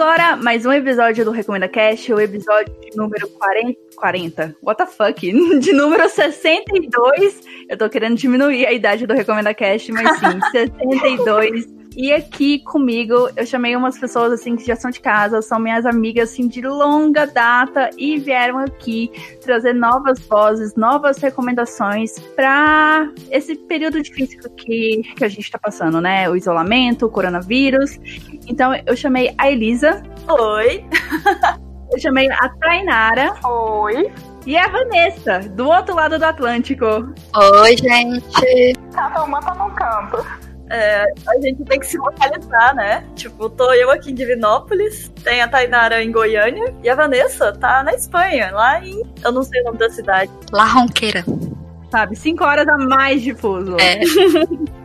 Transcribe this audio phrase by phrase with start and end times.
[0.00, 3.78] agora mais um episódio do Recomenda Cast, o episódio de número 40.
[3.96, 4.56] 40.
[4.62, 5.20] What the fuck?
[5.60, 7.42] De número 62.
[7.68, 11.79] Eu tô querendo diminuir a idade do Recomenda Cast, mas sim, 62.
[11.96, 15.84] E aqui comigo, eu chamei umas pessoas assim que já são de casa, são minhas
[15.84, 19.10] amigas assim de longa data e vieram aqui
[19.42, 26.00] trazer novas vozes, novas recomendações para esse período difícil que, que a gente tá passando,
[26.00, 26.30] né?
[26.30, 27.98] O isolamento, o coronavírus.
[28.46, 30.02] Então eu chamei a Elisa.
[30.28, 30.84] Oi.
[31.92, 33.34] eu chamei a Tainara.
[33.44, 34.12] Oi.
[34.46, 36.86] E a Vanessa, do outro lado do Atlântico.
[36.86, 38.74] Oi, gente.
[38.94, 40.49] Cada uma tá num canto.
[40.70, 43.04] É, a gente tem que se localizar, né?
[43.16, 47.82] Tipo, tô eu aqui em Divinópolis, tem a Tainara em Goiânia e a Vanessa tá
[47.82, 49.02] na Espanha, lá em.
[49.24, 50.30] Eu não sei o nome da cidade.
[50.52, 51.24] La Ronqueira.
[51.90, 53.76] Sabe, cinco horas a mais de fuso.
[53.80, 54.00] É.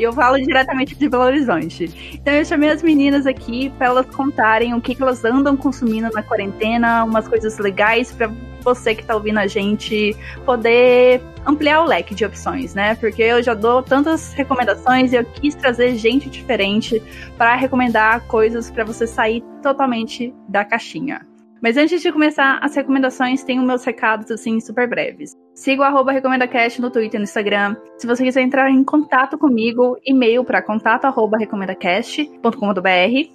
[0.00, 2.14] E eu falo diretamente de Belo Horizonte.
[2.14, 6.08] Então eu chamei as meninas aqui para elas contarem o que, que elas andam consumindo
[6.14, 11.84] na quarentena, umas coisas legais para você que tá ouvindo a gente poder ampliar o
[11.84, 12.94] leque de opções, né?
[12.94, 17.02] Porque eu já dou tantas recomendações e eu quis trazer gente diferente
[17.36, 21.26] para recomendar coisas para você sair totalmente da caixinha.
[21.62, 25.36] Mas antes de começar as recomendações, tenho meus recados assim super breves.
[25.60, 27.76] Siga o arroba RecomendaCast no Twitter e no Instagram.
[27.98, 31.36] Se você quiser entrar em contato comigo, e-mail para contato arroba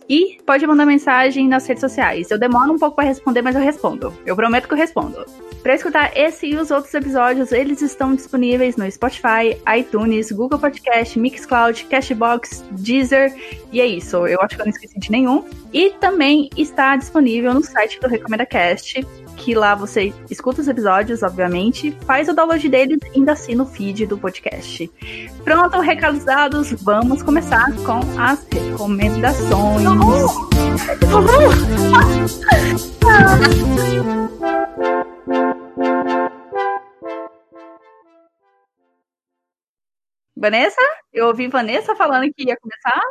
[0.09, 2.31] e pode mandar mensagem nas redes sociais.
[2.31, 4.11] Eu demoro um pouco para responder, mas eu respondo.
[4.25, 5.23] Eu prometo que eu respondo.
[5.61, 11.19] Para escutar esse e os outros episódios, eles estão disponíveis no Spotify, iTunes, Google Podcast,
[11.19, 13.35] Mixcloud, Cashbox, Deezer
[13.71, 14.25] e é isso.
[14.25, 15.43] Eu acho que eu não esqueci de nenhum.
[15.71, 21.91] E também está disponível no site do RecomendaCast que lá você escuta os episódios, obviamente,
[22.05, 24.89] faz o download deles e ainda assina o feed do podcast.
[25.43, 29.85] Pronto, recados dados, vamos começar com as recomendações.
[29.85, 30.55] Uhul!
[40.37, 40.81] Vanessa?
[41.11, 43.01] Eu ouvi Vanessa falando que ia começar.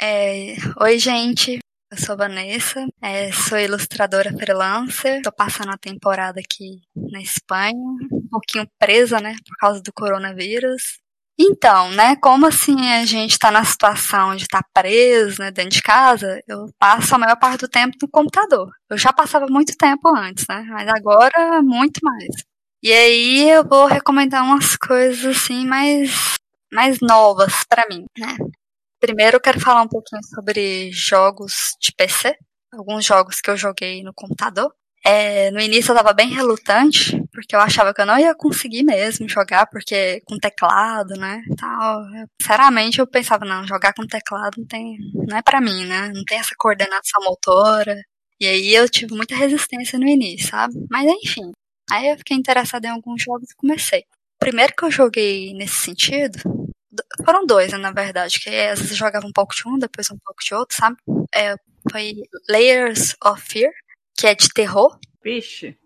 [0.00, 1.58] É, oi, gente.
[1.94, 7.78] Eu sou Vanessa, é, sou ilustradora freelancer, tô passando a temporada aqui na Espanha,
[8.10, 10.98] um pouquinho presa, né, por causa do coronavírus.
[11.38, 15.70] Então, né, como assim a gente tá na situação de estar tá preso, né, dentro
[15.70, 18.72] de casa, eu passo a maior parte do tempo no computador.
[18.90, 22.26] Eu já passava muito tempo antes, né, mas agora muito mais.
[22.82, 26.34] E aí eu vou recomendar umas coisas assim mais
[26.72, 28.36] mais novas para mim, né?
[29.04, 32.34] Primeiro eu quero falar um pouquinho sobre jogos de PC,
[32.72, 34.74] alguns jogos que eu joguei no computador.
[35.04, 38.82] É, no início eu tava bem relutante, porque eu achava que eu não ia conseguir
[38.82, 42.02] mesmo jogar, porque com teclado, né, tal.
[42.40, 46.24] sinceramente eu pensava, não, jogar com teclado não tem, não é para mim, né, não
[46.24, 48.00] tem essa coordenação motora.
[48.40, 50.72] E aí eu tive muita resistência no início, sabe?
[50.90, 51.52] Mas enfim,
[51.90, 54.00] aí eu fiquei interessada em alguns jogos e comecei.
[54.00, 56.63] O primeiro que eu joguei nesse sentido
[57.24, 60.18] foram dois, né, na verdade, que às vezes jogava um pouco de um, depois um
[60.18, 60.96] pouco de outro, sabe?
[61.34, 61.54] É,
[61.90, 62.14] foi
[62.48, 63.72] Layers of Fear,
[64.16, 64.98] que é de terror.
[65.22, 65.76] Vixe.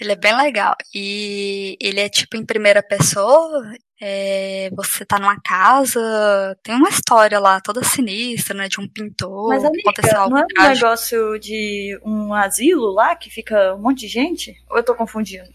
[0.00, 0.74] Ele é bem legal.
[0.94, 3.72] E ele é tipo em primeira pessoa.
[4.00, 8.68] É, você tá numa casa, tem uma história lá toda sinistra, né?
[8.68, 9.48] De um pintor.
[9.48, 9.92] Mas amiga,
[10.28, 14.54] não é um negócio de um asilo lá que fica um monte de gente?
[14.70, 15.48] Ou eu tô confundindo?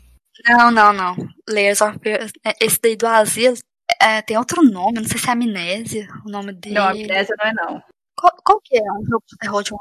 [0.45, 1.15] Não, não, não.
[1.49, 2.29] Layers of Fear.
[2.45, 3.55] É, esse daí do asilo
[4.01, 6.75] é, tem outro nome, não sei se é Amnésia, o nome dele.
[6.75, 7.83] Não, Amnésia não é não.
[8.15, 8.81] Qual, qual que é?
[8.81, 9.77] Um jogo de terror de um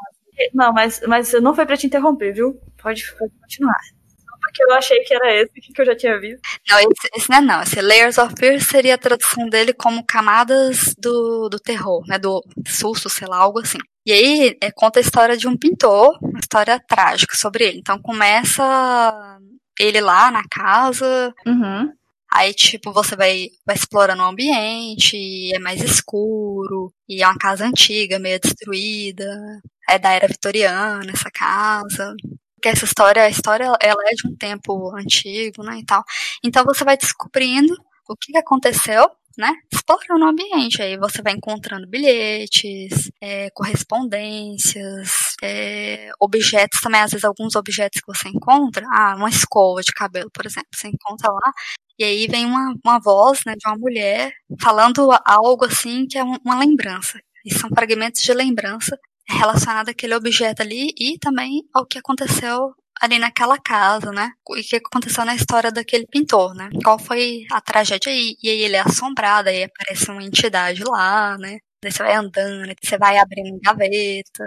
[0.54, 2.60] Não, mas, mas não foi pra te interromper, viu?
[2.80, 3.78] Pode, pode continuar.
[4.18, 6.40] Só porque eu achei que era esse que eu já tinha visto.
[6.68, 7.62] Não, esse, esse não é não.
[7.62, 12.18] Esse Layers of Fear seria a tradução dele como camadas do, do terror, né?
[12.18, 13.78] Do susto, sei lá, algo assim.
[14.04, 17.78] E aí é, conta a história de um pintor, uma história trágica sobre ele.
[17.78, 19.38] Então começa
[19.78, 21.92] ele lá na casa, uhum.
[22.34, 27.66] Aí, tipo, você vai, vai explorando o ambiente, é mais escuro, e é uma casa
[27.66, 29.60] antiga, meio destruída.
[29.88, 32.14] É da era vitoriana, essa casa.
[32.56, 36.02] Porque essa história, a história, ela é de um tempo antigo, né, e tal.
[36.44, 37.74] Então você vai descobrindo
[38.08, 39.52] o que aconteceu né?
[39.72, 40.82] Explorando o ambiente.
[40.82, 48.06] Aí você vai encontrando bilhetes, é, correspondências, é, objetos também, às vezes alguns objetos que
[48.06, 51.52] você encontra, ah, uma escova de cabelo, por exemplo, você encontra lá,
[51.98, 56.22] e aí vem uma, uma voz né, de uma mulher falando algo assim que é
[56.24, 57.20] uma lembrança.
[57.44, 58.98] E são fragmentos de lembrança
[59.28, 64.30] relacionados àquele objeto ali e também ao que aconteceu ali naquela casa, né?
[64.50, 66.70] E o que aconteceu na história daquele pintor, né?
[66.84, 68.36] Qual foi a tragédia aí?
[68.42, 71.58] E aí ele é assombrado, aí aparece uma entidade lá, né?
[71.82, 74.46] Daí você vai andando, você vai abrindo gavetas,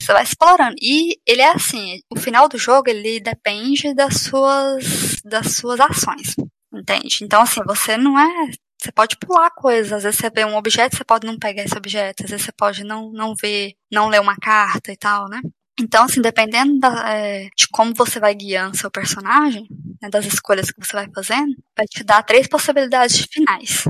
[0.00, 0.76] você vai explorando.
[0.80, 6.34] E ele é assim, o final do jogo, ele depende das suas, das suas ações.
[6.72, 7.18] Entende?
[7.22, 8.50] Então, assim, você não é.
[8.80, 9.92] Você pode pular coisas.
[9.92, 12.24] Às vezes você vê um objeto, você pode não pegar esse objeto.
[12.24, 15.40] Às vezes você pode não, não ver, não ler uma carta e tal, né?
[15.80, 19.66] Então, assim, dependendo da, é, de como você vai guiando seu personagem,
[20.00, 23.84] né, das escolhas que você vai fazendo, vai te dar três possibilidades de finais.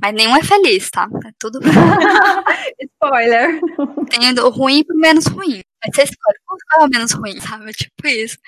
[0.00, 1.08] Mas nenhum é feliz, tá?
[1.26, 1.60] É tudo.
[2.80, 3.60] Spoiler.
[4.10, 5.62] Tem o ruim pro menos ruim.
[5.84, 7.70] Mas você escolhe qual é o menos ruim, sabe?
[7.70, 8.38] É tipo isso.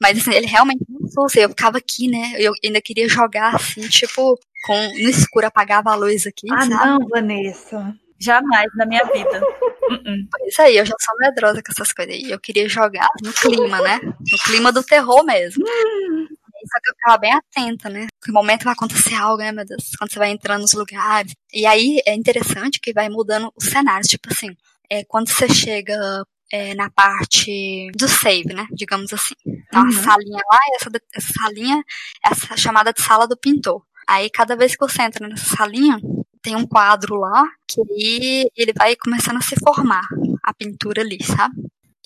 [0.00, 1.40] Mas assim, ele realmente não assusta.
[1.40, 2.34] Eu ficava aqui, né?
[2.38, 6.46] Eu ainda queria jogar assim, tipo, com no escuro, apagava a luz aqui.
[6.52, 6.74] Ah, sabe?
[6.74, 7.94] não, Vanessa.
[8.20, 9.42] Jamais na minha vida.
[9.42, 10.28] Uh.
[10.30, 12.14] Pois aí, eu já sou medrosa com essas coisas.
[12.14, 14.00] E eu queria jogar no clima, né?
[14.02, 15.64] No clima do terror mesmo.
[15.66, 18.06] Só que eu ficava bem atenta, né?
[18.22, 19.90] Que momento vai acontecer algo, né, meu Deus?
[19.98, 21.34] Quando você vai entrando nos lugares.
[21.52, 24.08] E aí é interessante que vai mudando os cenários.
[24.08, 24.56] Tipo assim,
[24.90, 28.68] é, quando você chega é, na parte do save, né?
[28.70, 29.34] Digamos assim.
[29.44, 29.88] Então, uhum.
[29.88, 31.84] a salinha lá, essa, essa salinha,
[32.24, 33.82] essa chamada de sala do pintor.
[34.06, 35.98] Aí, cada vez que você entra nessa salinha,
[36.40, 40.06] tem um quadro lá que aí ele vai começando a se formar,
[40.44, 41.56] a pintura ali, sabe?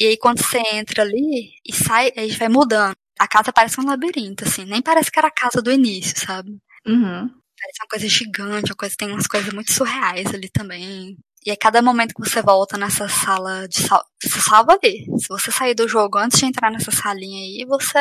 [0.00, 2.96] E aí, quando você entra ali e sai, aí vai mudando.
[3.18, 4.64] A casa parece um labirinto, assim.
[4.64, 6.56] Nem parece que era a casa do início, sabe?
[6.86, 7.28] Uhum.
[7.60, 11.18] Parece uma coisa gigante, uma coisa, tem umas coisas muito surreais ali também.
[11.46, 14.04] E a cada momento que você volta nessa sala de sal...
[14.22, 15.04] você salva ali.
[15.18, 17.98] Se você sair do jogo antes de entrar nessa salinha aí, você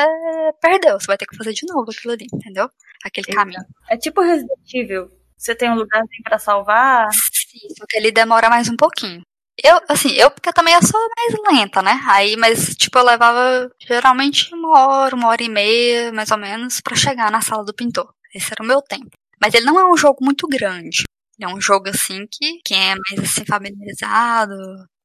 [0.62, 1.00] perdeu.
[1.00, 2.70] Você vai ter que fazer de novo aquilo ali, entendeu?
[3.04, 3.40] Aquele Eita.
[3.40, 3.62] caminho.
[3.90, 5.12] É tipo Resident Evil.
[5.38, 7.10] Você tem um lugarzinho pra salvar.
[7.14, 9.22] Sim, só que ele demora mais um pouquinho.
[9.64, 12.00] Eu, assim, eu porque também eu sou mais lenta, né?
[12.08, 16.80] Aí, mas, tipo, eu levava geralmente uma hora, uma hora e meia, mais ou menos,
[16.80, 18.14] pra chegar na sala do pintor.
[18.34, 19.10] Esse era o meu tempo.
[19.42, 21.04] Mas ele não é um jogo muito grande.
[21.40, 24.56] É um jogo, assim, que quem é mais, assim, familiarizado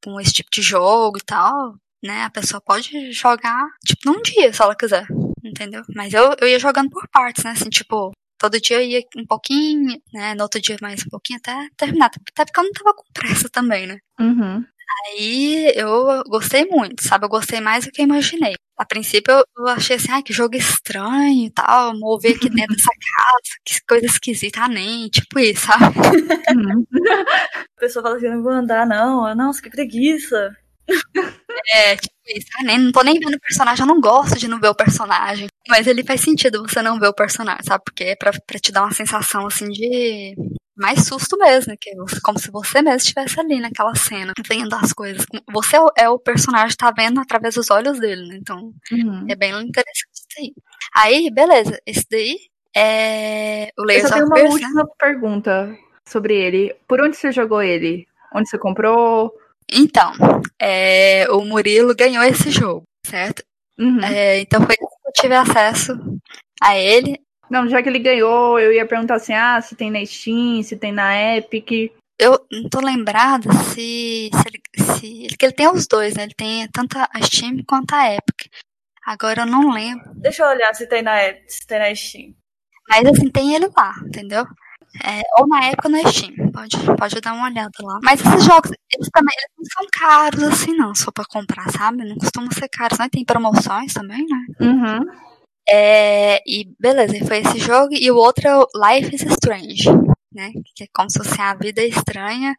[0.03, 2.23] com esse tipo de jogo e tal, né?
[2.23, 5.05] A pessoa pode jogar, tipo, num dia, se ela quiser.
[5.43, 5.83] Entendeu?
[5.95, 7.51] Mas eu, eu ia jogando por partes, né?
[7.51, 10.33] Assim, tipo, todo dia eu ia um pouquinho, né?
[10.35, 12.07] No outro dia mais um pouquinho até terminar.
[12.07, 13.97] Até porque eu não tava com pressa também, né?
[14.19, 14.65] Uhum.
[15.07, 17.25] Aí eu gostei muito, sabe?
[17.25, 18.55] Eu gostei mais do que eu imaginei.
[18.77, 22.89] A princípio eu, achei assim, ah, que jogo estranho e tal, mover aqui dentro dessa
[22.89, 25.83] casa, que coisa esquisita, ah, nem, tipo isso, sabe?
[27.77, 29.33] A pessoa fala assim, não vou andar, não.
[29.35, 30.55] Nossa, que preguiça.
[31.71, 34.47] É, tipo isso, ah, nem, não tô nem vendo o personagem, eu não gosto de
[34.47, 35.47] não ver o personagem.
[35.67, 37.83] Mas ele faz sentido você não ver o personagem, sabe?
[37.85, 40.35] Porque é pra, pra te dar uma sensação assim de
[40.75, 41.93] mais susto mesmo, que é
[42.23, 45.25] como se você mesmo estivesse ali naquela cena, vendo as coisas.
[45.51, 48.35] Você é o, é personagem tá vendo através dos olhos dele, né?
[48.37, 49.25] Então Uhum.
[49.29, 50.53] é bem interessante isso aí.
[50.95, 52.37] Aí, beleza, esse daí
[52.75, 54.53] é o Eu Layers só tenho uma Fear, né?
[54.53, 55.77] última pergunta
[56.07, 56.75] sobre ele.
[56.87, 58.07] Por onde você jogou ele?
[58.33, 59.31] Onde você comprou?
[59.71, 60.11] Então,
[60.59, 63.43] é, o Murilo ganhou esse jogo, certo?
[63.79, 64.03] Uhum.
[64.03, 65.93] É, então foi que eu tive acesso
[66.61, 67.19] a ele.
[67.53, 70.75] Não, já que ele ganhou, eu ia perguntar assim, ah, se tem na Steam, se
[70.75, 71.93] tem na Epic.
[72.17, 75.37] Eu não tô lembrada se, se, ele, se.
[75.37, 76.23] Que ele tem os dois, né?
[76.23, 78.51] Ele tem tanto a Steam quanto a Epic.
[79.05, 80.03] Agora eu não lembro.
[80.15, 81.15] Deixa eu olhar se tem na,
[81.47, 82.33] se tem na Steam.
[82.89, 84.47] Mas assim, tem ele lá, entendeu?
[85.03, 86.51] É, ou na Epic ou na Steam.
[86.51, 87.99] Pode, pode dar uma olhada lá.
[88.01, 92.03] Mas esses jogos, eles também eles não são caros assim, não, só pra comprar, sabe?
[92.03, 93.07] Não costumam ser caros, né?
[93.11, 94.45] Tem promoções também, né?
[94.59, 95.32] Uhum.
[95.69, 97.93] É, e beleza, foi esse jogo.
[97.93, 99.89] E o outro é o Life is Strange,
[100.33, 100.51] né?
[100.75, 102.55] Que é como se fosse a vida estranha.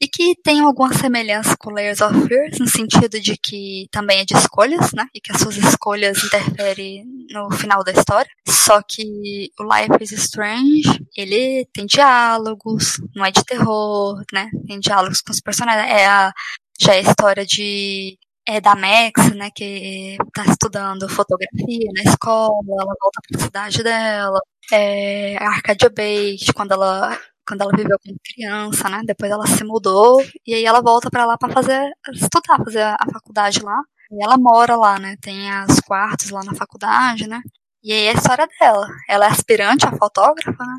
[0.00, 4.24] E que tem alguma semelhança com Layers of Fear, no sentido de que também é
[4.24, 5.06] de escolhas, né?
[5.14, 8.30] E que as suas escolhas interferem no final da história.
[8.48, 14.48] Só que o Life is Strange, ele tem diálogos, não é de terror, né?
[14.66, 15.90] Tem diálogos com os personagens.
[15.90, 16.32] É a,
[16.80, 22.60] já é a história de é da Max, né, que tá estudando fotografia na escola,
[22.80, 24.40] ela volta pra cidade dela,
[24.72, 29.64] é a Arcadia Bay, quando ela quando ela viveu como criança, né, depois ela se
[29.64, 34.24] mudou, e aí ela volta pra lá pra fazer, estudar, fazer a faculdade lá, e
[34.24, 37.40] ela mora lá, né, tem as quartos lá na faculdade, né,
[37.84, 40.78] e aí é a história dela, ela é aspirante a fotógrafa, né,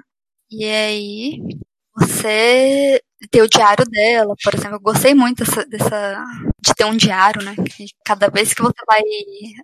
[0.51, 1.41] e aí
[1.95, 4.75] você ter o diário dela, por exemplo.
[4.75, 6.24] Eu gostei muito dessa, dessa,
[6.62, 7.55] de ter um diário, né?
[7.55, 9.01] Que cada vez que você vai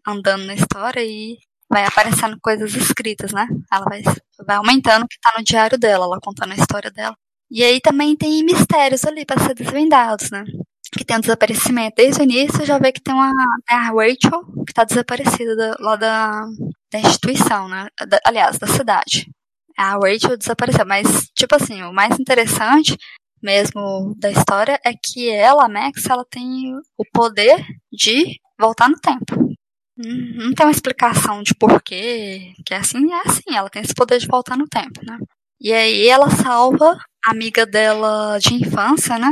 [0.07, 1.37] andando na história e
[1.69, 3.47] vai aparecendo coisas escritas, né?
[3.71, 4.01] Ela vai,
[4.45, 7.15] vai aumentando o que tá no diário dela, ela contando a história dela.
[7.49, 10.43] E aí também tem mistérios ali para ser desvendados, né?
[10.91, 11.95] Que tem um desaparecimento.
[11.97, 13.31] Desde o início já vê que tem uma
[13.67, 16.45] tem a Rachel que tá desaparecida da, lá da,
[16.91, 17.87] da instituição, né?
[18.07, 19.29] Da, aliás, da cidade.
[19.77, 22.95] A Rachel desapareceu, mas, tipo assim, o mais interessante
[23.43, 29.53] mesmo da história é que ela, Max, ela tem o poder de voltar no tempo.
[29.95, 34.17] Não tem uma explicação de porquê, que é assim, é assim, ela tem esse poder
[34.17, 35.19] de voltar no tempo, né?
[35.61, 39.29] E aí ela salva a amiga dela de infância, né?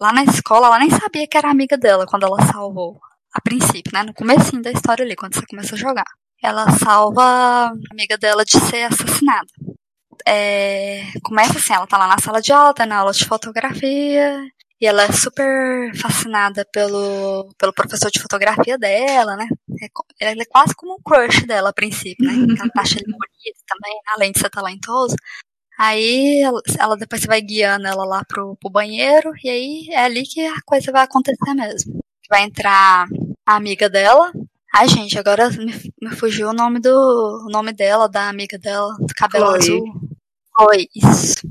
[0.00, 2.98] Lá na escola, ela nem sabia que era amiga dela quando ela salvou.
[3.34, 4.02] A princípio, né?
[4.02, 6.06] No começo da história ali, quando você começa a jogar.
[6.42, 9.46] Ela salva a amiga dela de ser assassinada.
[10.30, 14.38] É, começa assim, ela tá lá na sala de aula, tá na aula de fotografia,
[14.78, 19.48] e ela é super fascinada pelo, pelo professor de fotografia dela, né?
[20.20, 22.34] É, ela é quase como um crush dela a princípio, né?
[22.60, 25.16] Ela acha ele bonito também, além de ser talentoso.
[25.78, 30.24] Aí ela, ela depois vai guiando ela lá pro, pro banheiro, e aí é ali
[30.24, 32.00] que a coisa vai acontecer mesmo.
[32.28, 33.06] Vai entrar
[33.46, 34.30] a amiga dela.
[34.74, 38.94] Ai, gente, agora me, me fugiu o nome do o nome dela, da amiga dela,
[39.00, 39.58] do cabelo Chloe.
[39.58, 40.07] azul.
[40.60, 41.48] Oi, isso.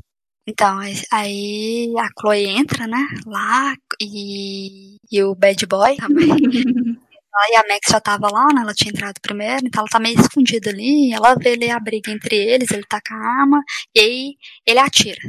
[0.47, 0.79] Então,
[1.11, 6.29] aí a Chloe entra, né, lá, e, e o Bad Boy também.
[7.39, 8.61] Aí a Max já tava lá, né?
[8.63, 11.13] Ela tinha entrado primeiro, então ela tá meio escondida ali.
[11.13, 13.63] Ela vê ali a briga entre eles, ele tá com a arma,
[13.95, 14.35] e aí
[14.65, 15.21] ele atira.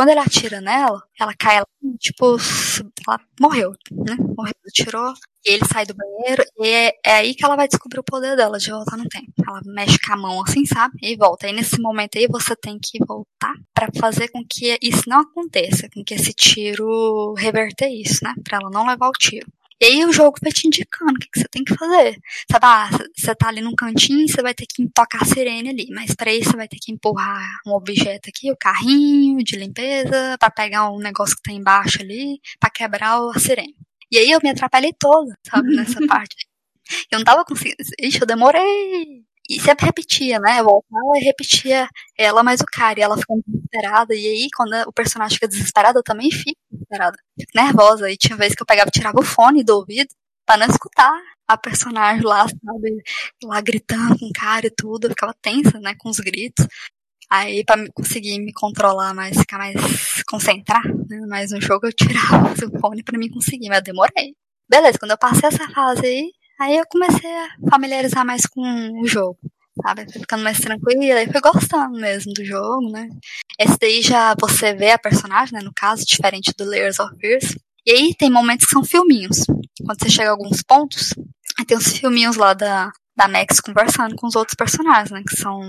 [0.00, 1.66] Quando ele atira nela, ela cai, ela,
[1.98, 2.38] tipo,
[3.06, 4.16] ela morreu, né?
[4.34, 5.12] Morreu, atirou.
[5.44, 8.34] E ele sai do banheiro, e é, é, aí que ela vai descobrir o poder
[8.34, 9.30] dela de voltar no tempo.
[9.46, 10.94] Ela mexe com a mão assim, sabe?
[11.02, 11.48] E volta.
[11.48, 15.86] E nesse momento aí você tem que voltar para fazer com que isso não aconteça,
[15.92, 18.32] com que esse tiro reverter isso, né?
[18.42, 19.52] Pra ela não levar o tiro.
[19.80, 22.18] E aí o jogo vai te indicando o que, que você tem que fazer.
[22.50, 25.86] Sabe, ah, você tá ali num cantinho, você vai ter que tocar a sirene ali.
[25.90, 30.36] Mas para isso você vai ter que empurrar um objeto aqui, o carrinho de limpeza,
[30.38, 33.74] para pegar um negócio que tá embaixo ali, para quebrar a sirene.
[34.10, 36.46] E aí eu me atrapalhei toda, sabe, nessa parte.
[37.10, 37.76] Eu não tava conseguindo.
[38.00, 40.62] Ixi, eu demorei e sempre repetia, né?
[40.62, 43.00] Voltava e repetia ela mais o cara.
[43.00, 44.14] E ela ficando desesperada.
[44.14, 47.18] E aí, quando o personagem fica desesperado, eu também fico desesperada.
[47.38, 48.10] Fico nervosa.
[48.10, 50.08] E tinha vezes que eu pegava e tirava o fone do ouvido
[50.46, 51.12] pra não escutar
[51.48, 53.02] a personagem lá, sabe?
[53.42, 55.06] Lá gritando com o cara e tudo.
[55.06, 55.94] Eu ficava tensa, né?
[55.98, 56.66] Com os gritos.
[57.28, 59.74] Aí, pra conseguir me controlar mais, ficar mais
[60.28, 61.20] concentrar, né?
[61.28, 64.34] Mais no jogo, eu tirava o fone pra mim conseguir, mas eu demorei.
[64.68, 66.30] Beleza, quando eu passei essa fase aí,
[66.60, 68.60] Aí eu comecei a familiarizar mais com
[69.00, 69.38] o jogo,
[69.82, 70.04] sabe?
[70.12, 73.08] Fui ficando mais tranquila e fui gostando mesmo do jogo, né?
[73.58, 75.60] Esse daí já você vê a personagem, né?
[75.64, 77.56] No caso, diferente do Layers of Fears.
[77.86, 79.38] E aí tem momentos que são filminhos.
[79.84, 81.14] Quando você chega a alguns pontos,
[81.66, 85.22] tem uns filminhos lá da, da Max conversando com os outros personagens, né?
[85.26, 85.60] Que são.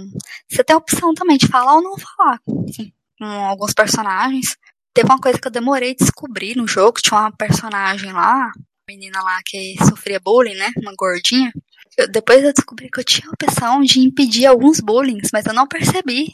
[0.49, 2.37] Você tem a opção também de falar ou não falar
[2.69, 4.57] assim, com alguns personagens.
[4.93, 8.51] Teve uma coisa que eu demorei a descobrir no jogo, tinha uma personagem lá,
[8.87, 10.71] menina lá que sofria bullying, né?
[10.77, 11.51] Uma gordinha.
[11.97, 15.53] Eu, depois eu descobri que eu tinha a opção de impedir alguns bullying, mas eu
[15.53, 16.31] não percebi,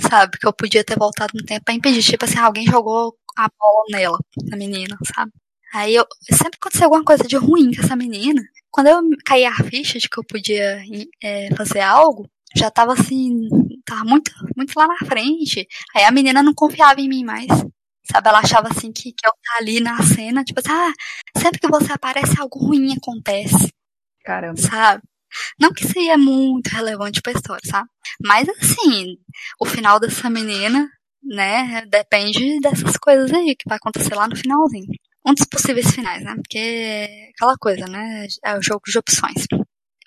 [0.00, 0.38] sabe?
[0.38, 2.02] Que eu podia ter voltado no tempo pra impedir.
[2.02, 5.32] Tipo assim, alguém jogou a bola nela, na menina, sabe?
[5.74, 8.40] Aí eu sempre aconteceu alguma coisa de ruim com essa menina.
[8.70, 10.80] Quando eu caí a ficha de que eu podia
[11.22, 13.48] é, fazer algo, já tava assim,
[13.84, 15.66] tava muito, muito lá na frente.
[15.94, 17.48] Aí a menina não confiava em mim mais.
[18.10, 20.92] Sabe, ela achava assim que, que eu tá ali na cena, tipo assim, ah,
[21.38, 23.72] sempre que você aparece, algo ruim acontece.
[24.24, 24.60] Caramba.
[24.60, 25.02] Sabe?
[25.60, 27.88] Não que seria muito relevante pra história, sabe?
[28.24, 29.16] Mas assim,
[29.60, 30.88] o final dessa menina,
[31.22, 34.86] né, depende dessas coisas aí que vai acontecer lá no finalzinho.
[35.26, 36.34] Um dos possíveis finais, né?
[36.36, 38.26] Porque aquela coisa, né?
[38.44, 39.46] É o jogo de opções.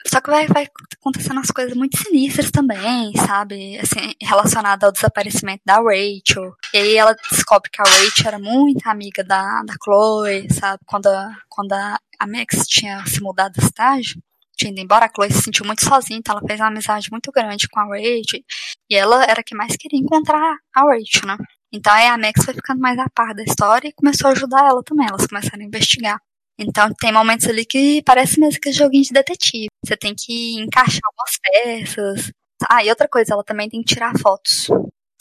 [0.06, 0.68] Só que vai, vai
[1.00, 3.77] acontecendo as coisas muito sinistras também, sabe?
[3.77, 6.56] Assim, relacionada ao desaparecimento da Rachel.
[6.74, 10.80] E aí ela descobre que a Rachel era muito amiga da, da Chloe, sabe?
[10.86, 14.22] Quando, a, quando a, a Max tinha se mudado da cidade,
[14.56, 17.32] tinha ido embora, a Chloe se sentiu muito sozinha, então ela fez uma amizade muito
[17.32, 18.42] grande com a Rachel.
[18.89, 21.38] E ela era a que mais queria encontrar a Rachel, né?
[21.72, 24.66] Então aí a Max foi ficando mais a par da história e começou a ajudar
[24.66, 25.08] ela também.
[25.08, 26.20] Elas começaram a investigar.
[26.60, 29.68] Então tem momentos ali que parece mesmo que é joguinho de detetive.
[29.86, 32.32] Você tem que encaixar algumas peças.
[32.70, 34.68] Ah, e outra coisa, ela também tem que tirar fotos.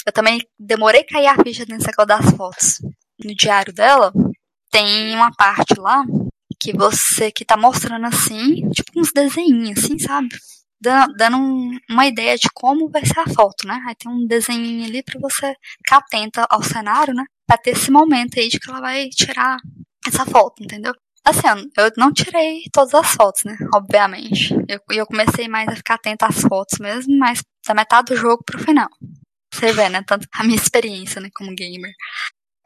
[0.07, 2.81] Eu também demorei a cair a ficha nesse negócio das fotos.
[3.25, 4.13] No diário dela,
[4.71, 6.05] tem uma parte lá
[6.61, 10.29] que você que tá mostrando assim, tipo uns desenhinhos, assim, sabe?
[10.81, 13.83] Dando um, uma ideia de como vai ser a foto, né?
[13.89, 17.25] Aí tem um desenho ali pra você ficar atenta ao cenário, né?
[17.47, 19.59] Pra ter esse momento aí de que ela vai tirar
[20.07, 20.95] essa foto, entendeu?
[21.27, 23.57] Assim, eu não tirei todas as fotos, né?
[23.75, 24.55] Obviamente.
[24.69, 28.45] Eu, eu comecei mais a ficar atenta às fotos mesmo, mas da metade do jogo
[28.45, 28.89] pro final.
[29.53, 30.05] Você vê, né?
[30.07, 31.93] Tanto a minha experiência, né, como gamer.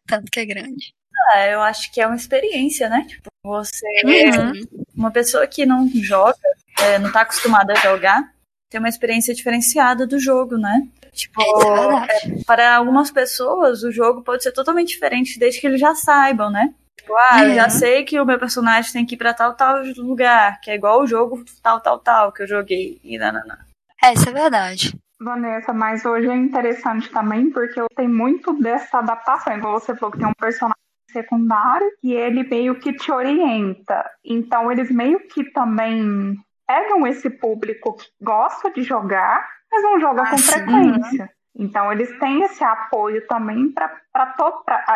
[0.07, 0.93] Tanto que é grande.
[1.33, 3.07] Ah, eu acho que é uma experiência, né?
[3.09, 3.87] Tipo, você.
[4.05, 4.85] Uhum.
[4.95, 6.37] Uma pessoa que não joga,
[6.81, 8.31] é, não tá acostumada a jogar,
[8.69, 10.87] ter uma experiência diferenciada do jogo, né?
[11.13, 15.81] Tipo, É, é, para algumas pessoas o jogo pode ser totalmente diferente desde que eles
[15.81, 16.75] já saibam, né?
[17.01, 19.83] Tipo, ah, eu já sei que o meu personagem tem que ir pra tal, tal
[19.97, 23.01] lugar, que é igual o jogo tal, tal, tal que eu joguei.
[23.03, 23.57] E nananã.
[24.05, 24.95] É, isso é verdade.
[25.19, 29.57] Vanessa, mas hoje é interessante também porque tem muito dessa adaptação.
[29.57, 30.77] Igual você falou que tem um personagem
[31.11, 34.05] secundário e ele meio que te orienta.
[34.25, 40.23] Então eles meio que também pegam esse público que gosta de jogar, mas não joga
[40.23, 40.53] Ah, com sim.
[40.53, 41.31] frequência.
[41.59, 44.01] Então eles têm esse apoio também para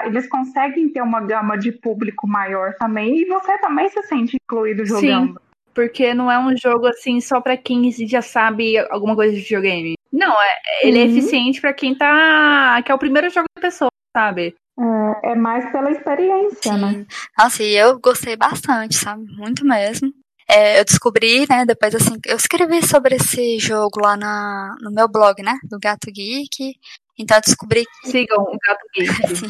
[0.06, 4.84] eles conseguem ter uma gama de público maior também e você também se sente incluído
[4.86, 5.40] jogando.
[5.74, 9.94] Porque não é um jogo assim só pra quem já sabe alguma coisa de videogame.
[10.12, 11.10] Não, é, ele é Uhum.
[11.10, 12.80] eficiente pra quem tá.
[12.84, 14.54] que é o primeiro jogo da pessoa, sabe?
[14.78, 16.90] É, é mais pela experiência, né?
[16.92, 17.06] Sim.
[17.36, 19.24] Nossa, e eu gostei bastante, sabe?
[19.36, 20.12] Muito mesmo.
[20.54, 25.08] É, eu descobri, né, depois assim, eu escrevi sobre esse jogo lá na, no meu
[25.08, 26.74] blog, né, do Gato Geek.
[27.18, 29.10] Então eu descobri que Sigam o Gato Geek.
[29.26, 29.46] assim,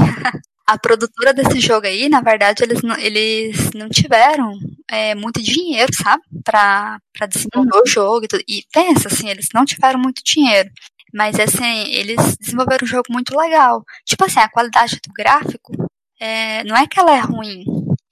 [0.66, 4.50] a produtora desse jogo aí, na verdade, eles não, eles não tiveram
[4.90, 6.22] é, muito dinheiro, sabe?
[6.42, 8.42] Pra, pra desenvolver o jogo e tudo.
[8.48, 10.70] E pensa, assim, eles não tiveram muito dinheiro.
[11.12, 13.84] Mas, assim, eles desenvolveram um jogo muito legal.
[14.06, 15.72] Tipo assim, a qualidade do gráfico,
[16.18, 17.64] é, não é que ela é ruim,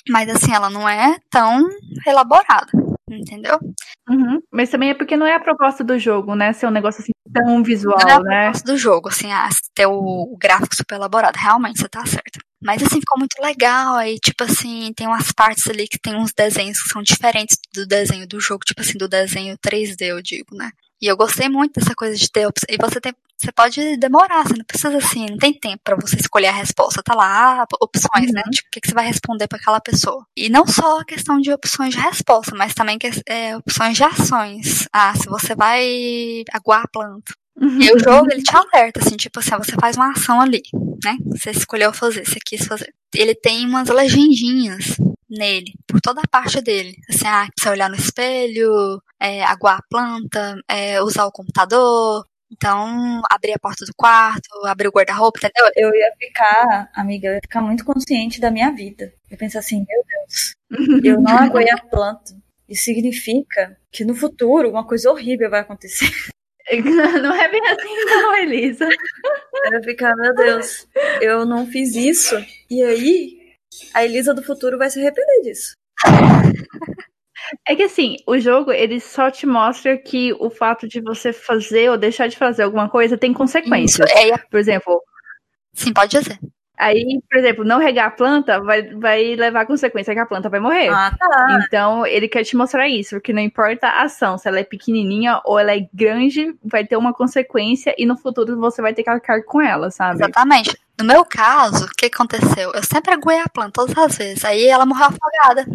[0.09, 1.67] mas, assim, ela não é tão
[2.07, 2.71] elaborada,
[3.23, 3.59] entendeu?
[4.09, 4.41] Uhum.
[4.53, 6.53] Mas também é porque não é a proposta do jogo, né?
[6.53, 8.43] Ser um negócio assim tão visual, não é a né?
[8.43, 11.37] proposta do jogo, assim, ah, ter o, gráfico super elaborado.
[11.37, 12.41] Realmente, você tá certo.
[12.63, 13.97] Mas assim, ficou muito legal.
[13.97, 17.87] Aí, tipo assim, tem umas partes ali que tem uns desenhos que são diferentes do
[17.87, 20.71] desenho do jogo, tipo assim, do desenho 3D, eu digo, né?
[21.03, 22.67] E eu gostei muito dessa coisa de ter opção.
[22.71, 23.13] E você tem.
[23.37, 27.03] Você pode demorar, você não precisa assim, não tem tempo pra você escolher a resposta.
[27.03, 28.41] Tá lá, ah, opções, né?
[28.53, 30.25] Tipo, o que, que você vai responder pra aquela pessoa.
[30.37, 34.05] E não só a questão de opções de resposta, mas também que, é, opções de
[34.05, 34.87] ações.
[34.93, 37.35] Ah, se você vai aguar a planta.
[37.61, 40.63] E o jogo, ele te alerta, assim, tipo assim, você faz uma ação ali,
[41.05, 41.17] né?
[41.33, 42.95] Você escolheu fazer, você quis fazer.
[43.15, 44.97] Ele tem umas legendinhas
[45.29, 46.95] nele, por toda a parte dele.
[47.09, 53.23] Assim, ah, você olhar no espelho, é, aguar a planta, é, usar o computador, então
[53.31, 55.71] abrir a porta do quarto, abrir o guarda-roupa, entendeu?
[55.77, 59.15] Eu ia ficar, amiga, eu ia ficar muito consciente da minha vida.
[59.31, 60.55] Eu pensar assim, meu Deus,
[61.05, 62.35] eu não aguei a planta.
[62.69, 66.11] Isso significa que no futuro uma coisa horrível vai acontecer.
[67.23, 68.89] Não é bem assim, não, Elisa.
[69.65, 70.87] Eu ia ficar, meu Deus,
[71.21, 72.37] eu não fiz isso.
[72.71, 73.57] E aí,
[73.93, 75.75] a Elisa do futuro vai se arrepender disso.
[77.67, 81.91] É que assim, o jogo, ele só te mostra que o fato de você fazer
[81.91, 84.11] ou deixar de fazer alguma coisa tem Isso, consequências.
[84.11, 85.03] é, Por exemplo,
[85.73, 86.39] sim, pode dizer.
[86.79, 90.49] aí, por exemplo, não regar a planta vai, vai levar a consequência que a planta
[90.49, 90.89] vai morrer.
[90.91, 91.61] Ah, tá.
[91.67, 95.41] Então, ele quer te mostrar isso, porque não importa a ação, se ela é pequenininha
[95.45, 99.11] ou ela é grande, vai ter uma consequência e no futuro você vai ter que
[99.11, 100.17] arcar com ela, sabe?
[100.23, 100.77] Exatamente.
[101.01, 102.71] No meu caso, o que aconteceu?
[102.73, 104.45] Eu sempre aguei a planta todas as vezes.
[104.45, 105.67] Aí ela morreu afogada.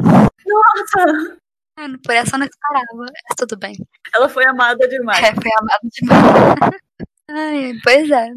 [0.46, 1.38] Nossa,
[1.78, 2.88] É, Por essa eu não esperava.
[3.00, 3.76] Mas tudo bem.
[4.16, 5.24] ela foi amada demais.
[5.24, 6.82] É, foi amado demais.
[7.30, 8.30] Ai, pois é.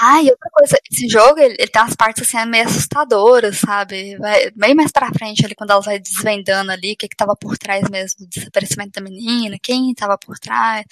[0.00, 4.16] Ah, e outra coisa, esse jogo, ele, ele tem umas partes assim meio assustadoras, sabe?
[4.18, 7.36] Vai, bem mais pra frente ali, quando ela vai desvendando ali o que que tava
[7.36, 10.84] por trás mesmo do desaparecimento da menina, quem tava por trás.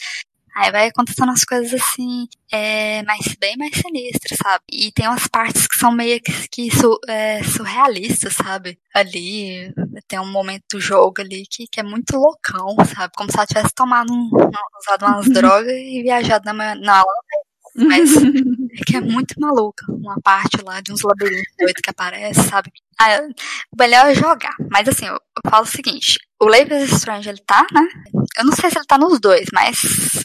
[0.56, 4.64] Aí vai acontecendo as coisas assim, é, mais, bem mais sinistras, sabe?
[4.72, 8.78] E tem umas partes que são meio que, que su- é, surrealistas, sabe?
[8.94, 9.70] Ali,
[10.08, 13.12] tem um momento do jogo ali que, que é muito loucão, sabe?
[13.16, 14.30] Como se ela tivesse tomado um,
[14.80, 17.12] usado umas drogas e viajado na, ma- na aula,
[17.76, 18.10] mas
[18.80, 19.84] é que é muito maluca.
[19.92, 22.72] Uma parte lá de uns labirintos doidos que aparece, sabe?
[23.00, 23.20] Ah,
[23.72, 24.54] o melhor é jogar.
[24.70, 27.82] Mas assim, eu, eu falo o seguinte: o Life is Strange, ele tá, né?
[28.38, 29.78] Eu não sei se ele tá nos dois, mas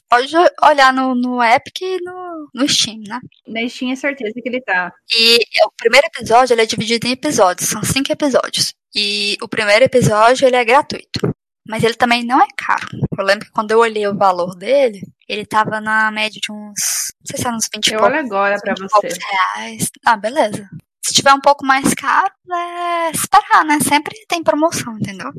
[0.10, 3.19] pode olhar no, no Epic e no, no Steam, né?
[3.47, 4.91] Na Steam é certeza que ele tá.
[5.13, 8.74] E o primeiro episódio ele é dividido em episódios, são cinco episódios.
[8.93, 11.34] E o primeiro episódio ele é gratuito.
[11.67, 12.88] Mas ele também não é caro.
[13.17, 17.13] Eu lembro que quando eu olhei o valor dele, ele tava na média de uns.
[17.19, 19.19] Não sei se era uns 20 e Eu poucos, olho agora pra 20 você.
[19.56, 19.89] reais.
[20.06, 20.67] Ah, beleza.
[21.06, 23.78] Se tiver um pouco mais caro, é esperar, né?
[23.88, 25.32] Sempre tem promoção, entendeu?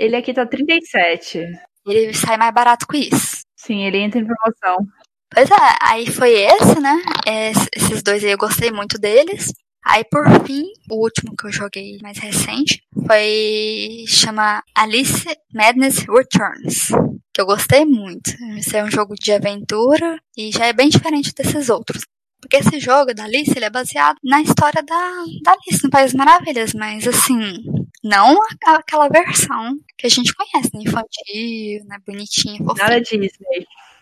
[0.00, 1.46] Ele aqui tá 37.
[1.86, 3.42] Ele sai mais barato com isso.
[3.56, 4.86] Sim, ele entra em promoção.
[5.32, 7.00] Pois é, aí foi esse, né?
[7.26, 9.52] Es- Esses dois aí eu gostei muito deles.
[9.84, 16.88] Aí por fim, o último que eu joguei mais recente foi chama Alice Madness Returns,
[17.32, 18.30] que eu gostei muito.
[18.58, 22.02] Esse é um jogo de aventura e já é bem diferente desses outros.
[22.40, 26.12] Porque esse jogo da Alice, ele é baseado na história da, da Alice no País
[26.12, 27.62] das Maravilhas, mas assim,
[28.02, 30.82] não aquela versão que a gente conhece, né?
[30.82, 31.98] Infantil, né?
[32.06, 32.88] Bonitinha, fofinha.
[32.88, 33.30] Nada Disney.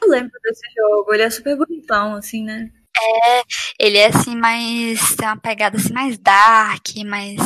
[0.01, 2.71] Eu lembro desse jogo, ele é super bonitão, assim, né?
[3.01, 3.43] É,
[3.79, 5.15] ele é assim mais.
[5.17, 7.37] tem uma pegada assim mais dark, mais.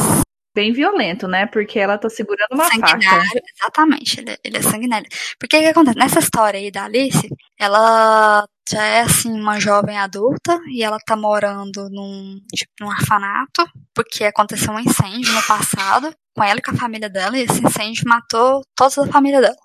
[0.55, 1.47] Bem violento, né?
[1.47, 3.27] Porque ela tá segurando uma sanguinário.
[3.27, 3.43] faca.
[3.57, 5.09] Exatamente, ele, ele é sanguinário.
[5.39, 5.99] Porque o que acontece?
[5.99, 11.17] Nessa história aí da Alice, ela já é assim uma jovem adulta e ela tá
[11.17, 16.71] morando num, tipo, num orfanato, porque aconteceu um incêndio no passado com ela e com
[16.71, 19.57] a família dela, e esse incêndio matou toda a família dela.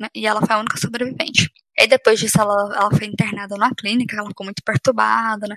[0.00, 0.08] Né?
[0.14, 1.50] E ela foi a única sobrevivente.
[1.78, 5.56] Aí depois disso ela, ela foi internada na clínica, ela ficou muito perturbada, né?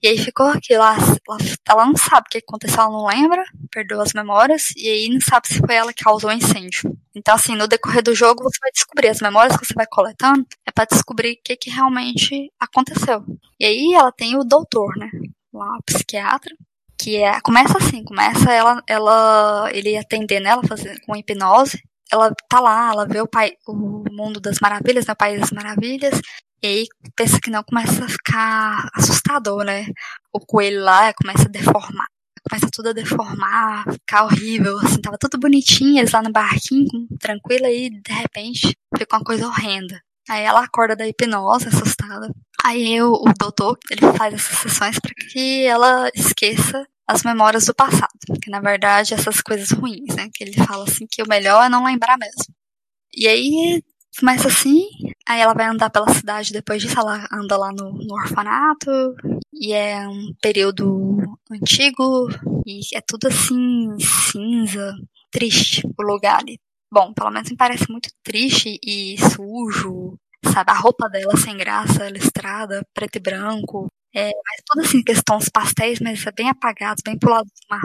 [0.00, 3.44] E aí ficou aquilo, ela, ela, ela não sabe o que aconteceu, ela não lembra,
[3.70, 6.96] perdeu as memórias, e aí não sabe se foi ela que causou o incêndio.
[7.14, 10.46] Então, assim, no decorrer do jogo você vai descobrir as memórias que você vai coletando,
[10.64, 13.24] é para descobrir o que, que realmente aconteceu.
[13.58, 15.10] E aí ela tem o doutor, né?
[15.52, 16.54] Lá, o psiquiatra,
[16.96, 21.82] que é, começa assim, começa ela, ela ele atendendo ela, fazendo com hipnose,
[22.12, 23.74] ela tá lá, ela vê o, pai, o
[24.10, 26.20] mundo das maravilhas, né, o país das maravilhas,
[26.62, 29.86] e aí pensa que não, começa a ficar assustador, né?
[30.32, 32.06] O coelho lá começa a deformar.
[32.48, 37.66] Começa tudo a deformar, ficar horrível, assim, tava tudo bonitinho, eles lá no barquinho, tranquilo,
[37.66, 40.00] aí de repente fica uma coisa horrenda.
[40.28, 42.32] Aí ela acorda da hipnose, assustada.
[42.64, 47.74] Aí eu, o doutor, ele faz essas sessões para que ela esqueça as memórias do
[47.74, 48.10] passado,
[48.42, 50.28] que na verdade essas coisas ruins, né?
[50.34, 52.54] Que ele fala assim que o melhor é não lembrar mesmo.
[53.14, 53.82] E aí
[54.18, 54.86] começa assim,
[55.28, 58.90] aí ela vai andar pela cidade depois disso, ela anda lá no, no orfanato,
[59.52, 61.18] e é um período
[61.50, 62.28] antigo,
[62.66, 64.94] e é tudo assim, cinza,
[65.30, 66.58] triste o lugar ali.
[66.90, 70.70] Bom, pelo menos me parece muito triste e sujo, sabe?
[70.70, 73.86] A roupa dela sem graça, listrada, preto e branco.
[74.14, 77.82] É, mas tudo assim, questões pastéis, mas é bem apagados, bem pro lado do mar.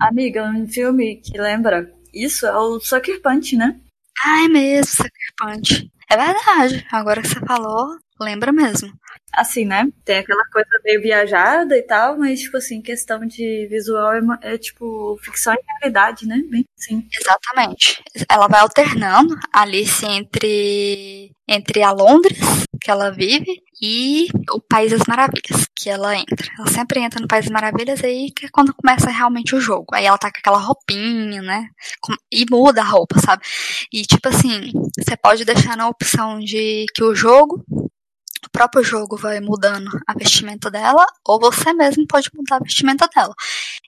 [0.00, 3.78] Amiga, um filme que lembra isso é o Sucker Punch, né?
[4.24, 5.90] Ah, é mesmo, Sucker Punch.
[6.08, 8.92] É verdade, agora que você falou, lembra mesmo.
[9.32, 9.88] Assim, né?
[10.04, 14.58] Tem aquela coisa meio viajada e tal, mas, tipo assim, questão de visual é, é
[14.58, 16.40] tipo ficção e realidade, né?
[16.48, 17.06] Bem assim.
[17.12, 18.02] Exatamente.
[18.30, 22.38] Ela vai alternando Alice entre, entre a Londres,
[22.80, 26.48] que ela vive, e o País das Maravilhas, que ela entra.
[26.58, 29.94] Ela sempre entra no País das Maravilhas aí que é quando começa realmente o jogo.
[29.94, 31.68] Aí ela tá com aquela roupinha, né?
[32.32, 33.42] E muda a roupa, sabe?
[33.92, 37.64] E tipo assim, você pode deixar na opção de que o jogo
[38.46, 43.08] o próprio jogo vai mudando a vestimenta dela, ou você mesmo pode mudar a vestimenta
[43.08, 43.34] dela.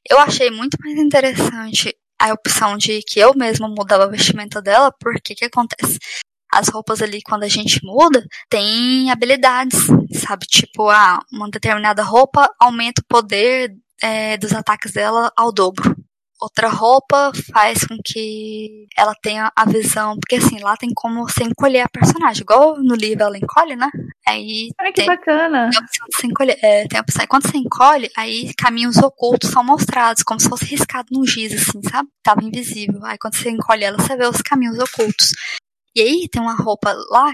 [0.08, 4.92] Eu achei muito mais interessante a opção de que eu mesma mudava a vestimenta dela,
[5.00, 5.98] porque que acontece?
[6.52, 10.46] As roupas ali, quando a gente muda, tem habilidades, sabe?
[10.46, 15.94] Tipo, ah, uma determinada roupa aumenta o poder é, dos ataques dela ao dobro
[16.40, 21.44] outra roupa faz com que ela tenha a visão, porque assim, lá tem como você
[21.44, 23.88] encolher a personagem, igual no livro ela encolhe, né?
[24.26, 25.68] Aí Ai, que tem, bacana.
[25.70, 28.96] tem a opção de você encolher, é, tem a opção, quando você encolhe, aí caminhos
[28.98, 32.08] ocultos são mostrados, como se fosse riscado num giz, assim, sabe?
[32.22, 33.04] Tava invisível.
[33.04, 35.32] Aí quando você encolhe ela, você vê os caminhos ocultos.
[35.98, 37.32] E aí tem uma roupa lá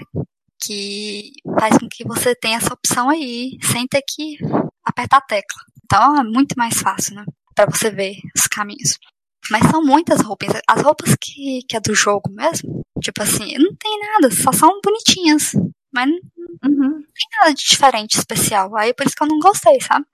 [0.59, 4.37] que faz com que você tenha essa opção aí, sem ter que
[4.83, 5.61] apertar a tecla.
[5.83, 7.25] Então é muito mais fácil, né?
[7.53, 8.97] para você ver os caminhos.
[9.51, 10.49] Mas são muitas roupas.
[10.67, 14.81] As roupas que, que é do jogo mesmo, tipo assim, não tem nada, só são
[14.83, 15.51] bonitinhas.
[15.93, 16.19] Mas não,
[16.63, 17.01] Uhum.
[17.01, 18.75] tem nada de diferente, especial.
[18.75, 20.05] Aí por isso que eu não gostei, sabe?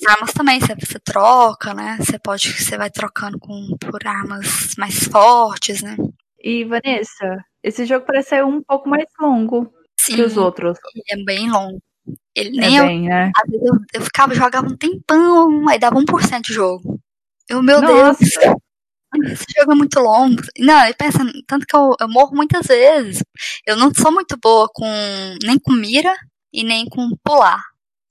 [0.00, 1.96] As armas também, você, você troca, né?
[1.98, 5.96] Você pode, você vai trocando com, por armas mais fortes, né?
[6.42, 10.78] E Vanessa, esse jogo parece ser um pouco mais longo Sim, que os outros.
[10.94, 11.80] ele é bem longo.
[12.34, 13.30] Ele É nem eu, bem, né?
[13.42, 17.00] às vezes eu, eu ficava, jogava um tempão, aí dava 1% de jogo.
[17.48, 18.18] Eu, meu Nossa.
[18.20, 18.56] Deus,
[19.32, 20.40] esse jogo é muito longo.
[20.58, 23.22] Não, e pensa, tanto que eu, eu morro muitas vezes.
[23.66, 24.86] Eu não sou muito boa com
[25.44, 26.14] nem com mira
[26.52, 27.62] e nem com pular.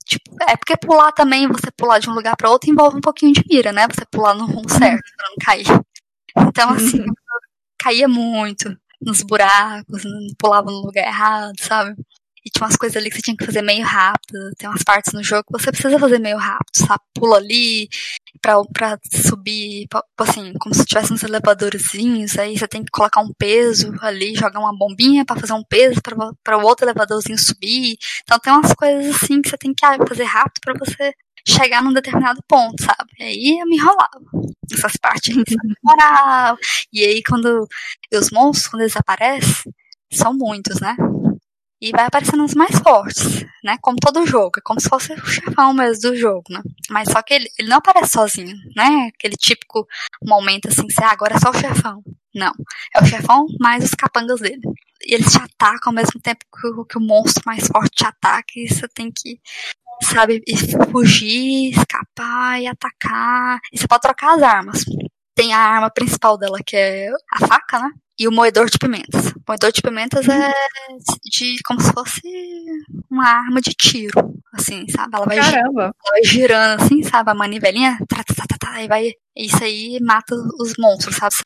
[0.06, 3.32] Tipo, é porque pular também, você pular de um lugar pra outro envolve um pouquinho
[3.32, 3.86] de mira, né?
[3.88, 5.66] Você pular no rumo certo pra não cair.
[6.38, 7.06] Então, assim, eu
[7.78, 11.94] caía muito nos buracos, não pulava no lugar errado, sabe?
[12.44, 14.50] E tinha umas coisas ali que você tinha que fazer meio rápido.
[14.56, 17.00] Tem umas partes no jogo que você precisa fazer meio rápido, sabe?
[17.14, 17.88] Pula ali
[18.40, 22.38] pra, pra subir, pra- assim, como se tivesse uns elevadorzinhos.
[22.38, 26.00] Aí você tem que colocar um peso ali, jogar uma bombinha pra fazer um peso
[26.42, 27.96] pra o outro elevadorzinho subir.
[28.22, 31.12] Então tem umas coisas assim que você tem que ah, fazer rápido pra você
[31.48, 33.10] chegar num determinado ponto, sabe?
[33.18, 34.20] E aí eu me enrolava.
[34.72, 35.44] Essas partes aí
[35.82, 36.58] demorava.
[36.92, 37.66] E aí quando
[38.12, 39.72] e os monstros, quando eles aparecem,
[40.12, 40.96] são muitos, né?
[41.80, 43.78] E vai aparecendo os mais fortes, né?
[43.80, 44.58] Como todo jogo.
[44.58, 46.60] É como se fosse o chefão mesmo do jogo, né?
[46.90, 49.10] Mas só que ele, ele não aparece sozinho, né?
[49.14, 49.86] Aquele típico
[50.24, 52.02] momento assim, você, ah, agora é só o chefão.
[52.34, 52.52] Não.
[52.94, 54.60] É o chefão mais os capangas dele.
[55.06, 58.06] e eles te atacam ao mesmo tempo que o, que o monstro mais forte te
[58.06, 59.40] ataca e você tem que
[60.02, 60.42] sabe,
[60.90, 63.58] fugir, escapar e atacar.
[63.72, 64.84] E você pode trocar as armas.
[65.34, 67.90] Tem a arma principal dela, que é a faca, né?
[68.18, 69.30] E o moedor de pimentas.
[69.30, 70.52] O moedor de pimentas é
[71.24, 72.20] de como se fosse
[73.08, 75.16] uma arma de tiro, assim, sabe?
[75.16, 75.82] Ela vai, Caramba.
[75.82, 77.30] ela vai girando, assim, sabe?
[77.30, 79.12] A manivelinha, tá, tá, tá, tá, e vai.
[79.36, 81.36] Isso aí mata os monstros, sabe?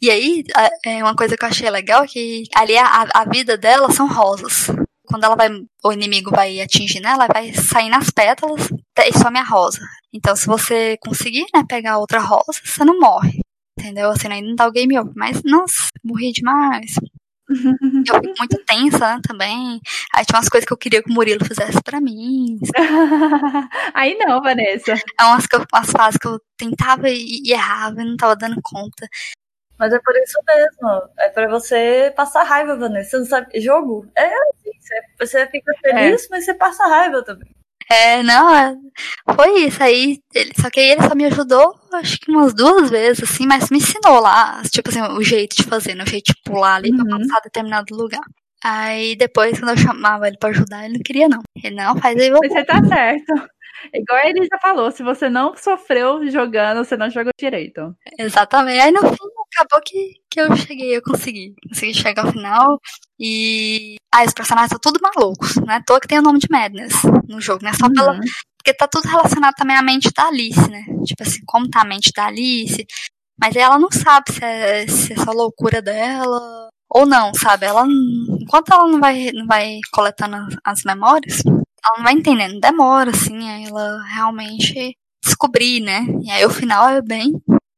[0.00, 0.44] E aí,
[0.84, 4.08] é uma coisa que eu achei legal é que ali a, a vida dela são
[4.08, 4.66] rosas
[5.12, 5.50] quando ela vai,
[5.84, 8.66] o inimigo vai atingir nela, vai sair nas pétalas
[8.98, 9.78] e some a rosa.
[10.10, 13.40] Então, se você conseguir, né, pegar outra rosa, você não morre.
[13.78, 14.10] Entendeu?
[14.10, 15.12] Assim, aí não dá o game over.
[15.14, 16.94] Mas, nossa, morri demais.
[18.08, 19.80] Eu fico muito tensa né, também.
[20.14, 22.58] Aí tinha umas coisas que eu queria que o Murilo fizesse pra mim.
[23.92, 24.92] Aí não, Vanessa.
[24.92, 29.06] É umas, umas fases que eu tentava e, e errava e não tava dando conta.
[29.82, 31.10] Mas é por isso mesmo.
[31.18, 33.10] É pra você passar raiva, Vanessa.
[33.10, 33.60] Você não sabe.
[33.60, 34.70] Jogo é assim.
[35.18, 36.28] Você, fica feliz, é.
[36.30, 37.50] mas você passa raiva também.
[37.90, 38.76] É, não, é,
[39.34, 40.20] foi isso aí.
[40.32, 43.70] Ele, só que aí ele só me ajudou, acho que umas duas vezes, assim, mas
[43.70, 46.90] me ensinou lá, tipo assim, o jeito de fazer, né, o jeito de pular ali
[46.92, 47.04] uhum.
[47.04, 48.22] pra passar determinado lugar.
[48.64, 51.42] Aí depois, quando eu chamava ele pra ajudar, ele não queria, não.
[51.62, 52.30] Ele, não, faz aí.
[52.30, 53.50] Mas você tá certo.
[53.92, 57.94] Igual a Elisa falou, se você não sofreu jogando, você não jogou direito.
[58.18, 58.80] Exatamente.
[58.80, 61.54] Aí no fim acabou que, que eu cheguei, eu consegui.
[61.68, 62.80] Consegui chegar ao final.
[63.18, 63.96] E.
[64.14, 65.82] Ah, os personagens são tudo malucos, né?
[65.86, 66.94] Toa que tem o nome de Madness
[67.28, 67.72] no jogo, né?
[67.74, 67.92] Só uhum.
[67.92, 68.20] pela.
[68.58, 70.84] Porque tá tudo relacionado também à mente da Alice, né?
[71.04, 72.86] Tipo assim, como tá a mente da Alice.
[73.40, 77.66] Mas ela não sabe se é, se é só loucura dela ou não, sabe?
[77.66, 77.86] Ela,
[78.40, 82.60] enquanto ela não vai, não vai coletando as, as memórias, ela não vai entendendo.
[82.60, 86.06] Demora, assim, ela realmente descobrir, né?
[86.22, 87.32] E aí o final é bem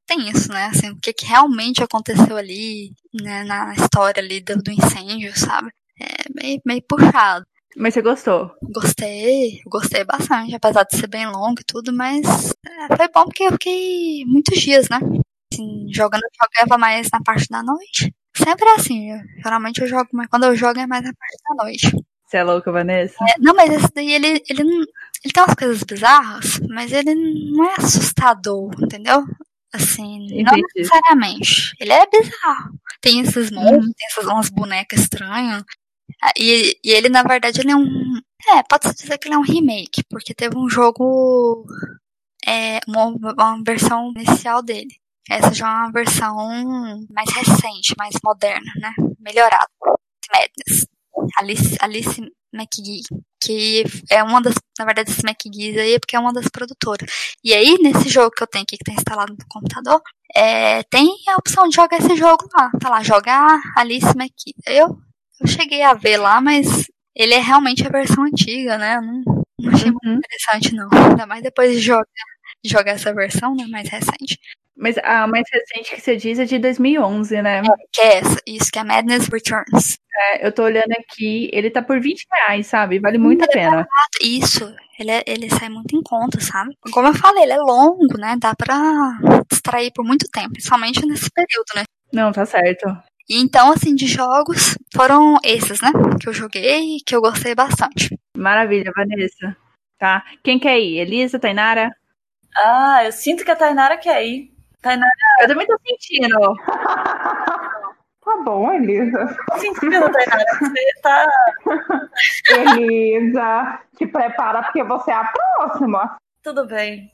[0.06, 0.66] tenso, né?
[0.66, 5.70] Assim, o que, que realmente aconteceu ali, né, na história ali do, do incêndio, sabe?
[6.00, 7.46] É meio, meio puxado.
[7.76, 8.52] Mas você gostou?
[8.62, 13.44] Gostei, gostei bastante, apesar de ser bem longo e tudo, mas é, foi bom porque
[13.44, 14.98] eu fiquei muitos dias, né?
[15.52, 18.14] Assim, jogando, eu jogava mais na parte da noite.
[18.36, 21.36] Sempre é assim, eu, geralmente eu jogo, mas quando eu jogo é mais na parte
[21.48, 22.04] da noite.
[22.26, 23.16] Você é louca, Vanessa?
[23.28, 27.64] É, não, mas esse daí, ele, ele, ele tem umas coisas bizarras, mas ele não
[27.64, 29.24] é assustador, entendeu?
[29.74, 30.42] Assim, Entendi.
[30.44, 31.72] não necessariamente.
[31.80, 32.78] Ele é bizarro.
[33.00, 33.56] Tem esses uhum.
[33.56, 35.64] monstros, tem essas umas bonecas estranhas.
[36.22, 38.20] Ah, e, e ele, na verdade, ele é um.
[38.48, 41.66] É, pode-se dizer que ele é um remake, porque teve um jogo.
[42.46, 44.94] É, uma, uma versão inicial dele.
[45.28, 46.36] Essa já é uma versão
[47.10, 48.92] mais recente, mais moderna, né?
[49.18, 49.66] Melhorada.
[50.32, 50.86] Madness.
[51.38, 52.20] Alice, Alice
[52.52, 53.02] McGee,
[53.44, 57.10] que é uma das, na verdade, esse McGee aí é porque é uma das produtoras.
[57.42, 60.00] E aí, nesse jogo que eu tenho aqui, que tá instalado no computador,
[60.34, 62.70] é, tem a opção de jogar esse jogo lá.
[62.80, 64.54] Tá lá, jogar Alice McGee.
[64.66, 64.98] Eu,
[65.40, 68.96] eu cheguei a ver lá, mas ele é realmente a versão antiga, né?
[68.96, 69.98] Eu não, não achei uhum.
[70.02, 70.88] muito interessante, não.
[70.92, 72.04] Ainda mais depois de jogar,
[72.64, 74.38] de jogar essa versão, né, mais recente.
[74.76, 77.58] Mas a mais recente que você diz é de 2011, né?
[77.58, 79.98] É, que é essa, isso, que é Madness Returns.
[80.16, 82.98] É, eu tô olhando aqui, ele tá por 20 reais, sabe?
[82.98, 83.88] Vale muito ele a é pena.
[84.20, 86.76] É isso, ele, é, ele sai muito em conta, sabe?
[86.92, 88.36] Como eu falei, ele é longo, né?
[88.38, 89.18] Dá pra
[89.50, 91.84] distrair por muito tempo, principalmente nesse período, né?
[92.12, 92.86] Não, tá certo.
[93.28, 95.90] E então, assim, de jogos, foram esses, né?
[96.20, 98.16] Que eu joguei e que eu gostei bastante.
[98.36, 99.56] Maravilha, Vanessa.
[99.98, 100.24] Tá.
[100.42, 100.98] Quem quer ir?
[100.98, 101.90] Elisa, Tainara?
[102.56, 104.53] Ah, eu sinto que a Tainara quer ir.
[104.84, 105.10] Tainara.
[105.40, 106.38] Eu também tô sentindo.
[108.24, 109.36] Tá bom, Elisa.
[109.50, 110.44] Tô sentindo, Tainara.
[110.58, 111.26] Você tá.
[112.48, 116.16] Elisa, te prepara porque você é a próxima.
[116.42, 117.12] Tudo bem.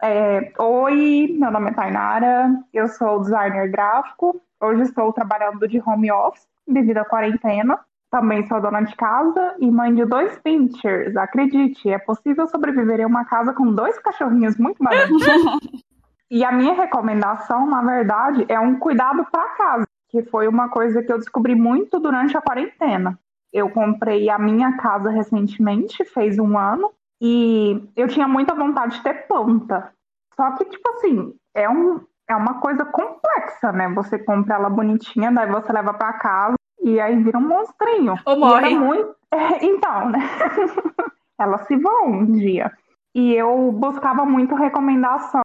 [0.00, 4.40] É, Oi, meu nome é Tainara, eu sou designer gráfico.
[4.58, 7.78] Hoje estou trabalhando de home office devido à quarentena.
[8.10, 11.14] Também sou dona de casa e mãe de dois pinchers.
[11.16, 15.22] Acredite, é possível sobreviver em uma casa com dois cachorrinhos muito baratos.
[16.30, 21.02] e a minha recomendação, na verdade, é um cuidado para casa, que foi uma coisa
[21.02, 23.18] que eu descobri muito durante a quarentena.
[23.52, 26.90] Eu comprei a minha casa recentemente, fez um ano,
[27.20, 29.92] e eu tinha muita vontade de ter planta.
[30.34, 33.88] Só que, tipo assim, é, um, é uma coisa complexa, né?
[33.90, 38.14] Você compra ela bonitinha, daí você leva para casa e aí vira um monstrinho.
[38.24, 38.76] Ou morre.
[38.76, 39.14] Muito...
[39.30, 40.18] É, então, né?
[41.38, 42.72] Elas se vão um dia.
[43.14, 45.42] E eu buscava muito recomendação.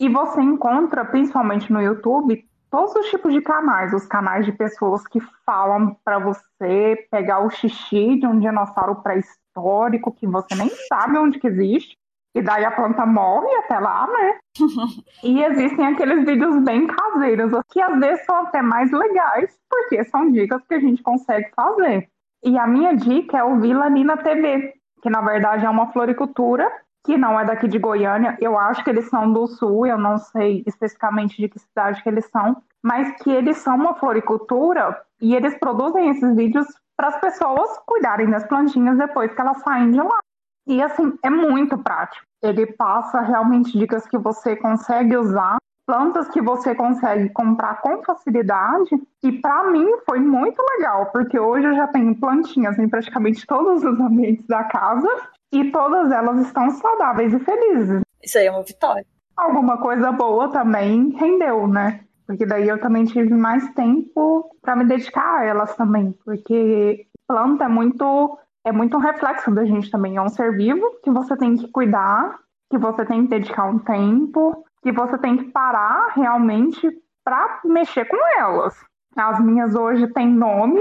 [0.00, 3.92] E você encontra, principalmente no YouTube, todos os tipos de canais.
[3.92, 10.12] Os canais de pessoas que falam para você pegar o xixi de um dinossauro pré-histórico
[10.12, 11.96] que você nem sabe onde que existe
[12.34, 14.38] e daí a planta morre até lá, né?
[15.22, 20.30] e existem aqueles vídeos bem caseiros, que às vezes são até mais legais, porque são
[20.30, 22.08] dicas que a gente consegue fazer.
[22.42, 26.70] E a minha dica é o Vila Nina TV, que na verdade é uma floricultura
[27.04, 28.36] que não é daqui de Goiânia.
[28.40, 32.08] Eu acho que eles são do sul, eu não sei especificamente de que cidade que
[32.08, 36.66] eles são, mas que eles são uma floricultura e eles produzem esses vídeos
[36.96, 40.18] para as pessoas cuidarem das plantinhas depois que elas saem de lá.
[40.66, 42.24] E assim, é muito prático.
[42.42, 48.90] Ele passa realmente dicas que você consegue usar, plantas que você consegue comprar com facilidade.
[49.22, 53.84] E para mim foi muito legal, porque hoje eu já tenho plantinhas em praticamente todos
[53.84, 55.08] os ambientes da casa
[55.52, 58.00] e todas elas estão saudáveis e felizes.
[58.22, 59.04] Isso aí é uma vitória.
[59.36, 62.00] Alguma coisa boa também rendeu, né?
[62.26, 67.64] Porque daí eu também tive mais tempo para me dedicar a elas também, porque planta
[67.64, 70.16] é muito é muito um reflexo da gente também.
[70.16, 72.38] É um ser vivo que você tem que cuidar,
[72.70, 76.88] que você tem que dedicar um tempo, que você tem que parar realmente
[77.24, 78.74] para mexer com elas.
[79.16, 80.80] As minhas hoje têm nome,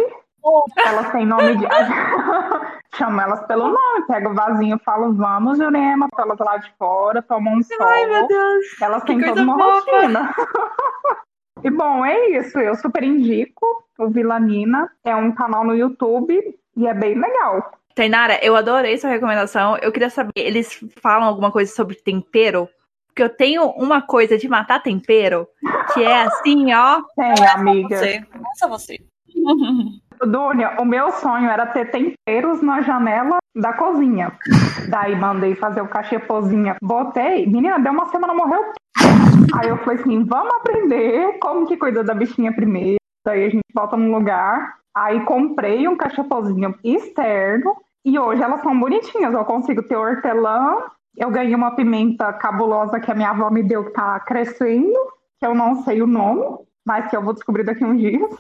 [0.86, 1.65] elas têm nome de.
[2.96, 6.72] Chamo elas pelo nome, pego o vasinho e falo, vamos, Jurema, pra elas lá de
[6.78, 7.88] fora, tomam um sol.
[7.88, 8.82] Ai, meu Deus.
[8.82, 9.91] Elas têm toda uma fofa.
[9.91, 10.36] rotina.
[11.63, 12.60] e bom, é isso.
[12.60, 13.65] Eu super indico
[13.98, 14.91] o Vilanina.
[15.06, 17.72] É um canal no YouTube e é bem legal.
[17.96, 19.78] Tainara, eu adorei sua recomendação.
[19.78, 22.70] Eu queria saber, eles falam alguma coisa sobre tempero?
[23.08, 25.48] Porque eu tenho uma coisa de matar tempero,
[25.94, 27.02] que é assim, ó.
[27.16, 27.98] Tem, amiga.
[27.98, 28.24] Você.
[28.34, 28.98] Nossa, você.
[30.26, 34.32] Dúnia, o meu sonho era ter temperos na janela da cozinha.
[34.88, 38.72] Daí mandei fazer o cachepozinha, botei, menina, deu uma semana, morreu.
[39.56, 42.98] Aí eu falei assim, vamos aprender como que cuida da bichinha primeiro.
[43.26, 48.78] Daí a gente volta no lugar, Aí comprei um cachapozinho externo e hoje elas são
[48.78, 49.34] bonitinhas.
[49.34, 50.78] Eu consigo ter hortelã.
[51.16, 54.98] Eu ganhei uma pimenta cabulosa que a minha avó me deu que tá crescendo,
[55.40, 56.44] que eu não sei o nome,
[56.86, 58.32] mas que eu vou descobrir daqui uns dias.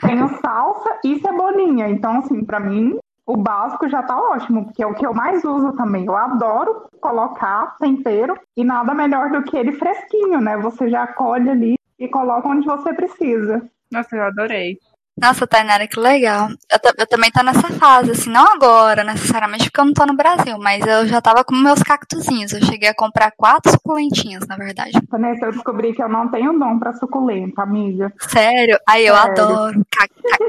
[0.00, 1.88] Tenho salsa e cebolinha.
[1.88, 5.44] Então, assim, para mim, o básico já tá ótimo, porque é o que eu mais
[5.44, 6.06] uso também.
[6.06, 10.56] Eu adoro colocar tempero e nada melhor do que ele fresquinho, né?
[10.58, 13.68] Você já colhe ali e coloca onde você precisa.
[13.90, 14.78] Nossa, eu adorei.
[15.20, 16.48] Nossa, Tainara, que legal.
[16.48, 20.16] Eu, eu, também tô nessa fase, assim, não agora, necessariamente, porque eu não tô no
[20.16, 22.52] Brasil, mas eu já tava com meus cactuzinhos.
[22.52, 24.92] Eu cheguei a comprar quatro suculentinhas, na verdade.
[25.10, 28.12] Vanessa, eu descobri que eu não tenho dom pra suculenta, amiga.
[28.20, 28.78] Sério?
[28.88, 29.30] Aí eu Sério.
[29.30, 29.86] adoro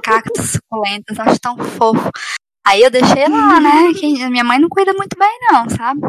[0.02, 2.10] cactos suculentas, acho tão fofo.
[2.65, 3.91] Aí eu deixei lá, né?
[3.99, 6.02] Que minha mãe não cuida muito bem, não, sabe?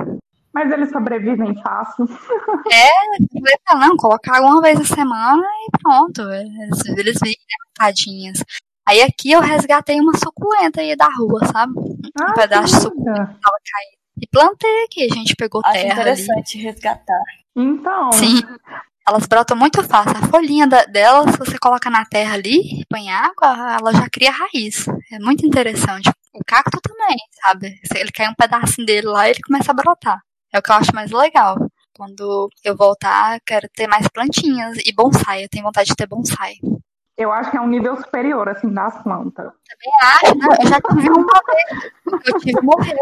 [0.54, 2.06] Mas eles sobrevivem fácil.
[2.72, 6.22] É, não, colocar uma vez a semana e pronto.
[6.22, 7.36] Eles, eles vivem
[7.74, 8.42] tadinhas.
[8.86, 11.72] Aí aqui eu resgatei uma suculenta aí da rua, sabe?
[12.20, 14.04] Ah, um pedaço de suculenta tava caído.
[14.22, 15.92] E plantei aqui, a gente pegou Acho terra.
[15.92, 16.66] interessante ali.
[16.66, 17.22] resgatar.
[17.56, 18.12] Então.
[18.12, 18.40] Sim.
[19.06, 20.16] Elas brotam muito fácil.
[20.16, 24.30] A folhinha da, delas, se você coloca na terra ali, põe água, ela já cria
[24.30, 24.86] raiz.
[25.12, 26.10] É muito interessante.
[26.32, 27.78] O cacto também, sabe?
[27.84, 30.20] Se ele cai um pedacinho dele lá, ele começa a brotar.
[30.54, 31.56] É o que eu acho mais legal.
[31.96, 35.42] Quando eu voltar, quero ter mais plantinhas e bonsai.
[35.42, 36.54] Eu tenho vontade de ter bonsai.
[37.18, 39.52] Eu acho que é um nível superior, assim, das plantas.
[39.68, 40.56] Também acho, né?
[40.60, 41.92] Eu já tive uma vez.
[42.24, 42.96] Eu tive morrer.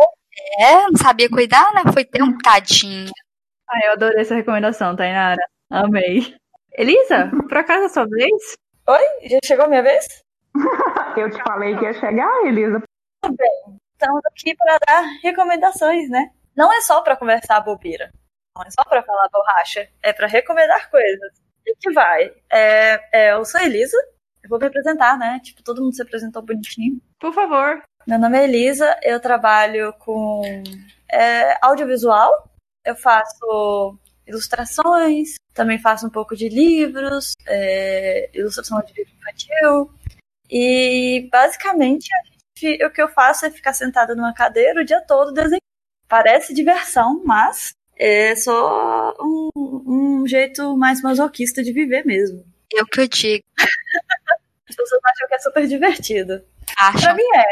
[0.58, 1.92] É, não sabia cuidar, né?
[1.92, 3.10] Foi ter um tadinho.
[3.68, 5.42] Ai, eu adorei essa recomendação, Tainara.
[5.70, 6.34] Amei.
[6.72, 8.56] Elisa, por acaso é a sua vez?
[8.88, 10.06] Oi, já chegou a minha vez?
[11.18, 12.82] eu te falei que ia chegar, Elisa.
[13.22, 13.78] Tudo bem.
[13.92, 16.30] Estamos aqui para dar recomendações, né?
[16.56, 18.10] Não é só para conversar bobeira.
[18.56, 19.88] Não é só para falar borracha.
[20.02, 21.32] É para recomendar coisas.
[21.66, 22.32] E que vai.
[22.50, 23.96] É, é, eu sou a Elisa.
[24.42, 25.40] Eu vou me apresentar, né?
[25.42, 27.00] Tipo, todo mundo se apresentou bonitinho.
[27.18, 27.82] Por favor.
[28.06, 28.98] Meu nome é Elisa.
[29.02, 30.42] Eu trabalho com
[31.10, 32.50] é, audiovisual.
[32.84, 35.34] Eu faço ilustrações.
[35.54, 37.32] Também faço um pouco de livros.
[37.46, 39.90] É, ilustração de livro infantil.
[40.50, 42.08] E, basicamente,
[42.58, 45.62] gente, o que eu faço é ficar sentada numa cadeira o dia todo desenhando.
[46.12, 52.44] Parece diversão, mas é só um, um jeito mais masoquista de viver mesmo.
[52.76, 53.42] É o que eu digo.
[54.68, 56.44] As pessoas acham que é super divertido.
[56.78, 57.00] Acham.
[57.00, 57.44] Pra mim é.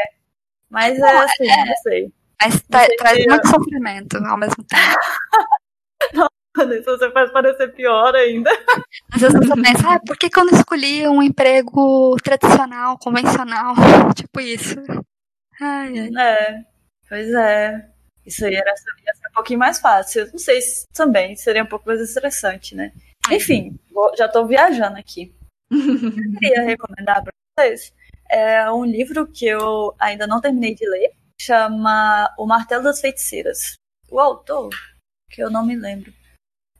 [0.69, 2.13] Mas é assim, é, não sei.
[2.39, 4.99] Mas tra traz muito sofrimento ao mesmo tempo.
[6.55, 8.51] não, isso você faz parecer pior ainda.
[9.11, 13.73] Às vezes você pensa, ah, por que, que eu não escolhi um emprego tradicional, convencional?
[14.15, 14.75] Tipo isso.
[15.59, 16.09] Ai, ai.
[16.15, 16.61] É,
[17.09, 17.90] pois é.
[18.25, 20.29] Isso aí era, ia ser um pouquinho mais fácil.
[20.31, 22.91] Não sei se também seria um pouco mais estressante, né?
[23.31, 25.33] Enfim, vou, já estou viajando aqui.
[25.71, 27.93] eu queria recomendar para vocês
[28.31, 33.73] é um livro que eu ainda não terminei de ler, chama O Martelo das Feiticeiras.
[34.09, 34.69] O autor
[35.29, 36.13] que eu não me lembro.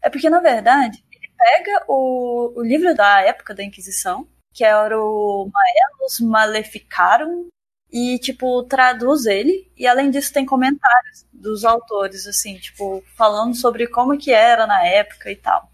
[0.02, 4.98] É porque, na verdade, ele pega o, o livro da época da Inquisição, que era
[4.98, 7.50] o Maelus Maleficarum,
[7.92, 9.72] e, tipo, traduz ele.
[9.76, 14.86] E, além disso, tem comentários dos autores, assim, tipo, falando sobre como que era na
[14.86, 15.70] época e tal.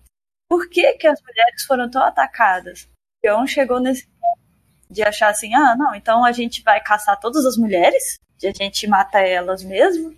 [0.49, 2.89] Por que que as mulheres foram tão atacadas?
[3.23, 4.39] John chegou nesse ponto
[4.89, 8.87] de achar assim, ah, não, então a gente vai caçar todas as mulheres, a gente
[8.87, 10.17] mata elas mesmo,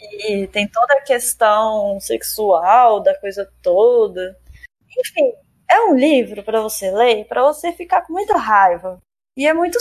[0.00, 4.36] e tem toda a questão sexual da coisa toda.
[4.98, 5.32] Enfim,
[5.70, 9.00] é um livro para você ler, para você ficar com muita raiva.
[9.36, 9.78] E é muito,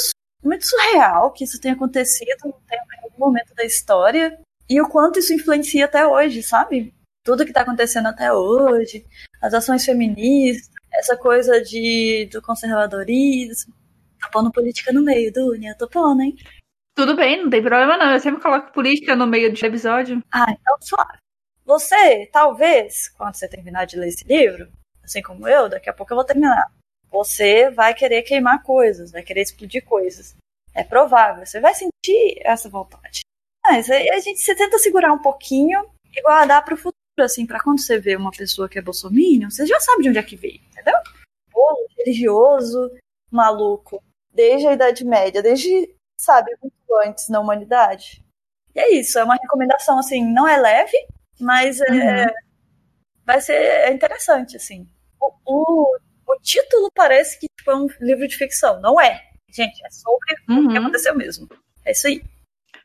[0.47, 4.39] muito surreal que isso tenha acontecido em algum momento da história
[4.69, 6.93] e o quanto isso influencia até hoje, sabe?
[7.23, 9.05] Tudo que tá acontecendo até hoje,
[9.41, 13.73] as ações feministas, essa coisa de do conservadorismo.
[14.19, 16.35] Tá pondo política no meio, Dunia, tô pondo, hein?
[16.95, 18.11] Tudo bem, não tem problema não.
[18.11, 20.23] Eu sempre coloco política no meio do episódio.
[20.31, 21.17] Ah, então suave.
[21.63, 24.71] Você, talvez, quando você terminar de ler esse livro,
[25.03, 26.65] assim como eu, daqui a pouco eu vou terminar.
[27.11, 30.35] Você vai querer queimar coisas, vai querer explodir coisas.
[30.73, 33.21] É provável, você vai sentir essa vontade.
[33.65, 37.59] Mas a gente se tenta segurar um pouquinho e guardar para o futuro, assim, para
[37.59, 40.35] quando você vê uma pessoa que é bolsominion, você já sabe de onde é que
[40.35, 40.95] veio, entendeu?
[41.51, 42.91] Bolo religioso,
[43.31, 44.01] maluco,
[44.31, 48.23] desde a Idade Média, desde sabe, muito antes na humanidade.
[48.73, 50.97] E é isso, é uma recomendação, assim, não é leve,
[51.39, 52.33] mas é, uhum.
[53.25, 54.87] vai ser é interessante, assim.
[55.19, 55.97] O, o,
[56.27, 59.23] o, título parece que tipo, é um livro de ficção, não é.
[59.53, 60.65] Gente, é sobre uhum.
[60.65, 60.83] o que uhum.
[60.83, 61.47] aconteceu mesmo.
[61.85, 62.21] É isso aí.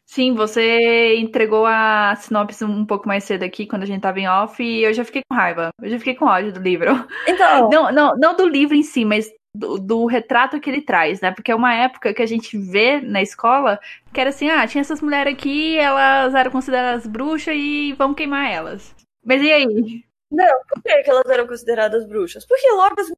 [0.07, 4.29] Sim, você entregou a sinopse um pouco mais cedo aqui, quando a gente tava em
[4.29, 5.71] off, e eu já fiquei com raiva.
[5.81, 6.91] Eu já fiquei com ódio do livro.
[7.27, 7.69] Então.
[7.73, 11.31] Não, não, não do livro em si, mas do, do, retrato que ele traz, né?
[11.31, 13.79] Porque é uma época que a gente vê na escola
[14.13, 18.51] que era assim, ah, tinha essas mulheres aqui, elas eram consideradas bruxas e vamos queimar
[18.51, 18.95] elas.
[19.25, 20.05] Mas e aí?
[20.31, 22.47] Não, por que, que elas eram consideradas bruxas?
[22.47, 23.13] Porque logo as.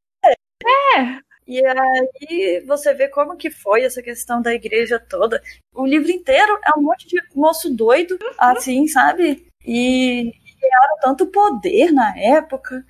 [0.64, 1.18] É!
[1.46, 5.42] E aí você vê como que foi essa questão da igreja toda.
[5.74, 8.30] O livro inteiro é um monte de moço doido, uhum.
[8.38, 9.46] assim, sabe?
[9.64, 12.84] E criaram tanto poder na época.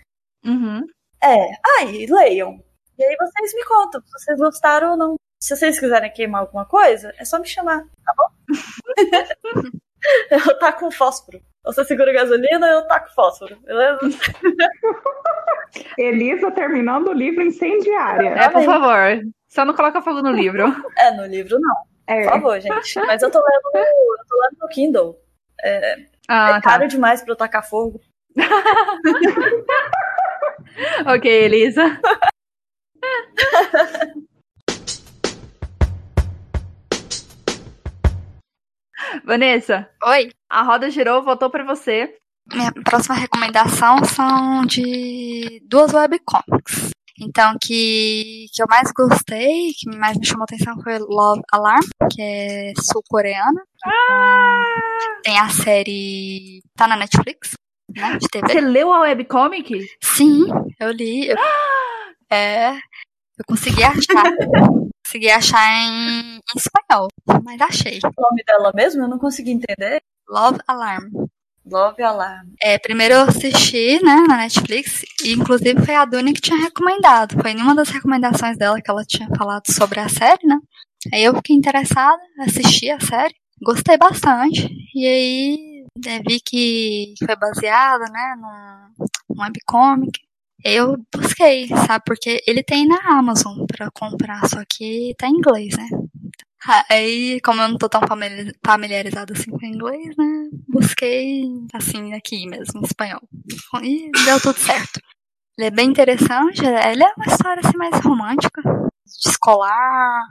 [0.44, 0.86] Uhum.
[1.22, 1.46] É,
[1.78, 2.62] aí, leiam.
[2.96, 5.16] E aí vocês me contam se vocês gostaram ou não.
[5.40, 8.30] Se vocês quiserem queimar alguma coisa, é só me chamar, tá bom?
[10.30, 11.42] eu taco um fósforo.
[11.64, 14.00] Você segura gasolina, eu taco fósforo, beleza?
[15.96, 18.30] Elisa terminando o livro incendiária.
[18.30, 19.22] É, por favor.
[19.48, 20.64] Só não coloca fogo no livro.
[20.98, 21.74] É, no livro não.
[22.06, 22.24] É.
[22.24, 22.98] Por favor, gente.
[23.06, 25.18] Mas eu tô lendo no, eu tô lendo no Kindle.
[25.62, 26.88] É, ah, é caro tá.
[26.88, 27.98] demais pra eu tacar fogo.
[31.06, 31.98] ok, Elisa.
[39.24, 39.88] Vanessa.
[40.04, 40.30] Oi.
[40.48, 42.14] A roda girou, voltou para você.
[42.52, 46.90] Minha próxima recomendação são de duas webcomics.
[47.20, 52.20] Então, que, que eu mais gostei, que mais me chamou atenção foi Love Alarm, que
[52.20, 53.62] é sul-coreana.
[53.86, 54.60] Ah!
[55.22, 56.60] Tem a série.
[56.76, 57.52] tá na Netflix,
[57.94, 58.18] né?
[58.18, 58.46] De TV.
[58.46, 59.86] Você leu a webcomic?
[60.02, 60.46] Sim,
[60.80, 61.28] eu li.
[61.28, 61.36] Eu,
[62.30, 62.72] é.
[62.72, 64.24] Eu consegui achar.
[65.04, 67.08] consegui achar em, em, espanhol,
[67.44, 67.98] mas achei.
[67.98, 69.02] O nome dela mesmo?
[69.02, 70.02] Eu não consegui entender.
[70.28, 71.10] Love Alarm.
[71.66, 72.48] Love Alarm.
[72.60, 77.40] É, primeiro eu assisti, né, na Netflix, e inclusive foi a Duni que tinha recomendado.
[77.40, 80.58] Foi nenhuma das recomendações dela que ela tinha falado sobre a série, né?
[81.12, 87.36] Aí eu fiquei interessada, assisti a série, gostei bastante, e aí é, vi que foi
[87.36, 90.18] baseada, né, num webcomic,
[90.64, 92.02] eu busquei, sabe?
[92.06, 95.86] Porque ele tem na Amazon para comprar, só que tá em inglês, né?
[96.88, 98.00] Aí, como eu não tô tão
[98.64, 100.48] familiarizada assim com inglês, né?
[100.66, 101.44] Busquei,
[101.74, 103.20] assim, aqui mesmo, em espanhol.
[103.82, 104.98] E deu tudo certo.
[105.58, 110.22] Ele é bem interessante, ele é uma história assim mais romântica, de escolar,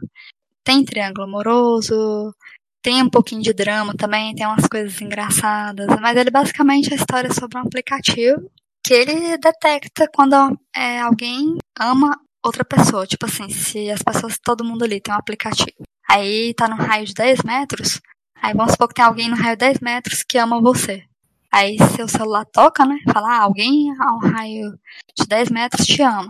[0.63, 2.33] tem triângulo amoroso,
[2.81, 6.97] tem um pouquinho de drama também, tem umas coisas engraçadas, mas ele basicamente é a
[6.97, 8.51] história sobre um aplicativo
[8.83, 10.35] que ele detecta quando
[10.75, 13.07] é, alguém ama outra pessoa.
[13.07, 15.71] Tipo assim, se as pessoas, todo mundo ali tem um aplicativo.
[16.09, 18.01] Aí tá num raio de 10 metros.
[18.41, 21.03] Aí vamos supor que tem alguém no raio de 10 metros que ama você.
[21.51, 22.97] Aí seu celular toca, né?
[23.13, 24.77] Fala, ah, alguém a um raio
[25.17, 26.27] de 10 metros te ama.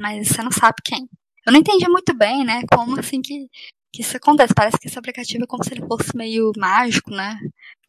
[0.00, 1.08] Mas você não sabe quem.
[1.46, 2.62] Eu não entendi muito bem, né?
[2.72, 3.46] Como assim que,
[3.92, 4.54] que isso acontece.
[4.54, 7.38] Parece que esse aplicativo é como se ele fosse meio mágico, né?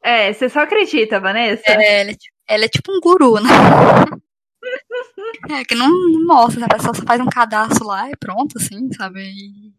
[0.06, 1.64] É, você só acredita, Vanessa?
[1.68, 3.50] É, ele é tipo ela é tipo um guru, né?
[5.50, 8.92] É, que não, não mostra, a pessoa só faz um cadastro lá e pronto, assim,
[8.94, 9.22] sabe?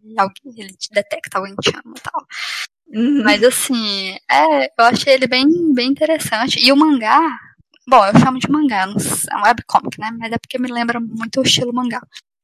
[0.03, 2.27] E alguém, ele te detecta, alguém te chama e tal.
[2.89, 3.23] Uhum.
[3.23, 6.59] Mas assim, é, eu achei ele bem, bem interessante.
[6.61, 7.39] E o mangá,
[7.89, 10.11] Bom, eu chamo de mangá, é um webcomic, né?
[10.19, 12.01] Mas é porque me lembra muito o estilo mangá.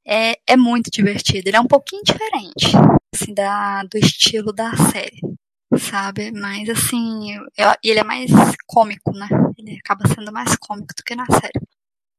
[0.07, 2.76] É, é muito divertido, ele é um pouquinho diferente,
[3.12, 5.20] assim, da, do estilo da série,
[5.79, 6.33] sabe?
[6.33, 7.39] Mas, assim,
[7.83, 8.31] ele é mais
[8.66, 9.29] cômico, né?
[9.59, 11.61] Ele acaba sendo mais cômico do que na série.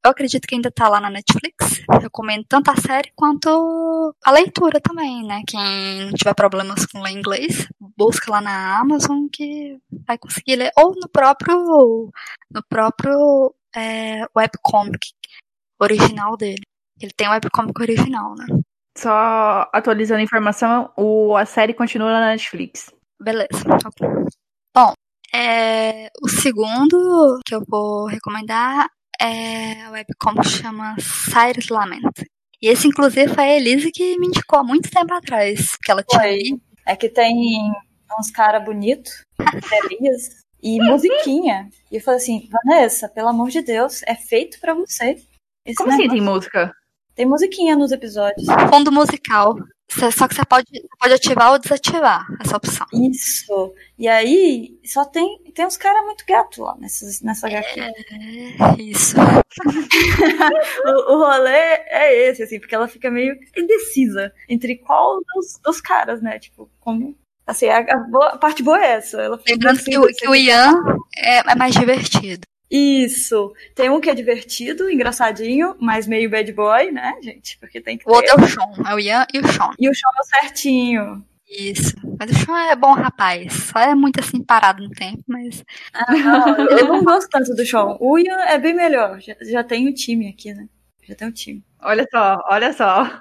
[0.06, 1.82] Eu acredito que ainda tá lá na Netflix.
[2.02, 5.42] Recomendo tanto a série quanto a leitura também, né?
[5.48, 10.72] Quem não tiver problemas com ler inglês, busca lá na Amazon que vai conseguir ler.
[10.78, 12.12] Ou no próprio,
[12.52, 15.14] no próprio é, webcomic
[15.80, 16.64] original dele.
[17.02, 18.46] Ele tem o webcomic original, né?
[18.98, 22.94] Só atualizando a informação, o, a série continua na Netflix.
[23.24, 23.48] Beleza.
[24.76, 24.94] Bom,
[25.34, 28.88] é, o segundo que eu vou recomendar
[29.20, 32.12] é, a webcomic chama Cyrus Lament.
[32.62, 35.76] E esse, inclusive, foi a Elise que me indicou há muito tempo atrás.
[35.84, 36.58] Que ela tinha.
[36.86, 37.34] É que tem
[38.20, 39.22] uns caras bonitos,
[39.64, 41.70] feliz, e musiquinha.
[41.92, 45.18] E eu falei assim, Vanessa, pelo amor de Deus, é feito para você.
[45.66, 46.06] Esse Como negócio.
[46.06, 46.74] assim tem música?
[47.16, 48.48] Tem musiquinha nos episódios.
[48.70, 49.56] Fundo musical.
[50.12, 50.68] Só que você pode,
[51.00, 52.88] pode ativar ou desativar essa opção.
[52.94, 53.74] Isso.
[53.98, 57.80] E aí, só tem, tem uns caras muito gatos lá nessa, nessa HQ.
[57.80, 59.16] É, isso.
[60.86, 65.82] o, o rolê é esse, assim, porque ela fica meio indecisa entre qual dos, dos
[65.82, 66.40] caras, né?
[66.40, 67.16] Tipo, como.
[67.46, 69.40] Assim, a, a, boa, a parte boa é essa.
[69.48, 70.74] Lembrando que, o, que o Ian
[71.18, 72.48] é, é mais divertido.
[72.76, 73.54] Isso.
[73.76, 77.56] Tem um que é divertido, engraçadinho, mas meio bad boy, né, gente?
[77.60, 78.10] Porque tem que.
[78.10, 79.70] O outro é o Sean, é o Ian e o Sean.
[79.78, 81.26] E o Sean é o certinho.
[81.48, 81.96] Isso.
[82.20, 83.54] Mas o Sean é bom rapaz.
[83.72, 85.64] Só é muito assim parado no tempo, mas.
[85.94, 87.96] Ah, não, eu não gosto tanto do Sean.
[88.00, 89.22] O Ian é bem melhor.
[89.22, 90.68] Já, já tem o um time aqui, né?
[91.08, 91.64] Já tem o um time.
[91.80, 93.20] Olha só, olha só.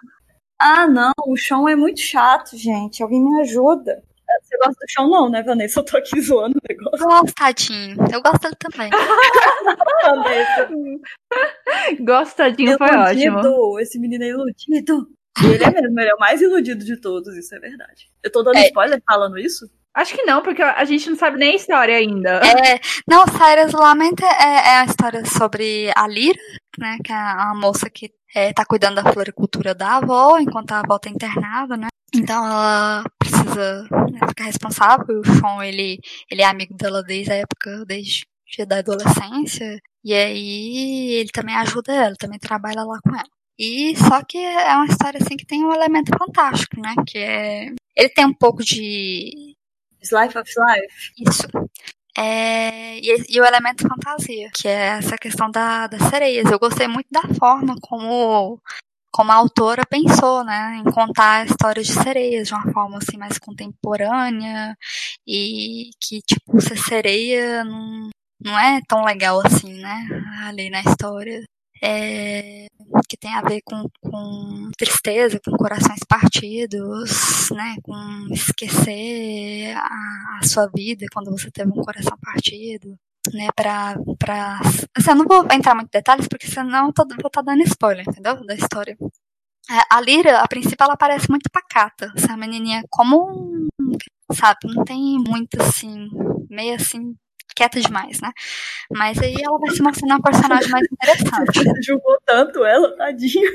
[0.58, 3.02] Ah, não, o Sean é muito chato, gente.
[3.02, 4.02] Alguém me ajuda.
[4.42, 5.80] Você gosta do chão, não, né, Vanessa?
[5.80, 7.06] Eu tô aqui zoando o negócio.
[7.06, 7.96] Gosto, tadinho.
[8.12, 8.90] Eu gosto dele também.
[10.02, 10.68] Vanessa.
[12.00, 13.36] gosto, tadinho, foi iludido.
[13.36, 13.80] ótimo.
[13.80, 15.08] Esse menino é iludido.
[15.42, 18.08] E ele é mesmo, ele é o mais iludido de todos, isso é verdade.
[18.22, 18.66] Eu tô dando é.
[18.66, 19.66] spoiler falando isso?
[19.94, 22.40] Acho que não, porque a gente não sabe nem a história ainda.
[22.42, 26.38] É, não, Cyrus Lament é, é a história sobre a Lira,
[26.78, 30.80] né, que é a moça que é, tá cuidando da floricultura da avó, enquanto a
[30.80, 31.88] avó tá internada, né.
[32.14, 35.20] Então ela precisa né, ficar responsável.
[35.20, 35.98] O Sean, ele,
[36.30, 38.24] ele é amigo dela desde a época, desde
[38.66, 39.80] da adolescência.
[40.04, 43.28] E aí ele também ajuda ela, também trabalha lá com ela.
[43.58, 46.94] E só que é uma história assim que tem um elemento fantástico, né?
[47.06, 47.66] Que é.
[47.96, 49.56] Ele tem um pouco de.
[50.02, 51.12] Life of Life.
[51.18, 51.48] Isso.
[52.16, 56.50] É, e, e, o elemento fantasia, que é essa questão da, das sereias.
[56.50, 58.60] Eu gostei muito da forma como
[59.12, 63.18] como a autora pensou, né, em contar a história de sereias de uma forma assim
[63.18, 64.76] mais contemporânea
[65.26, 68.10] e que tipo ser sereia não,
[68.40, 70.08] não é tão legal assim, né,
[70.46, 71.44] ali na história.
[71.84, 72.66] É,
[73.08, 80.46] que tem a ver com, com tristeza, com corações partidos, né, com esquecer a, a
[80.46, 82.96] sua vida quando você teve um coração partido
[83.32, 84.60] né, pra, pra...
[84.96, 87.42] Assim, eu não vou entrar muito em detalhes, porque senão eu tô, vou estar tá
[87.42, 88.44] dando spoiler, entendeu?
[88.44, 88.96] Da história.
[89.70, 92.12] É, a Lira, a princípio, ela parece muito pacata.
[92.16, 93.68] Essa menininha como
[94.34, 96.08] sabe, não tem muito, assim,
[96.50, 97.14] meio assim,
[97.54, 98.30] quieta demais, né?
[98.90, 101.62] Mas aí ela vai se mostrando uma personagem mais interessante.
[101.62, 103.50] Você julgou tanto ela, tadinha.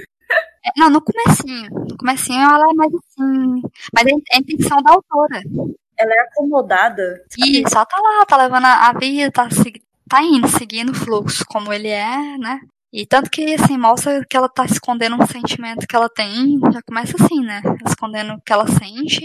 [0.66, 1.70] É, não, no comecinho.
[1.72, 3.62] No comecinho ela é mais assim.
[3.94, 5.42] Mas é a intenção da autora
[5.98, 7.24] ela é acomodada.
[7.30, 7.62] Sabe?
[7.62, 9.48] Isso, ela tá lá, tá levando a vida, tá,
[10.10, 12.60] tá indo, seguindo o fluxo como ele é, né?
[12.92, 16.82] E tanto que, assim, mostra que ela tá escondendo um sentimento que ela tem, já
[16.82, 17.62] começa assim, né?
[17.86, 19.24] Escondendo o que ela sente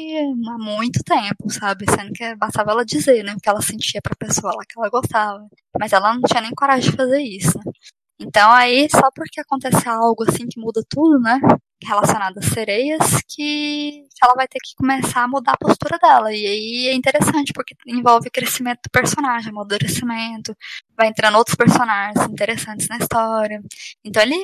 [0.48, 1.86] há muito tempo, sabe?
[1.88, 3.34] Sendo que bastava ela dizer, né?
[3.34, 5.46] O que ela sentia pra pessoa lá que ela gostava.
[5.78, 7.72] Mas ela não tinha nem coragem de fazer isso, né?
[8.18, 11.40] Então aí, só porque acontece algo assim que muda tudo, né?
[11.86, 16.32] Relacionada às sereias que ela vai ter que começar a mudar a postura dela.
[16.32, 20.56] E aí é interessante, porque envolve crescimento do personagem, amadurecimento,
[20.96, 23.62] vai entrando outros personagens interessantes na história.
[24.04, 24.36] Então ele,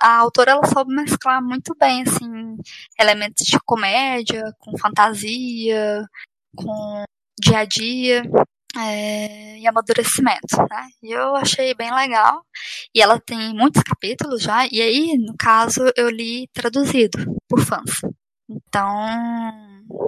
[0.00, 2.56] a autora ela soube mesclar muito bem, assim,
[2.98, 6.04] elementos de comédia, com fantasia,
[6.56, 7.04] com
[7.40, 8.22] dia a dia
[8.76, 10.86] é, e amadurecimento, né?
[11.02, 12.44] E eu achei bem legal.
[12.94, 17.18] E ela tem muitos capítulos já, e aí, no caso, eu li traduzido
[17.48, 18.00] por fãs.
[18.48, 19.06] Então,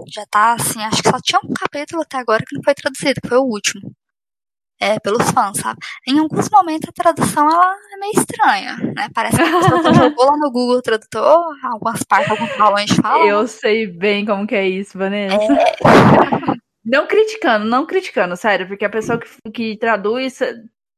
[0.08, 3.20] já tá assim, acho que só tinha um capítulo até agora que não foi traduzido,
[3.20, 3.92] que foi o último.
[4.80, 5.78] É, pelos fãs, sabe?
[6.08, 9.08] Em alguns momentos a tradução ela é meio estranha, né?
[9.14, 13.28] Parece que a pessoa jogou lá no Google Tradutor, algumas partes, alguns balões falam.
[13.28, 15.36] Eu sei bem como que é isso, Vanessa.
[15.36, 16.62] É...
[16.84, 20.38] Não criticando, não criticando, sério, porque a pessoa que, que traduz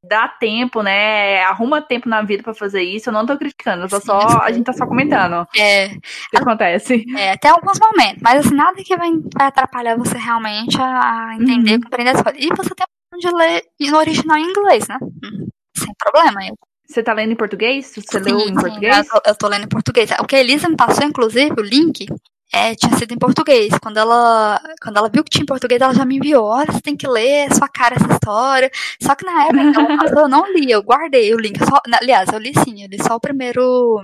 [0.07, 1.43] dá tempo, né?
[1.45, 3.09] Arruma tempo na vida para fazer isso.
[3.09, 5.47] Eu não tô criticando, eu só, a gente tá só comentando.
[5.57, 5.87] É.
[5.87, 5.91] O
[6.31, 7.05] que acontece.
[7.17, 11.75] É, tem alguns momentos, mas assim, nada que vai, vai atrapalhar você realmente a entender,
[11.75, 11.81] Uhum.
[11.83, 12.43] compreender as coisas.
[12.43, 14.99] E você tem a opção de ler no original em inglês, né?
[15.03, 16.47] Hum, Sem problema.
[16.47, 16.55] Eu,
[16.87, 17.95] Você tá lendo em português?
[17.97, 19.07] Você leu sim, em sim, português?
[19.11, 20.11] Eu, eu tô lendo em português.
[20.21, 22.07] O que a Elisa me passou, inclusive, o link,
[22.53, 23.73] é, tinha sido em português.
[23.83, 26.45] Quando ela, quando ela viu que tinha em português, ela já me enviou.
[26.45, 28.71] Olha, você tem que ler, é sua cara essa história.
[29.03, 29.81] Só que na época
[30.15, 31.59] eu, eu não li, eu guardei o link.
[31.59, 34.03] Só, aliás, eu li sim, eu li só o primeiro,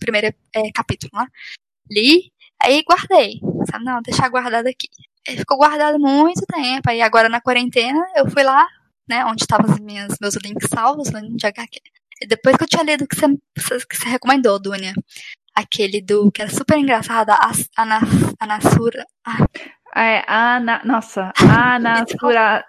[0.00, 1.26] primeiro é, capítulo, né?
[1.90, 2.32] Li,
[2.62, 3.40] aí guardei.
[3.70, 4.88] Sabe, não, deixar guardado aqui.
[5.28, 6.90] Aí ficou guardado muito tempo.
[6.90, 8.66] Aí agora na quarentena eu fui lá,
[9.08, 11.80] né, onde estavam os minhas, meus links salvos, né, de HQ.
[12.22, 13.26] E depois que eu tinha lido o que você,
[13.86, 14.94] que você recomendou, Dunia,
[15.54, 18.00] aquele do que era super engraçado, a, a, Na-
[18.40, 19.04] a Nasura.
[19.26, 19.46] Ah,
[19.94, 20.80] É, Ana.
[20.84, 22.64] Nossa, Ana Sura.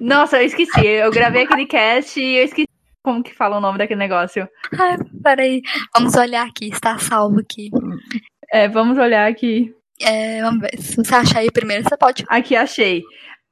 [0.00, 0.86] Nossa, eu esqueci.
[0.86, 2.68] Eu gravei aquele cast e eu esqueci
[3.02, 4.48] como que fala o nome daquele negócio.
[4.78, 5.62] ai, peraí,
[5.96, 7.70] vamos olhar aqui, está salvo aqui.
[8.52, 9.72] É, vamos olhar aqui.
[10.00, 12.24] É, vamos ver, se você achar aí primeiro, você pode.
[12.28, 13.02] Aqui achei.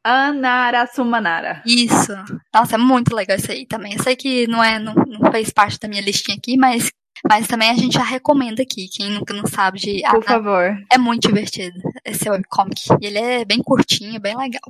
[0.06, 1.62] Anarasumanara.
[1.66, 2.12] Isso.
[2.54, 3.94] Nossa, é muito legal isso aí também.
[3.94, 6.90] Eu sei que não, é, não, não fez parte da minha listinha aqui, mas,
[7.28, 8.88] mas também a gente já recomenda aqui.
[8.88, 10.02] Quem nunca não sabe de.
[10.02, 10.78] Por Ana- favor.
[10.92, 12.82] É muito divertido esse webcomic.
[13.00, 14.62] E ele é bem curtinho, bem legal.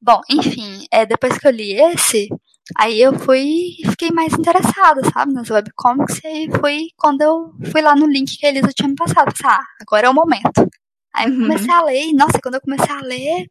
[0.00, 2.28] Bom, enfim, é, depois que eu li esse,
[2.76, 7.80] aí eu fui fiquei mais interessada, sabe, nas webcomics, e aí foi quando eu fui
[7.80, 9.26] lá no link que a Elisa tinha me passado.
[9.32, 10.68] Pensei, ah, agora é o momento.
[11.14, 11.42] Aí eu Uhum.
[11.42, 13.46] comecei a ler, e nossa, quando eu comecei a ler,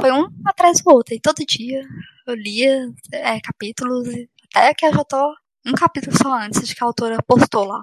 [0.00, 1.14] foi um atrás do outro.
[1.14, 1.82] E todo dia
[2.26, 4.08] eu lia é, capítulos,
[4.54, 5.34] até que eu já tô
[5.66, 7.80] um capítulo só antes de que a autora postou lá,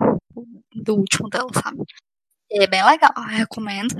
[0.74, 1.84] do último dela, sabe?
[2.50, 3.96] E é bem legal, recomendo.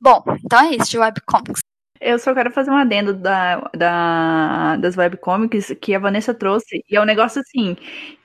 [0.00, 1.60] Bom, então é isso de webcomics.
[2.06, 6.84] Eu só quero fazer um adendo da, da, das webcomics que a Vanessa trouxe.
[6.90, 7.74] E é um negócio assim,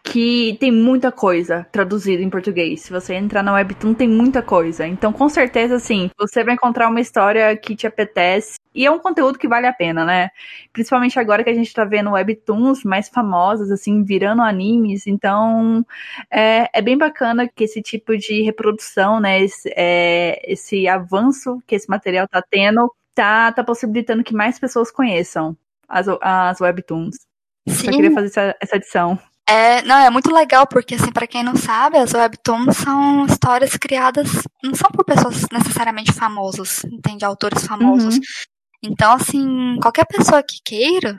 [0.03, 2.81] que tem muita coisa traduzida em português.
[2.81, 4.85] Se você entrar na Webtoon, tem muita coisa.
[4.85, 8.59] Então, com certeza, assim, você vai encontrar uma história que te apetece.
[8.75, 10.29] E é um conteúdo que vale a pena, né?
[10.73, 15.07] Principalmente agora que a gente tá vendo webtoons mais famosas, assim, virando animes.
[15.07, 15.85] Então,
[16.29, 19.41] é, é bem bacana que esse tipo de reprodução, né?
[19.41, 24.89] Esse, é, esse avanço que esse material tá tendo tá, tá possibilitando que mais pessoas
[24.89, 25.57] conheçam
[25.89, 27.17] as, as webtoons.
[27.67, 29.19] Só queria fazer essa, essa adição.
[29.45, 33.75] É, não, é muito legal, porque, assim, pra quem não sabe, as webtoons são histórias
[33.75, 34.29] criadas,
[34.63, 37.25] não são por pessoas necessariamente famosas, entende?
[37.25, 38.15] Autores famosos.
[38.15, 38.21] Uhum.
[38.83, 41.17] Então, assim, qualquer pessoa que queira,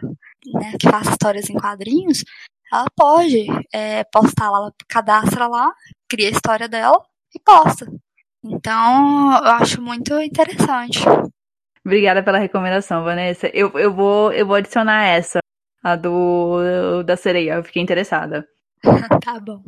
[0.54, 2.24] né, que faça histórias em quadrinhos,
[2.72, 5.70] ela pode é, postar lá, ela cadastra lá,
[6.08, 6.98] cria a história dela
[7.34, 7.86] e posta.
[8.42, 11.00] Então, eu acho muito interessante.
[11.84, 13.48] Obrigada pela recomendação, Vanessa.
[13.54, 15.38] Eu, eu, vou, eu vou adicionar essa,
[15.82, 17.54] a do da sereia.
[17.54, 18.46] Eu fiquei interessada.
[19.24, 19.62] tá bom.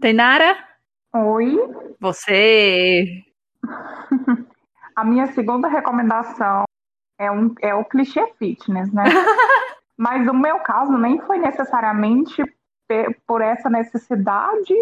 [0.00, 0.56] Tainara?
[1.14, 1.56] Oi.
[2.00, 3.24] Você.
[4.94, 6.64] A minha segunda recomendação
[7.20, 9.04] é, um, é o clichê fitness, né?
[9.96, 12.42] Mas no meu caso, nem foi necessariamente
[13.26, 14.74] por essa necessidade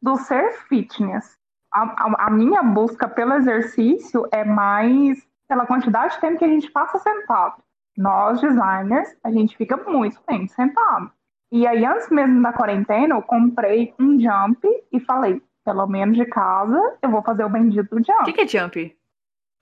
[0.00, 1.36] do ser fitness.
[1.72, 6.48] A, a- a minha busca pelo exercício é mais pela quantidade de tempo que a
[6.48, 7.56] gente passa sentado.
[7.96, 11.10] Nós, designers, a gente fica muito tempo sentado.
[11.52, 16.24] E aí, antes mesmo da quarentena, eu comprei um jump e falei, pelo menos de
[16.24, 18.24] casa, eu vou fazer o bendito do O jump.
[18.24, 18.96] que, que é jump?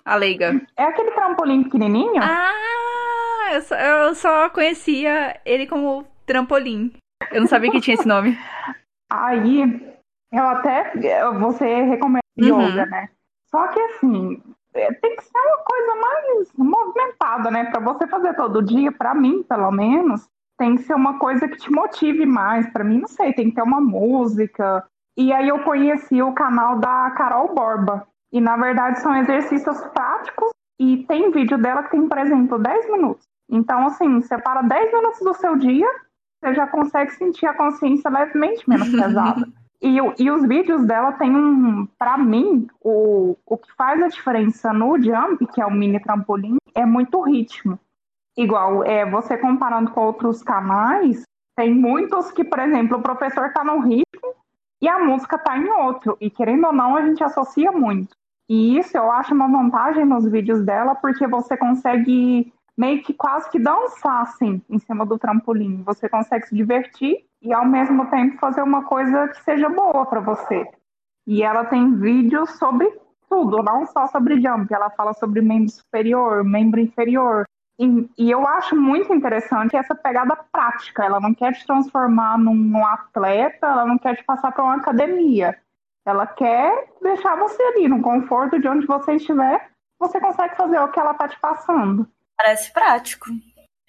[0.04, 0.60] A leiga.
[0.76, 2.22] É aquele trampolim pequenininho?
[2.22, 6.92] Ah, eu só, eu só conhecia ele como trampolim.
[7.32, 8.38] Eu não sabia que tinha esse nome.
[9.10, 9.62] Aí,
[10.32, 10.92] eu até.
[11.40, 12.68] Você recomenda Uhum.
[12.70, 13.08] yoga, né?
[13.50, 14.40] Só que assim,
[14.72, 17.64] tem que ser uma coisa mais movimentada, né?
[17.70, 21.56] Pra você fazer todo dia, pra mim, pelo menos, tem que ser uma coisa que
[21.56, 22.68] te motive mais.
[22.72, 24.84] Pra mim, não sei, tem que ter uma música.
[25.16, 28.06] E aí eu conheci o canal da Carol Borba.
[28.32, 32.90] E na verdade são exercícios práticos e tem vídeo dela que tem, por exemplo, 10
[32.90, 33.26] minutos.
[33.50, 35.88] Então, assim, separa 10 minutos do seu dia,
[36.38, 39.46] você já consegue sentir a consciência levemente menos pesada.
[39.82, 44.72] E, e os vídeos dela tem um, pra mim, o, o que faz a diferença
[44.72, 47.78] no jump, que é o mini trampolim, é muito ritmo.
[48.36, 51.22] Igual, é, você comparando com outros canais,
[51.56, 54.34] tem muitos que, por exemplo, o professor tá num ritmo
[54.80, 56.16] e a música tá em outro.
[56.20, 58.14] E querendo ou não, a gente associa muito.
[58.48, 63.50] E isso eu acho uma vantagem nos vídeos dela, porque você consegue meio que quase
[63.50, 65.82] que dançar assim em cima do trampolim.
[65.84, 70.20] Você consegue se divertir e ao mesmo tempo fazer uma coisa que seja boa para
[70.20, 70.66] você.
[71.26, 72.90] E ela tem vídeos sobre
[73.28, 74.72] tudo, não só sobre jump.
[74.72, 77.44] Ela fala sobre membro superior, membro inferior.
[77.78, 81.04] E, e, eu acho muito interessante essa pegada prática.
[81.04, 84.76] Ela não quer te transformar num, num atleta, ela não quer te passar para uma
[84.76, 85.58] academia.
[86.04, 90.88] Ela quer deixar você ali no conforto de onde você estiver, você consegue fazer o
[90.88, 92.06] que ela tá te passando.
[92.36, 93.26] Parece prático.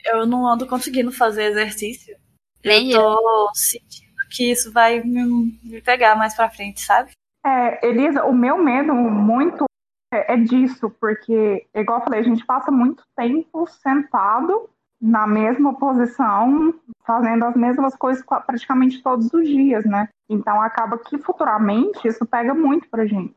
[0.06, 2.16] Eu não ando conseguindo fazer exercício.
[2.64, 3.50] Nem eu tô eu.
[3.54, 7.12] sentindo que isso vai me, me pegar mais pra frente, sabe?
[7.46, 9.66] É, Elisa, o meu medo muito
[10.14, 14.70] é, é disso, porque, igual eu falei, a gente passa muito tempo sentado
[15.02, 20.08] na mesma posição, fazendo as mesmas coisas praticamente todos os dias, né?
[20.30, 23.36] Então acaba que futuramente isso pega muito pra gente.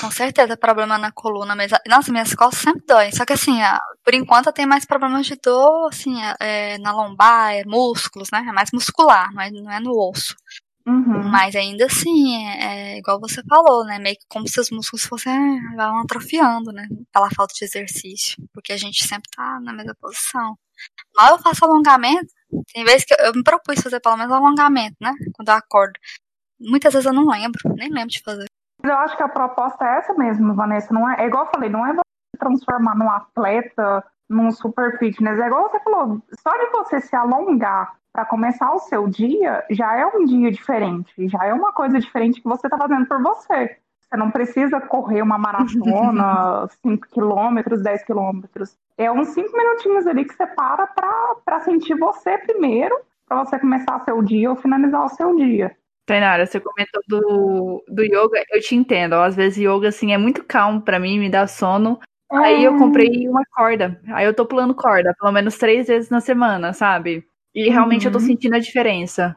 [0.00, 1.78] Com certeza, problema na coluna mesmo.
[1.86, 3.12] Nossa, minhas costas sempre doem.
[3.12, 3.58] Só que assim,
[4.04, 8.44] por enquanto eu tenho mais problemas de dor, assim, é, na lombar, é músculos, né?
[8.48, 10.34] É mais muscular, não é, não é no osso.
[10.86, 11.28] Uhum.
[11.30, 13.98] Mas ainda assim, é, é, igual você falou, né?
[13.98, 16.86] Meio que como se os músculos fossem é, vão atrofiando, né?
[17.12, 18.42] Pela falta de exercício.
[18.52, 20.56] Porque a gente sempre tá na mesma posição.
[21.16, 22.32] Mal eu faço alongamento,
[22.72, 25.12] tem vezes que eu, eu me propus fazer pelo menos alongamento, né?
[25.34, 25.98] Quando eu acordo.
[26.58, 28.49] Muitas vezes eu não lembro, nem lembro de fazer.
[28.82, 30.92] Eu acho que a proposta é essa mesmo, Vanessa.
[30.92, 35.38] Não é, é igual eu falei, não é você transformar num atleta, num super fitness.
[35.38, 39.96] É igual você falou, só de você se alongar para começar o seu dia, já
[39.96, 43.76] é um dia diferente, já é uma coisa diferente que você está fazendo por você.
[44.00, 48.76] Você não precisa correr uma maratona, 5 quilômetros, 10 quilômetros.
[48.98, 50.88] É uns 5 minutinhos ali que você para
[51.44, 55.76] para sentir você primeiro, para você começar o seu dia ou finalizar o seu dia.
[56.06, 59.14] Tainara, você comentou do, do yoga, eu te entendo.
[59.14, 62.00] Às vezes yoga assim é muito calmo para mim, me dá sono.
[62.32, 62.36] É.
[62.36, 64.00] Aí eu comprei uma corda.
[64.12, 67.24] Aí eu tô pulando corda, pelo menos três vezes na semana, sabe?
[67.54, 68.08] E realmente uhum.
[68.08, 68.26] eu tô uhum.
[68.26, 69.36] sentindo a diferença.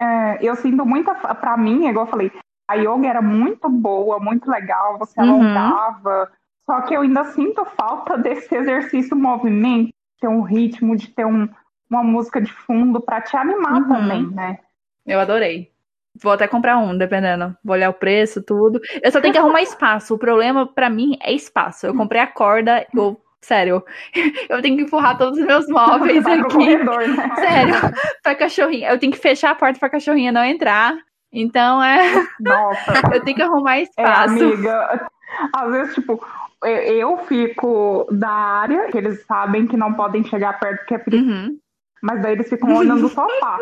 [0.00, 1.14] É, eu sinto muita.
[1.14, 2.32] Pra mim, igual eu falei,
[2.68, 5.30] a yoga era muito boa, muito legal, você uhum.
[5.30, 6.30] alongava.
[6.66, 11.26] Só que eu ainda sinto falta desse exercício movimento, de ter um ritmo, de ter
[11.26, 11.48] um,
[11.90, 13.88] uma música de fundo para te animar uhum.
[13.88, 14.58] também, né?
[15.06, 15.71] Eu adorei.
[16.20, 17.56] Vou até comprar um, dependendo.
[17.64, 18.80] Vou olhar o preço, tudo.
[19.02, 20.14] Eu só tenho que arrumar espaço.
[20.14, 21.86] O problema para mim é espaço.
[21.86, 23.82] Eu comprei a corda, eu Sério,
[24.48, 26.42] eu tenho que empurrar todos os meus móveis aqui.
[26.44, 27.34] Corredor, né?
[27.34, 27.74] Sério,
[28.22, 28.90] pra cachorrinha.
[28.90, 30.96] Eu tenho que fechar a porta pra cachorrinha não entrar.
[31.32, 32.24] Então é.
[32.38, 32.92] Nossa.
[33.12, 34.34] eu tenho que arrumar é, espaço.
[34.34, 35.10] É, amiga,
[35.56, 36.24] às vezes, tipo,
[36.64, 41.28] eu fico da área, que eles sabem que não podem chegar perto porque é perigo.
[41.28, 41.58] Uhum.
[42.00, 43.58] Mas daí eles ficam olhando o sofá.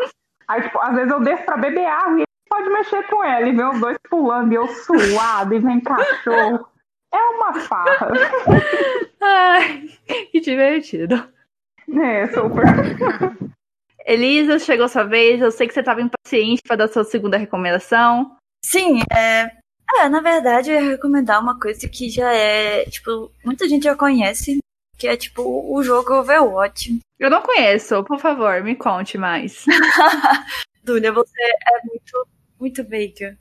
[0.47, 3.55] Aí, tipo, às vezes eu desço pra beber água e pode mexer com ela e
[3.55, 6.67] vê os dois pulando e eu suado e vem cachorro.
[7.13, 8.11] É uma farra.
[9.21, 9.89] Ai,
[10.31, 11.15] que divertido.
[11.87, 12.65] É, super.
[14.05, 15.41] Elisa, chegou sua vez.
[15.41, 18.35] Eu sei que você estava impaciente para dar sua segunda recomendação.
[18.65, 19.49] Sim, é...
[19.99, 20.09] é.
[20.09, 22.85] Na verdade, eu ia recomendar uma coisa que já é.
[22.85, 24.59] Tipo, muita gente já conhece,
[24.97, 26.99] que é tipo o jogo Overwatch.
[27.19, 29.65] Eu não conheço, por favor, me conte mais.
[30.83, 32.27] Dúlia, você é muito,
[32.61, 33.35] muito bacon.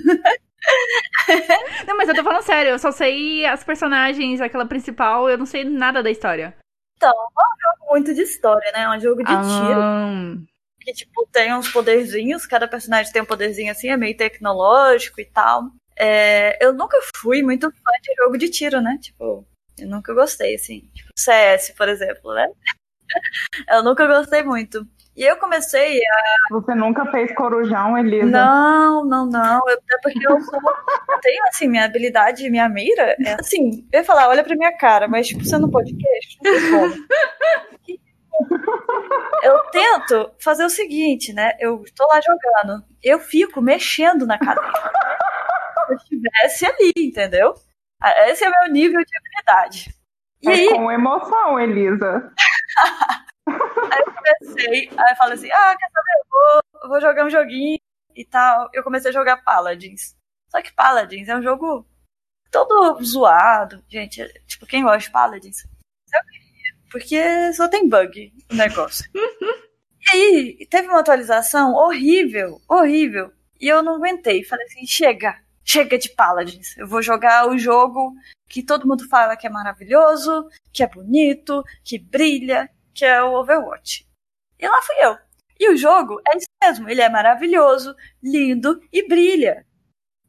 [1.86, 5.46] não, mas eu tô falando sério, eu só sei as personagens, aquela principal, eu não
[5.46, 6.56] sei nada da história.
[6.96, 8.82] Então, é um jogo muito de história, né?
[8.82, 9.40] É um jogo de ah.
[9.40, 10.46] tiro.
[10.80, 15.24] Que, tipo, tem uns poderzinhos, cada personagem tem um poderzinho assim, é meio tecnológico e
[15.24, 15.70] tal.
[15.96, 18.98] É, eu nunca fui muito fã de jogo de tiro, né?
[19.00, 19.46] Tipo,
[19.78, 20.90] eu nunca gostei, assim.
[20.94, 22.48] Tipo, CS, por exemplo, né?
[23.70, 24.86] eu nunca gostei muito.
[25.16, 26.54] E eu comecei a.
[26.54, 28.26] Você nunca fez corujão, Elisa?
[28.26, 29.60] Não, não, não.
[29.68, 30.60] Eu, é porque eu, sou,
[31.08, 33.16] eu tenho, assim, minha habilidade, minha mira.
[33.24, 36.38] É assim, eu ia falar, olha pra minha cara, mas, tipo, você não pode queixo.
[39.42, 41.52] Eu tento fazer o seguinte, né?
[41.60, 44.72] Eu tô lá jogando, eu fico mexendo na cadeira.
[44.72, 47.54] Se eu estivesse ali, entendeu?
[48.02, 49.94] Ah, esse é o meu nível de habilidade.
[50.42, 50.68] E é aí...
[50.70, 52.32] com emoção, Elisa.
[53.48, 57.30] aí eu comecei, aí eu falei assim, ah, quer saber, eu vou, vou jogar um
[57.30, 57.78] joguinho
[58.14, 58.70] e tal.
[58.72, 60.16] Eu comecei a jogar Paladins.
[60.48, 61.86] Só que Paladins é um jogo
[62.50, 63.84] todo zoado.
[63.88, 65.64] Gente, é, tipo, quem gosta de Paladins?
[65.64, 69.04] Eu queria, porque só tem bug o negócio.
[69.14, 73.32] e aí, teve uma atualização horrível, horrível.
[73.60, 74.44] E eu não aguentei.
[74.44, 76.76] Falei assim, chega, chega de Paladins.
[76.76, 78.14] Eu vou jogar o jogo
[78.48, 83.34] que todo mundo fala que é maravilhoso, que é bonito, que brilha, que é o
[83.34, 84.06] Overwatch.
[84.58, 85.18] E lá fui eu.
[85.58, 89.66] E o jogo é isso mesmo, ele é maravilhoso, lindo e brilha.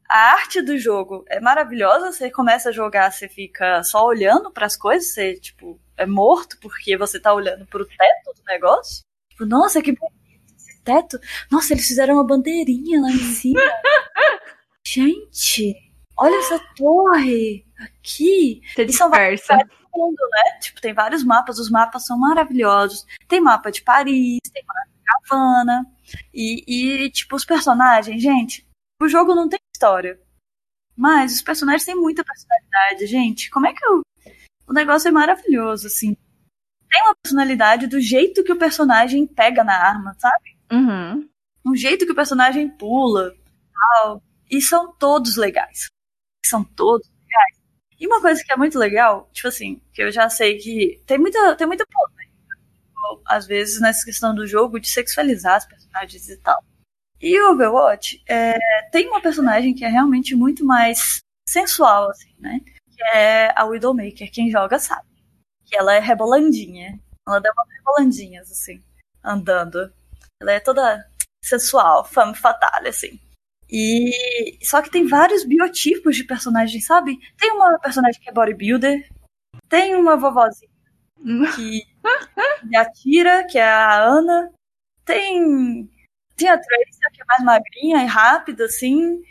[0.08, 4.66] A arte do jogo é maravilhosa, você começa a jogar, você fica só olhando para
[4.66, 9.02] as coisas, você tipo é morto porque você tá olhando pro teto do negócio.
[9.30, 11.18] Tipo, nossa, que bonito esse teto.
[11.50, 13.60] Nossa, eles fizeram uma bandeirinha lá em cima.
[14.86, 15.74] Gente,
[16.16, 18.62] olha essa torre aqui.
[18.74, 19.58] Você dispersa.
[19.96, 20.58] Mundo, né?
[20.60, 23.06] Tipo, tem vários mapas, os mapas são maravilhosos.
[23.28, 25.86] Tem mapa de Paris, tem mapa de Havana.
[26.32, 28.66] E, e, tipo, os personagens, gente,
[29.00, 30.20] o jogo não tem história.
[30.96, 33.50] Mas os personagens têm muita personalidade, gente.
[33.50, 34.00] Como é que eu...
[34.66, 36.16] O negócio é maravilhoso, assim.
[36.90, 40.56] Tem uma personalidade do jeito que o personagem pega na arma, sabe?
[40.72, 41.28] Uhum.
[41.64, 43.32] Um jeito que o personagem pula,
[43.72, 44.22] tal.
[44.50, 45.88] E são todos legais.
[46.44, 47.08] São todos.
[47.98, 51.18] E uma coisa que é muito legal, tipo assim, que eu já sei que tem
[51.18, 52.56] muita, tem muita polêmica,
[53.26, 56.62] às vezes, nessa questão do jogo, de sexualizar as personagens e tal.
[57.20, 58.58] E o Overwatch é,
[58.90, 62.60] tem uma personagem que é realmente muito mais sensual, assim, né?
[62.94, 64.30] Que é a Widowmaker.
[64.30, 65.08] Quem joga sabe.
[65.64, 67.00] Que ela é rebolandinha.
[67.26, 68.82] Ela dá umas rebolandinhas, assim,
[69.24, 69.90] andando.
[70.40, 71.04] Ela é toda
[71.42, 73.18] sensual, femme fatale, assim.
[73.70, 77.18] E só que tem vários biotipos de personagens, sabe?
[77.36, 79.08] Tem uma personagem que é bodybuilder,
[79.68, 80.70] tem uma vovozinha
[81.54, 81.82] que,
[82.68, 84.52] que atira, que é a Ana,
[85.04, 85.88] tem
[86.36, 89.22] tem a Tracy, que é mais magrinha e rápida, assim,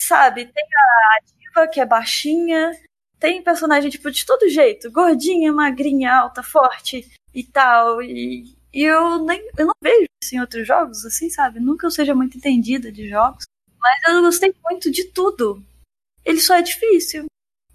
[0.00, 0.46] sabe?
[0.46, 2.70] Tem a Diva, que é baixinha,
[3.18, 9.24] tem personagem, tipo, de todo jeito, gordinha, magrinha, alta, forte e tal, e, e eu
[9.24, 11.58] nem eu não vejo isso em outros jogos, assim, sabe?
[11.58, 13.44] Nunca eu seja muito entendida de jogos.
[13.84, 15.62] Mas eu gostei muito de tudo.
[16.24, 17.26] Ele só é difícil.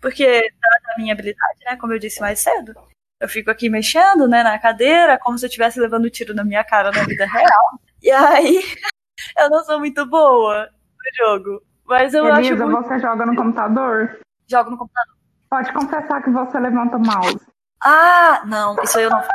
[0.01, 0.25] Porque
[0.61, 1.75] da minha habilidade, né?
[1.75, 2.73] Como eu disse mais cedo.
[3.21, 6.63] Eu fico aqui mexendo, né, na cadeira, como se eu estivesse levando tiro na minha
[6.63, 7.79] cara na vida real.
[8.01, 8.63] E aí,
[9.37, 11.61] eu não sou muito boa no jogo.
[11.85, 12.65] Mas eu Elisa, acho.
[12.65, 12.87] Muito...
[12.87, 14.21] você joga no computador?
[14.49, 15.15] Jogo no computador.
[15.49, 17.45] Pode confessar que você levanta o mouse.
[17.83, 19.33] Ah, não, isso aí eu não faço.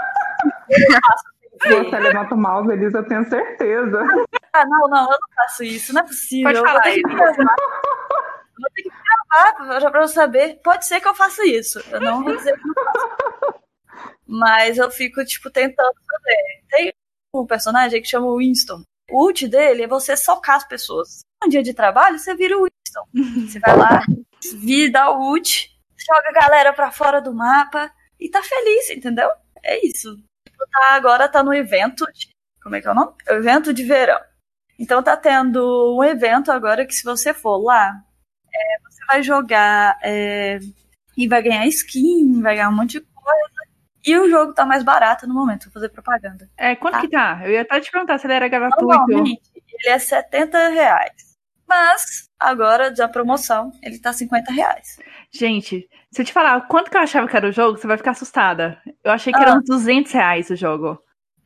[0.70, 1.33] Eu não faço
[1.68, 3.98] você levanta o mouse, Elisa, eu tenho certeza.
[4.52, 6.52] Ah, não, não, eu não faço isso, não é possível.
[6.52, 7.56] Pode falar, eu vou ter que gravar.
[8.58, 10.60] vou ter que gravar já pra eu saber.
[10.62, 11.80] Pode ser que eu faça isso.
[11.90, 13.54] Eu não vou dizer que não faço.
[14.26, 16.64] Mas eu fico, tipo, tentando fazer.
[16.70, 16.94] Tem
[17.34, 18.82] um personagem que chama Winston.
[19.10, 21.20] O ult dele é você socar as pessoas.
[21.44, 23.46] Um dia de trabalho, você vira o Winston.
[23.46, 24.02] Você vai lá,
[24.54, 29.28] vira o ult, joga a galera pra fora do mapa e tá feliz, entendeu?
[29.62, 30.16] É isso
[30.70, 32.04] tá, agora tá no evento.
[32.12, 32.28] De,
[32.62, 33.12] como é que é o nome?
[33.28, 34.20] Evento de verão.
[34.78, 37.92] Então tá tendo um evento agora que se você for lá,
[38.52, 40.58] é, você vai jogar é,
[41.16, 43.54] e vai ganhar skin, vai ganhar um monte de coisa.
[44.06, 46.48] E o jogo tá mais barato no momento, vou fazer propaganda.
[46.58, 47.00] É, quanto tá?
[47.00, 47.40] que tá?
[47.44, 48.84] Eu ia até te perguntar se ele era gratuito.
[48.84, 51.34] Normalmente, ele é 70 reais.
[51.66, 54.98] Mas, agora, da promoção, ele tá 50 reais.
[55.32, 57.96] Gente, se eu te falar quanto que eu achava que era o jogo, você vai
[57.96, 58.80] ficar assustada.
[59.02, 59.42] Eu achei que ah.
[59.42, 60.96] era uns 200 reais o jogo.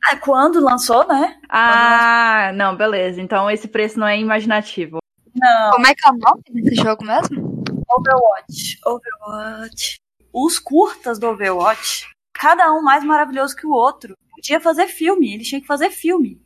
[0.05, 1.39] Ah, quando lançou, né?
[1.49, 2.57] Ah, lançou.
[2.57, 3.19] não, beleza.
[3.19, 4.99] Então esse preço não é imaginativo.
[5.33, 5.71] Não.
[5.71, 7.63] Como é que é o nome desse jogo mesmo?
[7.89, 8.79] Overwatch.
[8.85, 9.99] Overwatch.
[10.31, 14.15] Os curtas do Overwatch, cada um mais maravilhoso que o outro.
[14.35, 16.39] Podia fazer filme, eles tinham que fazer filme.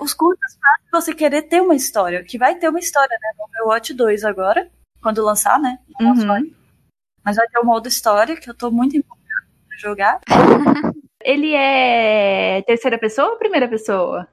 [0.00, 3.30] Os curtas fazem você querer ter uma história, que vai ter uma história, né?
[3.38, 4.68] No Overwatch 2 agora,
[5.00, 5.78] quando lançar, né?
[6.00, 6.52] Uhum.
[7.30, 10.20] Mas vai ter o modo história, que eu tô muito empolgada pra jogar.
[11.22, 14.26] Ele é terceira pessoa ou primeira pessoa?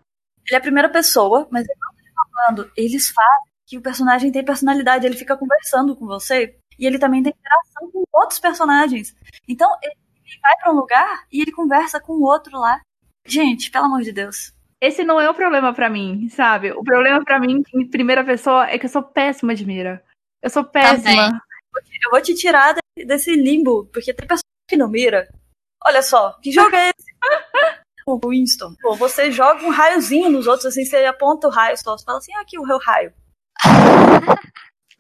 [0.48, 2.72] Ele é primeira pessoa, mas eu não tô falando.
[2.76, 6.58] Eles fazem que o personagem tem personalidade, ele fica conversando com você.
[6.80, 9.16] E ele também tem interação com outros personagens.
[9.48, 9.94] Então, ele
[10.42, 12.82] vai para um lugar e ele conversa com o outro lá.
[13.28, 14.54] Gente, pelo amor de Deus.
[14.82, 16.72] Esse não é o problema para mim, sabe?
[16.72, 20.04] O problema para mim, em primeira pessoa, é que eu sou péssima de mira.
[20.42, 21.04] Eu sou péssima.
[21.04, 21.42] Também.
[22.06, 22.76] Eu vou te tirar
[23.06, 25.28] desse limbo, porque tem pessoas que não mira.
[25.86, 27.08] Olha só, que jogo é esse?
[28.08, 28.74] o Winston.
[28.82, 32.18] Pô, você joga um raiozinho nos outros, assim, você aponta o raio, só, você fala
[32.18, 33.14] assim, ah, aqui o meu raio.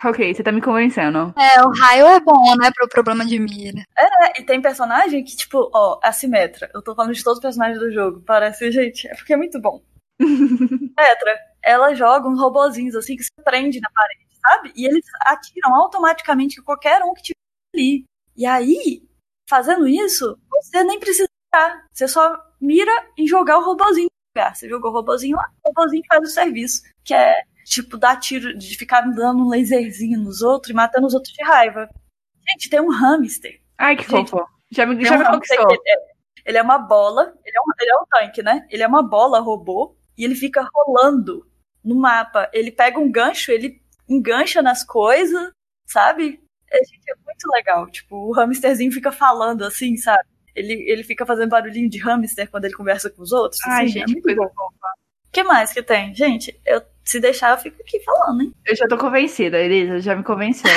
[0.04, 1.34] Ok, você tá me convencendo.
[1.38, 3.82] É, o raio é bom, né, pro problema de mira.
[3.98, 6.70] É, e tem personagem que, tipo, ó, a Simetra.
[6.74, 8.22] Eu tô falando de todos os personagens do jogo.
[8.22, 9.82] Parece, gente, é porque é muito bom.
[10.22, 14.72] Simetra, ela joga uns robozinhos, assim, que se prende na parede sabe?
[14.76, 17.38] E eles atiram automaticamente qualquer um que tiver
[17.78, 18.06] ali.
[18.36, 19.04] E aí,
[19.48, 21.86] fazendo isso, você nem precisa tirar.
[21.92, 24.56] Você só mira em jogar o robozinho no lugar.
[24.56, 26.82] Você jogou o robozinho lá, o robozinho faz o serviço.
[27.04, 31.14] Que é, tipo, dar tiro, de ficar dando um laserzinho nos outros e matando os
[31.14, 31.90] outros de raiva.
[32.50, 33.62] Gente, tem um hamster.
[33.78, 34.46] Ai, que Gente, fofo.
[34.72, 35.68] Já me, já um me conquistou.
[35.70, 38.66] Ele é, ele é uma bola, ele é um, ele é um tanque, né?
[38.70, 41.46] Ele é uma bola robô e ele fica rolando
[41.84, 42.50] no mapa.
[42.54, 45.52] Ele pega um gancho, ele engancha nas coisas,
[45.86, 46.42] sabe?
[46.72, 47.88] É, gente, é muito legal.
[47.90, 50.24] Tipo, o hamsterzinho fica falando assim, sabe?
[50.56, 53.62] Ele, ele fica fazendo barulhinho de hamster quando ele conversa com os outros.
[53.66, 54.46] Ai, assim, gente, é muito bom.
[54.46, 56.16] O que mais que tem?
[56.16, 58.54] Gente, eu se deixar, eu fico aqui falando, hein?
[58.66, 60.70] Eu já tô convencida, Elisa, já me convenceu.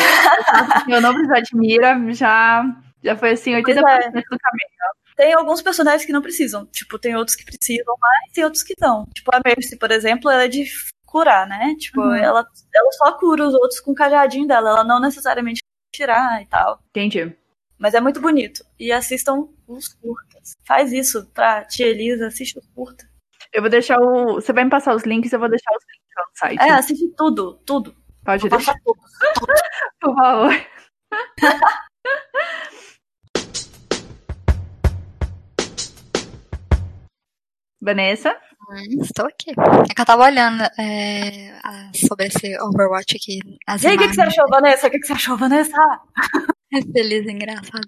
[0.88, 2.64] eu não precisar de mira, já,
[3.03, 4.11] Já foi assim, 80% é.
[4.11, 4.70] do caminho.
[5.16, 6.66] Tem alguns personagens que não precisam.
[6.66, 9.07] Tipo, tem outros que precisam mais e outros que não.
[9.14, 10.64] Tipo, a Mercy, por exemplo, ela é de
[11.05, 11.74] curar, né?
[11.78, 12.14] Tipo, Uhum.
[12.14, 14.70] ela, ela só cura os outros com o cajadinho dela.
[14.70, 15.59] Ela não necessariamente
[15.93, 16.82] tirar e tal.
[16.91, 17.36] Entendi.
[17.78, 18.64] Mas é muito bonito.
[18.78, 20.57] E assistam os curtas.
[20.66, 23.09] Faz isso pra tia Elisa, assiste os curtas.
[23.53, 24.34] Eu vou deixar o.
[24.34, 26.61] Você vai me passar os links, eu vou deixar os links lá no site.
[26.61, 27.97] É, assiste tudo, tudo.
[28.24, 29.01] Pode Vou deixar, tudo.
[30.01, 30.53] por favor.
[37.82, 38.38] Vanessa?
[38.70, 39.50] Hum, estou aqui.
[39.90, 43.38] É que eu tava olhando é, a- sobre esse Overwatch aqui.
[43.82, 44.86] E aí, o que, que você achou, Vanessa?
[44.86, 45.72] O que, que você achou, Vanessa?
[46.72, 47.86] É feliz, engraçado.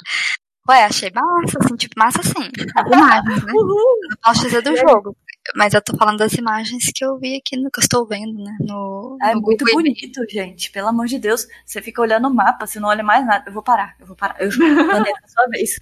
[0.69, 2.49] Ué, achei massa, assim, tipo, massa assim.
[2.77, 3.53] As imagens, né?
[3.53, 3.99] Uhul!
[4.23, 5.17] Posso dizer do jogo.
[5.57, 8.57] Mas eu tô falando das imagens que eu vi aqui, que eu estou vendo, né?
[8.61, 10.71] No, É no muito Google bonito, gente.
[10.71, 11.49] Pelo amor de Deus.
[11.67, 13.43] Você fica olhando o mapa, você não olha mais nada.
[13.49, 14.37] Eu vou parar, eu vou parar.
[14.41, 15.81] Eu juro, Vanessa, sua vez.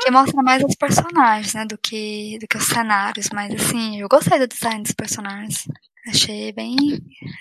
[0.00, 4.08] que mostra mais os personagens, né, do que, do que os cenários, mas assim, eu
[4.08, 5.66] gostei do design dos personagens.
[6.08, 6.76] Achei bem,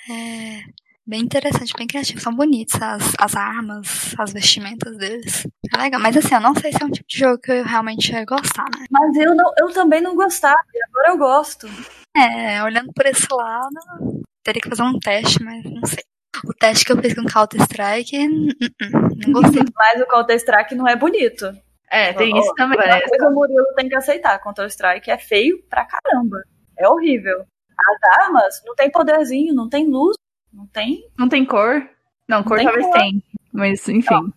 [0.09, 0.61] é,
[1.09, 2.21] bem interessante, bem criativo.
[2.21, 5.47] São bonitos as, as armas, as vestimentas deles.
[5.73, 7.63] É legal, mas assim, eu não sei se é um tipo de jogo que eu
[7.63, 8.85] realmente ia gostar, né?
[8.91, 11.67] Mas eu, não, eu também não gostava, e agora eu gosto.
[12.15, 16.03] É, olhando por esse lado, teria que fazer um teste, mas não sei.
[16.45, 19.61] O teste que eu fiz com Counter-Strike, não gostei.
[19.75, 21.51] Mas o Counter-Strike não é bonito.
[21.91, 24.39] É, tem Ó, isso também, Uma coisa o Murilo tem que aceitar.
[24.39, 26.41] Counter-Strike é feio pra caramba.
[26.77, 27.41] É horrível.
[27.41, 30.15] As armas não tem poderzinho, não tem luz,
[30.51, 31.09] não tem.
[31.17, 31.87] Não tem cor?
[32.27, 32.97] Não, cor tem talvez cor.
[32.97, 33.23] tem.
[33.51, 34.33] Mas, enfim.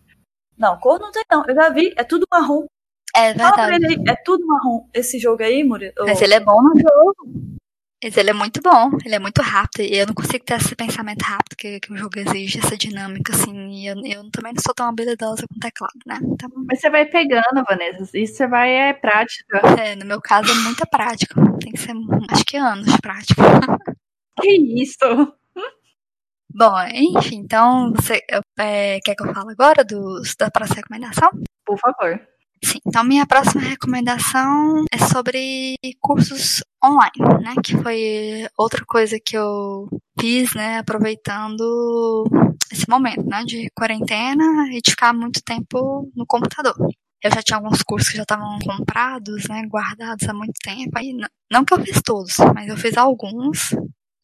[0.57, 1.45] Não, cor não tem, não.
[1.47, 2.67] Eu já vi, é tudo marrom.
[3.15, 3.85] É verdade.
[3.85, 4.87] ele é tudo marrom.
[4.95, 5.93] Esse jogo aí, Murilo.
[6.01, 7.59] Mas ele é bom no jogo.
[8.03, 9.83] Mas ele é muito bom, ele é muito rápido.
[9.83, 13.33] E eu não consigo ter esse pensamento rápido que, que o jogo exige, essa dinâmica,
[13.33, 13.71] assim.
[13.71, 16.19] E eu, eu também não sou tão habilidosa com teclado, né?
[16.21, 18.19] Então, Mas você vai pegando, Vanessa.
[18.19, 19.61] Isso você vai, é prática.
[19.79, 21.35] é, no meu caso, é muita prática.
[21.61, 21.93] Tem que ser,
[22.31, 23.43] acho que anos de prática.
[24.41, 24.51] Que
[24.83, 25.35] isso?
[26.55, 28.21] Bom, enfim, então, você
[28.59, 31.31] é, quer que eu fale agora dos, da próxima recomendação?
[31.65, 32.21] Por favor.
[32.65, 37.55] Sim, então minha próxima recomendação é sobre cursos online, né?
[37.65, 39.89] Que foi outra coisa que eu
[40.19, 40.79] fiz, né?
[40.79, 42.25] Aproveitando
[42.73, 43.43] esse momento, né?
[43.45, 46.75] De quarentena e de ficar muito tempo no computador.
[47.23, 49.63] Eu já tinha alguns cursos que já estavam comprados, né?
[49.69, 50.91] Guardados há muito tempo.
[50.97, 53.71] Aí, não, não que eu fiz todos, mas eu fiz alguns.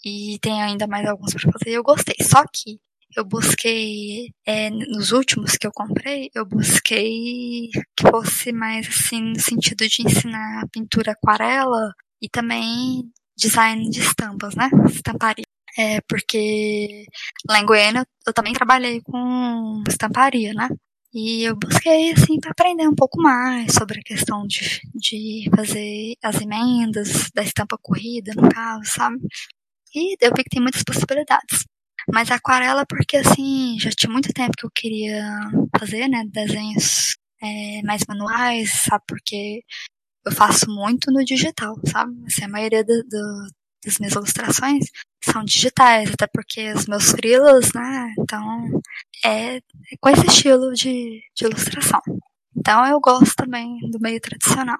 [0.08, 2.16] E tem ainda mais alguns para fazer eu gostei.
[2.22, 2.80] Só que
[3.16, 9.40] eu busquei, é, nos últimos que eu comprei, eu busquei que fosse mais assim, no
[9.40, 11.92] sentido de ensinar pintura aquarela
[12.22, 14.68] e também design de estampas, né?
[14.90, 15.44] Estamparia.
[15.78, 17.04] É, porque
[17.48, 20.68] lá em Goiânia eu também trabalhei com estamparia, né?
[21.12, 26.14] E eu busquei, assim, para aprender um pouco mais sobre a questão de, de fazer
[26.22, 29.18] as emendas da estampa corrida, no caso, sabe?
[29.94, 31.64] E eu vi que tem muitas possibilidades.
[32.12, 35.22] Mas aquarela, porque assim, já tinha muito tempo que eu queria
[35.78, 36.24] fazer, né?
[36.32, 39.04] Desenhos é, mais manuais, sabe?
[39.06, 39.62] Porque
[40.24, 42.12] eu faço muito no digital, sabe?
[42.26, 43.48] Assim, a maioria do, do,
[43.84, 44.86] das minhas ilustrações
[45.24, 48.14] são digitais, até porque os meus frilas, né?
[48.18, 48.80] Então,
[49.24, 49.60] é, é
[50.00, 52.00] com esse estilo de, de ilustração.
[52.56, 54.78] Então, eu gosto também do meio tradicional.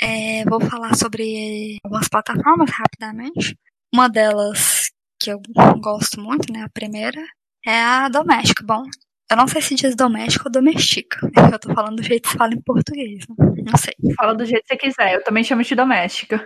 [0.00, 3.56] É, vou falar sobre algumas plataformas rapidamente.
[3.92, 4.90] Uma delas
[5.20, 5.40] que eu
[5.80, 6.62] gosto muito, né?
[6.62, 7.20] A primeira
[7.66, 8.64] é a doméstica.
[8.64, 8.82] Bom,
[9.30, 11.18] eu não sei se diz doméstica ou domestica.
[11.54, 13.26] Eu tô falando do jeito que se fala em português.
[13.28, 13.34] né?
[13.64, 13.94] Não sei.
[14.16, 15.14] Fala do jeito que você quiser.
[15.14, 16.44] Eu também chamo de doméstica.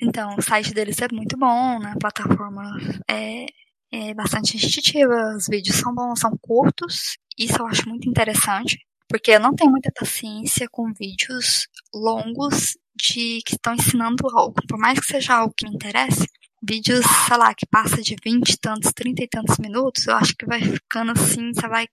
[0.00, 1.92] Então, o site deles é muito bom, né?
[1.94, 2.62] A plataforma
[3.10, 3.46] é,
[3.92, 7.16] é bastante intuitiva, os vídeos são bons, são curtos.
[7.38, 8.78] Isso eu acho muito interessante,
[9.08, 14.56] porque eu não tenho muita paciência com vídeos longos de que estão ensinando algo.
[14.68, 16.26] Por mais que seja algo que me interesse,
[16.62, 20.34] vídeos, sei lá, que passa de 20 e tantos, 30 e tantos minutos, eu acho
[20.36, 21.86] que vai ficando assim, você vai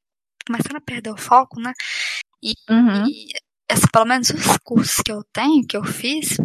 [0.46, 1.74] começando a perder o foco, né?
[2.42, 3.06] E, Uhum.
[3.08, 3.28] e
[3.70, 6.38] essa, pelo menos os cursos que eu tenho, que eu fiz,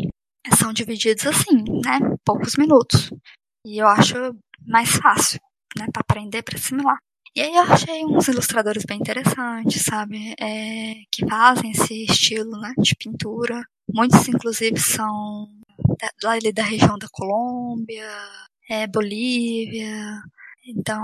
[0.58, 1.98] são divididos assim, né?
[2.24, 3.10] Poucos minutos.
[3.66, 4.14] E eu acho
[4.66, 5.38] mais fácil,
[5.78, 5.86] né?
[5.92, 6.98] Pra aprender, pra assimilar.
[7.34, 10.34] E aí eu achei uns ilustradores bem interessantes, sabe?
[10.38, 12.74] É, que fazem esse estilo, né?
[12.78, 13.64] De pintura.
[13.92, 15.48] Muitos, inclusive, são
[16.01, 18.09] da, lá ali da região da Colômbia,
[18.70, 20.22] é, Bolívia.
[20.64, 21.03] Então,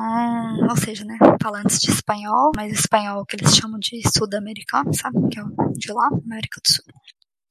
[0.68, 1.18] ou seja, né?
[1.43, 5.16] Falantes de espanhol, mas espanhol que eles chamam de sul-americano, sabe?
[5.29, 5.43] Que é
[5.76, 6.85] de lá, América do Sul.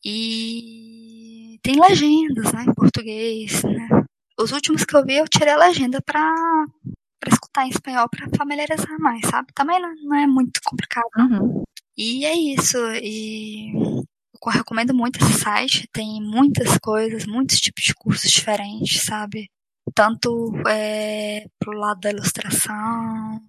[0.05, 2.63] E tem legendas, né?
[2.67, 4.05] Em português, né?
[4.39, 6.33] Os últimos que eu vi, eu tirei a legenda pra,
[7.19, 9.47] pra escutar em espanhol, pra familiarizar mais, sabe?
[9.53, 11.09] Também não, não é muito complicado.
[11.17, 11.63] Uhum.
[11.97, 12.77] E é isso.
[13.01, 13.73] E
[14.45, 15.87] eu recomendo muito esse site.
[15.91, 19.49] Tem muitas coisas, muitos tipos de cursos diferentes, sabe?
[19.93, 23.41] Tanto é, pro lado da ilustração.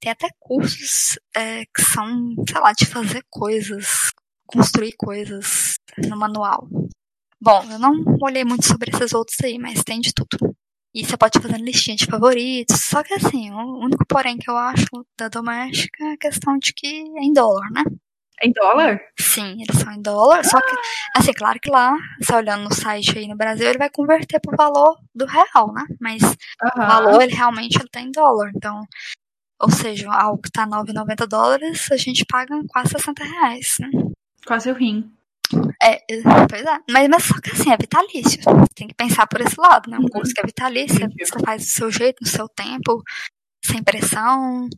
[0.00, 4.10] Tem até cursos é, que são, sei lá, de fazer coisas,
[4.46, 5.76] construir coisas
[6.08, 6.68] no manual.
[7.40, 10.54] Bom, eu não olhei muito sobre esses outros aí, mas tem de tudo.
[10.94, 12.80] E você pode fazer listinha de favoritos.
[12.80, 14.86] Só que assim, o único porém que eu acho
[15.18, 17.82] da doméstica é a questão de que é em dólar, né?
[18.42, 19.00] Em dólar?
[19.18, 20.44] Sim, eles são em dólar.
[20.44, 20.76] Só que,
[21.16, 24.56] assim, claro que lá, você olhando no site aí no Brasil, ele vai converter pro
[24.56, 25.86] valor do real, né?
[26.00, 26.82] Mas uhum.
[26.82, 28.50] o valor, ele realmente ele tá em dólar.
[28.56, 28.84] Então,
[29.60, 33.90] ou seja, algo que tá 9,90 dólares, a gente paga quase 60 reais, né?
[34.44, 35.08] Quase o rim.
[35.80, 36.00] É,
[36.48, 36.78] pois é.
[36.90, 38.40] Mas, mas só que assim, é vitalício.
[38.74, 39.98] Tem que pensar por esse lado, né?
[39.98, 43.02] Um curso que é vitalício, você faz do seu jeito, no seu tempo,
[43.64, 44.68] sem pressão.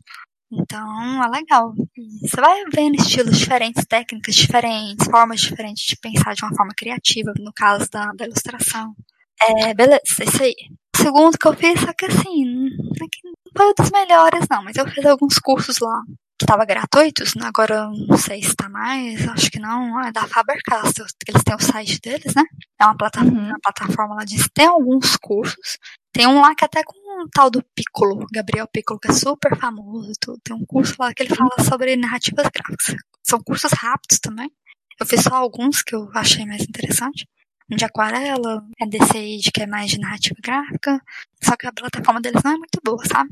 [0.51, 1.73] Então, é legal.
[2.21, 7.33] Você vai vendo estilos diferentes, técnicas diferentes, formas diferentes de pensar de uma forma criativa,
[7.39, 8.95] no caso da, da ilustração.
[9.41, 10.55] É, beleza, isso aí.
[10.95, 14.75] O segundo que eu fiz, só que assim, não foi um dos melhores, não, mas
[14.77, 16.01] eu fiz alguns cursos lá
[16.37, 17.45] que estava gratuitos, né?
[17.45, 21.59] agora não sei se está mais, acho que não, é da Faber-Castell, eles têm o
[21.59, 22.43] site deles, né?
[22.79, 23.47] É uma plataforma, uhum.
[23.47, 25.77] uma plataforma lá de tem alguns cursos.
[26.11, 29.57] Tem um lá que até com um tal do Piccolo, Gabriel Piccolo, que é super
[29.57, 30.11] famoso,
[30.43, 32.95] tem um curso lá que ele fala sobre narrativas gráficas.
[33.23, 34.51] São cursos rápidos também.
[34.99, 37.27] Eu fiz só alguns que eu achei mais interessante.
[37.71, 41.01] Um de aquarela, é de que é mais de narrativa gráfica.
[41.43, 43.29] Só que a plataforma deles não é muito boa, sabe?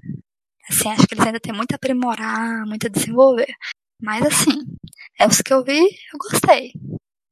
[0.70, 3.54] Assim, acho que eles ainda têm muito a aprimorar, muito a desenvolver.
[4.02, 4.66] Mas assim,
[5.20, 6.74] é os que eu vi, eu gostei.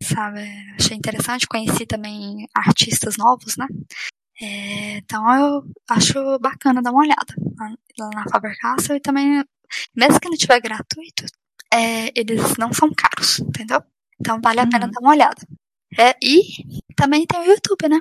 [0.03, 0.41] Sabe?
[0.75, 3.67] Achei interessante, conheci também artistas novos, né?
[4.41, 7.35] É, então eu acho bacana dar uma olhada
[7.99, 9.43] lá na Faber-Castell e também,
[9.95, 11.25] mesmo que não tiver gratuito,
[11.71, 13.83] é, eles não são caros, entendeu?
[14.19, 14.91] Então vale a pena uhum.
[14.91, 15.47] dar uma olhada.
[15.97, 16.41] É, e
[16.95, 17.99] também tem o YouTube, né?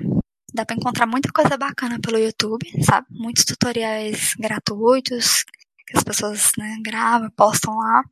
[0.55, 3.07] Dá pra encontrar muita coisa bacana pelo YouTube, sabe?
[3.11, 5.45] Muitos tutoriais gratuitos
[5.87, 8.03] que as pessoas né, gravam, postam lá.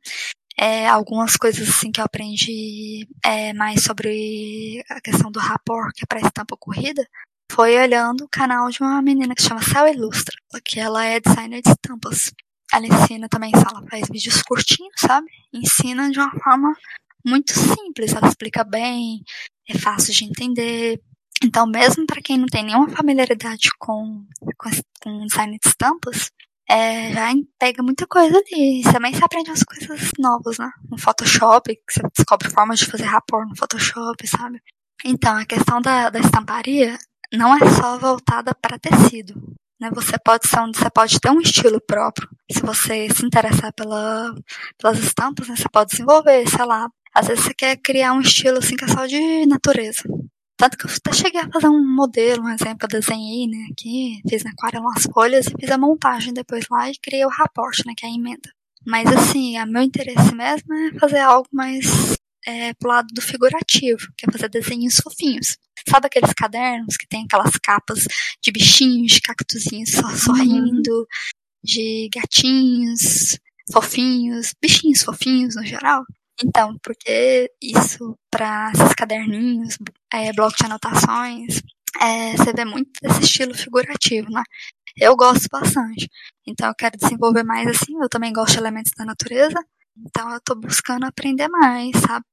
[0.57, 6.03] É, algumas coisas assim que eu aprendi é, mais sobre a questão do rapport, que
[6.03, 7.07] é para estampa corrida,
[7.51, 11.19] foi olhando o canal de uma menina que se chama Cel Ilustra, que ela é
[11.19, 12.31] designer de estampas.
[12.73, 15.27] Ela ensina também, ela faz vídeos curtinhos, sabe?
[15.51, 16.75] Ensina de uma forma
[17.25, 19.23] muito simples, ela explica bem,
[19.67, 21.01] é fácil de entender,
[21.43, 24.25] então, mesmo para quem não tem nenhuma familiaridade com,
[24.57, 24.69] com,
[25.01, 26.31] com design de estampas,
[26.69, 28.83] é, já pega muita coisa ali.
[28.83, 30.69] Também você aprende umas coisas novas, né?
[30.89, 34.61] No Photoshop, que você descobre formas de fazer rapport no Photoshop, sabe?
[35.05, 36.97] Então, a questão da, da estamparia
[37.33, 39.33] não é só voltada para tecido.
[39.79, 39.89] Né?
[39.93, 42.29] Você pode ser um, você pode ter um estilo próprio.
[42.51, 44.35] Se você se interessar pela,
[44.77, 45.55] pelas estampas, né?
[45.55, 46.89] você pode desenvolver, sei lá.
[47.13, 50.03] Às vezes você quer criar um estilo assim que é só de natureza.
[50.57, 54.21] Tanto que eu até cheguei a fazer um modelo, um exemplo, eu desenhei, né, aqui,
[54.27, 57.87] fiz na aquarela umas folhas e fiz a montagem depois lá e criei o raporte,
[57.87, 58.51] né, que é a emenda.
[58.85, 64.07] Mas assim, o meu interesse mesmo é fazer algo mais é, pro lado do figurativo,
[64.17, 65.57] que é fazer desenhos fofinhos.
[65.87, 68.05] Sabe aqueles cadernos que tem aquelas capas
[68.41, 71.05] de bichinhos, de cactuzinhos só sorrindo, uhum.
[71.63, 73.37] de gatinhos
[73.71, 76.03] fofinhos, bichinhos fofinhos no geral?
[76.43, 79.77] Então, porque isso para esses caderninhos,
[80.13, 81.61] é, bloco de anotações,
[82.01, 84.43] é, você vê muito desse estilo figurativo, né?
[84.97, 86.09] Eu gosto bastante.
[86.47, 87.93] Então eu quero desenvolver mais assim.
[88.01, 89.59] Eu também gosto de elementos da natureza.
[89.97, 92.25] Então eu tô buscando aprender mais, sabe?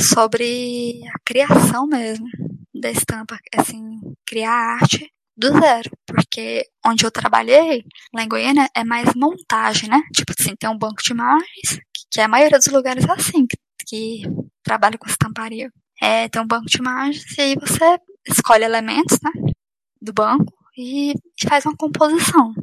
[0.00, 2.26] Sobre a criação mesmo
[2.74, 8.82] da estampa, assim, criar arte do zero, porque onde eu trabalhei, lá em Goiânia, é
[8.82, 10.00] mais montagem, né?
[10.14, 13.56] Tipo assim, tem um banco de imagens, que a maioria dos lugares é assim, que,
[13.86, 14.22] que
[14.62, 15.70] trabalha com estamparia.
[16.00, 19.52] É, tem um banco de imagens e aí você escolhe elementos, né,
[20.00, 21.14] do banco e
[21.46, 22.54] faz uma composição.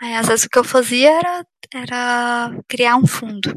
[0.00, 3.54] Aí, às vezes, o que eu fazia era, era criar um fundo,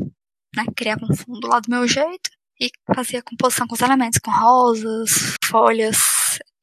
[0.55, 4.31] né, criava um fundo lá do meu jeito e fazia composição com os elementos, com
[4.31, 5.97] rosas, folhas,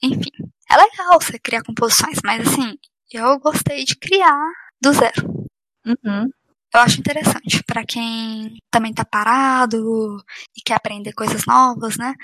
[0.02, 0.31] enfim.
[0.70, 2.78] É legal você criar composições, mas assim,
[3.12, 4.51] eu gostei de criar
[4.81, 5.47] do zero.
[5.86, 6.31] Uhum.
[6.74, 10.16] Eu acho interessante para quem também tá parado
[10.56, 12.14] e quer aprender coisas novas, né?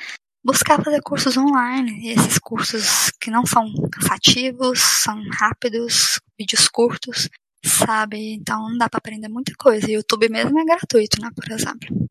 [0.43, 2.11] Buscar fazer cursos online.
[2.11, 7.28] Esses cursos que não são cansativos, são rápidos, vídeos curtos,
[7.62, 8.32] sabe?
[8.32, 9.90] Então dá para aprender muita coisa.
[9.90, 11.28] YouTube mesmo é gratuito, né?
[11.35, 12.09] Por exemplo.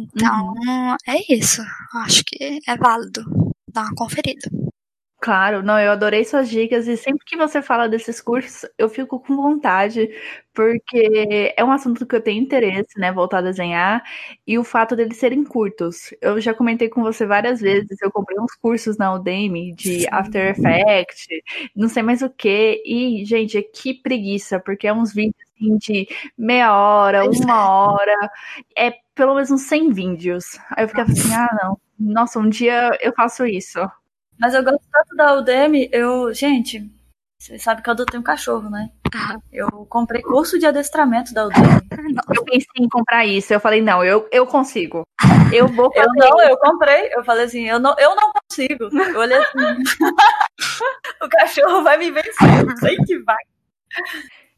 [0.00, 0.96] Então, uhum.
[1.06, 1.62] é isso.
[1.94, 3.24] Acho que é válido
[3.72, 4.48] dar uma conferida.
[5.22, 9.20] Claro, não, eu adorei suas dicas e sempre que você fala desses cursos, eu fico
[9.20, 10.08] com vontade,
[10.54, 14.02] porque é um assunto que eu tenho interesse, né, voltar a desenhar,
[14.46, 16.08] e o fato deles serem curtos.
[16.22, 20.06] Eu já comentei com você várias vezes, eu comprei uns cursos na Udemy de.
[20.10, 21.26] After Effects,
[21.76, 26.08] não sei mais o que, e, gente, que preguiça, porque é uns vídeos assim, de
[26.38, 27.68] meia hora, uma é.
[27.68, 28.30] hora,
[28.74, 30.58] é pelo menos uns 100 vídeos.
[30.70, 33.78] Aí eu ficava assim, ah, não, nossa, um dia eu faço isso.
[34.40, 36.32] Mas eu gosto tanto da Udemy, eu.
[36.32, 36.90] Gente,
[37.38, 38.90] você sabe que eu adotei um cachorro, né?
[39.52, 41.80] Eu comprei curso de adestramento da Udemy.
[42.34, 43.52] Eu pensei em comprar isso.
[43.52, 45.02] Eu falei, não, eu, eu consigo.
[45.52, 46.06] Eu vou fazer.
[46.06, 47.08] Eu não, eu comprei.
[47.12, 48.84] Eu falei assim, eu não, eu não consigo.
[48.84, 49.58] Eu olhei assim.
[51.22, 52.68] o cachorro vai me vencer.
[52.68, 53.42] Eu sei que vai.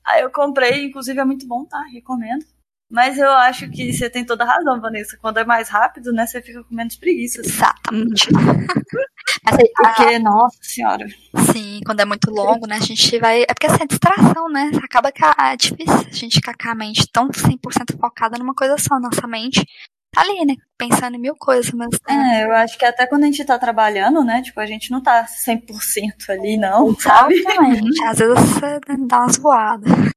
[0.04, 1.82] Aí eu comprei, inclusive é muito bom, tá?
[1.92, 2.44] Recomendo.
[2.92, 5.16] Mas eu acho que você tem toda a razão, Vanessa.
[5.18, 7.40] Quando é mais rápido, né, você fica com menos preguiça.
[7.40, 7.48] Assim.
[7.48, 8.28] Exatamente.
[9.76, 11.06] Porque, nossa senhora.
[11.52, 13.42] Sim, quando é muito longo, né, a gente vai.
[13.42, 14.70] É porque essa é distração, né?
[14.84, 18.76] Acaba que é difícil a gente ficar com a mente tão 100% focada numa coisa
[18.78, 19.00] só.
[19.00, 19.64] Nossa mente
[20.12, 20.54] tá ali, né?
[20.76, 21.88] Pensando em mil coisas, mas.
[22.08, 22.40] Né?
[22.40, 24.42] É, eu acho que até quando a gente tá trabalhando, né?
[24.42, 27.34] Tipo, a gente não tá 100% ali, não, sabe?
[27.36, 28.04] Exatamente.
[28.04, 30.12] Às vezes você dá umas voadas.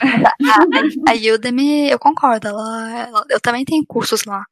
[1.06, 4.44] A, a Udemy, eu concordo, ela, ela, eu também tenho cursos lá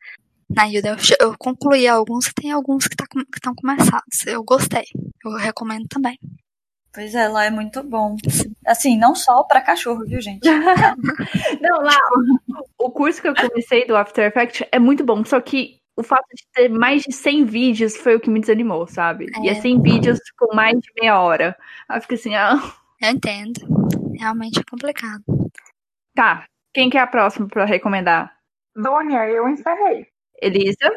[0.48, 0.96] na Udemy.
[1.20, 3.04] Eu, eu concluí alguns e tem alguns que tá,
[3.34, 4.26] estão começados.
[4.26, 4.84] Eu gostei,
[5.24, 6.18] eu recomendo também.
[6.94, 8.16] Pois é, lá é muito bom.
[8.64, 10.44] Assim, não só para cachorro, viu, gente?
[11.60, 11.96] não, lá,
[12.78, 16.26] o curso que eu comecei do After Effects é muito bom, só que o fato
[16.34, 19.26] de ter mais de 100 vídeos foi o que me desanimou, sabe?
[19.36, 19.40] É.
[19.40, 21.56] E é 100 vídeos com mais de meia hora.
[21.88, 22.60] Aí eu fiquei assim, ah.
[23.00, 23.60] Eu entendo.
[24.18, 25.24] Realmente é complicado.
[26.14, 26.46] Tá.
[26.72, 28.36] Quem que é a próxima para recomendar?
[28.74, 30.08] Dônia, eu encerrei.
[30.40, 30.90] Elisa?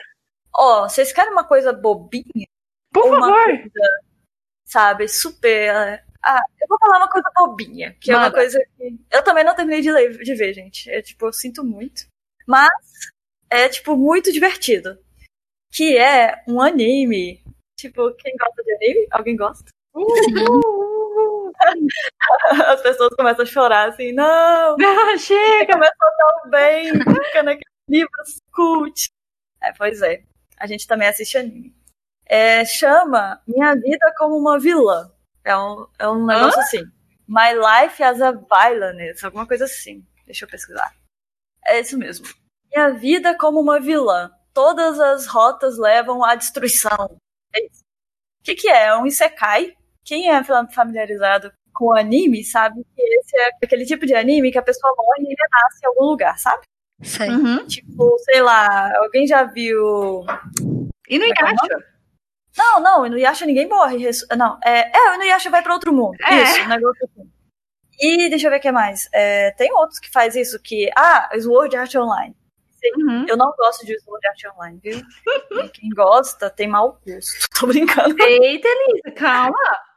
[0.56, 2.48] Ó, oh, vocês querem uma coisa bobinha?
[2.92, 3.46] Por favor.
[3.46, 4.02] Coisa,
[4.66, 6.04] sabe, super.
[6.24, 8.26] Ah, eu vou falar uma coisa bobinha, que Manda.
[8.26, 9.00] é uma coisa que.
[9.12, 10.90] Eu também não terminei de, ler, de ver, gente.
[10.90, 12.08] É tipo, eu sinto muito.
[12.48, 12.72] Mas
[13.50, 14.98] é, tipo, muito divertido.
[15.72, 17.44] Que é um anime.
[17.78, 19.08] Tipo, quem gosta de anime?
[19.12, 19.70] Alguém gosta?
[22.68, 24.76] As pessoas começam a chorar assim, não!
[24.82, 25.74] Ah, chega!
[25.74, 29.10] Começou tão bem, fica naqueles livros cult.
[29.62, 30.24] É, pois é.
[30.60, 31.76] A gente também assiste anime.
[32.26, 35.12] É, chama Minha Vida como uma Vilã.
[35.44, 36.64] É um, é um negócio Hã?
[36.64, 36.84] assim.
[37.28, 40.06] My Life as a Villainess, alguma coisa assim.
[40.26, 40.94] Deixa eu pesquisar.
[41.66, 42.28] É isso mesmo.
[42.74, 44.32] Minha vida como uma vilã.
[44.54, 47.18] Todas as rotas levam à destruição.
[47.54, 47.82] É isso.
[48.42, 48.88] O que, que é?
[48.88, 49.77] É um Isekai
[50.08, 50.42] quem é
[50.74, 55.30] familiarizado com anime sabe que esse é aquele tipo de anime que a pessoa morre
[55.30, 56.64] e renasce em algum lugar, sabe?
[57.04, 57.30] Sei.
[57.30, 57.68] Uhum.
[57.68, 60.26] Tipo, sei lá, alguém já viu.
[61.10, 61.86] E no é Yasha?
[62.58, 64.10] Não, não, e no Yasha ninguém morre.
[64.36, 66.18] Não, é, é, o Yasha vai para outro mundo.
[66.24, 66.42] É.
[66.42, 67.30] Isso, um negócio assim.
[68.00, 69.10] E deixa eu ver o que mais.
[69.12, 70.90] É, tem outros que faz isso, que.
[70.98, 72.36] Ah, Sword Art Online.
[72.96, 73.26] Uhum.
[73.28, 75.02] Eu não gosto de Sword Art Online, viu?
[75.74, 77.46] quem gosta tem mau gosto.
[77.60, 78.16] Tô brincando.
[78.20, 79.88] Eita, Elisa, calma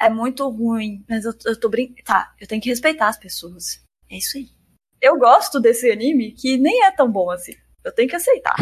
[0.00, 2.02] é muito ruim, mas eu, eu tô brincando.
[2.04, 3.82] Tá, eu tenho que respeitar as pessoas.
[4.10, 4.48] É isso aí.
[5.00, 7.54] Eu gosto desse anime que nem é tão bom assim.
[7.82, 8.56] Eu tenho que aceitar.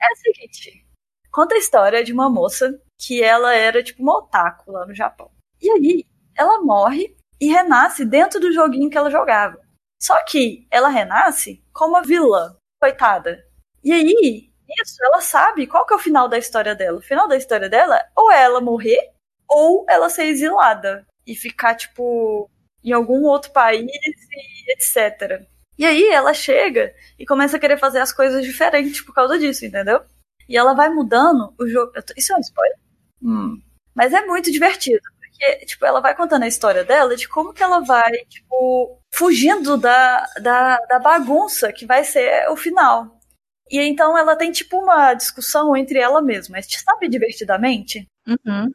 [0.00, 0.86] É o seguinte:
[1.32, 5.30] conta a história de uma moça que ela era tipo uma otaku lá no Japão.
[5.60, 6.04] E aí,
[6.36, 9.60] ela morre e renasce dentro do joguinho que ela jogava.
[10.00, 13.44] Só que ela renasce como uma vilã, coitada.
[13.82, 14.50] E aí,
[14.80, 16.98] isso, ela sabe qual que é o final da história dela.
[16.98, 19.12] O final da história dela, ou é ela morrer,
[19.48, 22.50] ou ela ser exilada e ficar, tipo,
[22.82, 25.42] em algum outro país e etc.
[25.78, 29.64] E aí ela chega e começa a querer fazer as coisas diferentes por causa disso,
[29.64, 30.02] entendeu?
[30.48, 31.92] E ela vai mudando o jogo.
[32.16, 32.78] Isso é um spoiler?
[33.22, 33.60] Hum.
[33.94, 35.00] Mas é muito divertido.
[35.20, 39.76] Porque, tipo, ela vai contando a história dela de como que ela vai, tipo, fugindo
[39.76, 43.20] da, da, da bagunça que vai ser o final.
[43.70, 46.58] E então ela tem, tipo, uma discussão entre ela mesma.
[46.62, 48.06] Sabe divertidamente?
[48.26, 48.72] Uhum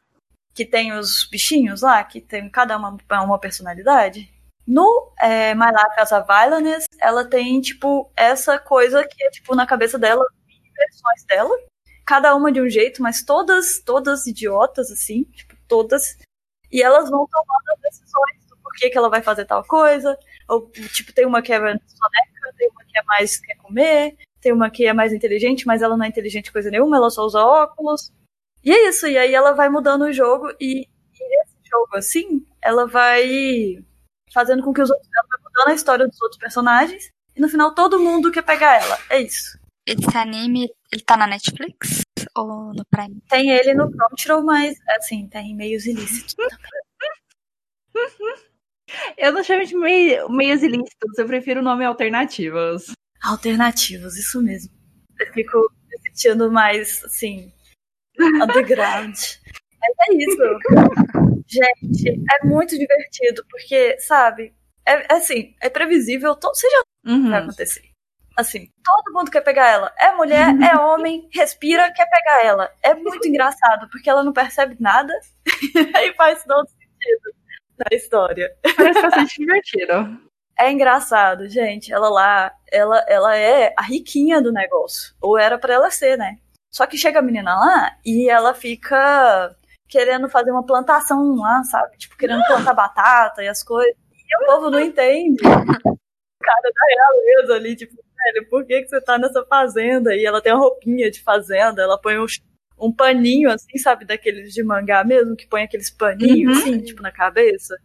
[0.53, 4.31] que tem os bichinhos lá, que tem cada uma uma personalidade.
[4.65, 9.55] No é, My Life as a Villainess, ela tem, tipo, essa coisa que é, tipo,
[9.55, 10.25] na cabeça dela,
[10.75, 11.55] versões dela,
[12.05, 16.17] cada uma de um jeito, mas todas, todas idiotas, assim, tipo, todas.
[16.71, 20.17] E elas vão tomando as decisões do porquê que ela vai fazer tal coisa.
[20.47, 24.53] Ou, tipo, tem uma que é soneca, tem uma que é mais quer comer, tem
[24.53, 27.43] uma que é mais inteligente, mas ela não é inteligente coisa nenhuma, ela só usa
[27.43, 28.11] óculos.
[28.63, 32.45] E é isso, e aí ela vai mudando o jogo e, e esse jogo, assim,
[32.61, 33.83] ela vai
[34.31, 35.09] fazendo com que os outros.
[35.13, 37.11] Ela vai mudando a história dos outros personagens.
[37.35, 38.97] E no final todo mundo quer pegar ela.
[39.09, 39.57] É isso.
[39.85, 42.03] Esse anime, ele tá na Netflix?
[42.35, 43.21] ou no Prime?
[43.29, 46.59] Tem ele no Crunchyroll, mas, assim, tem meios ilícitos também.
[49.17, 52.91] Eu não chamo de meio, meios ilícitos, eu prefiro o nome alternativos.
[53.23, 54.71] Alternativos, isso mesmo.
[55.19, 55.57] Eu fico
[55.89, 57.51] me sentindo mais, assim,
[58.19, 59.15] underground.
[59.79, 60.59] Mas é isso.
[61.47, 62.09] Gente,
[62.41, 64.53] é muito divertido, porque, sabe,
[64.85, 67.29] é, é assim, é previsível, todo, já Uhum.
[67.29, 67.83] vai acontecer.
[68.37, 69.93] Assim, todo mundo quer pegar ela.
[69.99, 72.71] É mulher, é homem, respira, quer pegar ela.
[72.81, 75.13] É muito engraçado, porque ela não percebe nada
[76.03, 77.33] e faz todo sentido
[77.77, 78.55] na história.
[78.75, 80.19] Parece bastante divertido.
[80.57, 81.91] É engraçado, gente.
[81.93, 85.13] Ela lá, ela, ela é a riquinha do negócio.
[85.21, 86.37] Ou era pra ela ser, né?
[86.73, 89.55] Só que chega a menina lá e ela fica
[89.87, 91.97] querendo fazer uma plantação lá, sabe?
[91.97, 93.93] Tipo, querendo plantar batata e as coisas.
[94.11, 95.39] E o povo não entende.
[95.45, 100.15] O cara da realeza ali, tipo, velho, por que, que você tá nessa fazenda?
[100.15, 102.25] E ela tem uma roupinha de fazenda, ela põe um,
[102.79, 104.03] um paninho assim, sabe?
[104.05, 106.61] Daqueles de mangá mesmo, que põe aqueles paninhos Uhum.
[106.63, 107.77] assim, tipo, na cabeça.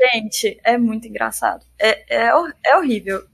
[0.00, 1.64] Gente, é muito engraçado.
[1.78, 2.32] É, é,
[2.64, 3.24] é horrível,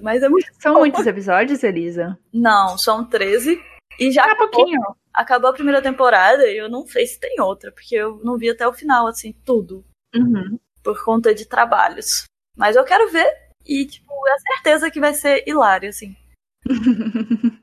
[0.00, 0.46] mas é muito.
[0.58, 2.18] São muitos episódios, Elisa?
[2.32, 3.60] Não, são 13.
[4.00, 4.80] E já acabou, pouquinho.
[5.12, 8.48] acabou a primeira temporada e eu não sei se tem outra, porque eu não vi
[8.48, 9.84] até o final, assim, tudo.
[10.14, 10.58] Uhum.
[10.82, 12.24] Por conta de trabalhos.
[12.56, 13.30] Mas eu quero ver
[13.66, 16.16] e, tipo, é certeza que vai ser hilário, assim.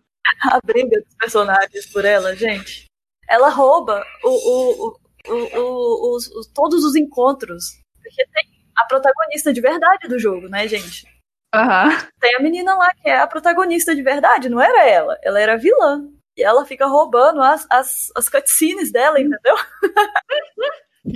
[0.52, 2.86] a briga dos personagens por ela, gente.
[3.28, 4.98] Ela rouba o, o,
[5.28, 7.80] o, os- os- todos os encontros.
[8.02, 8.46] Porque tem
[8.78, 11.06] a protagonista de verdade do jogo, né, gente?
[11.54, 11.90] Aham.
[12.20, 15.54] Tem a menina lá que é a protagonista de verdade, não era ela, ela era
[15.54, 16.08] a vilã.
[16.38, 19.56] E ela fica roubando as, as, as cutscenes dela, entendeu?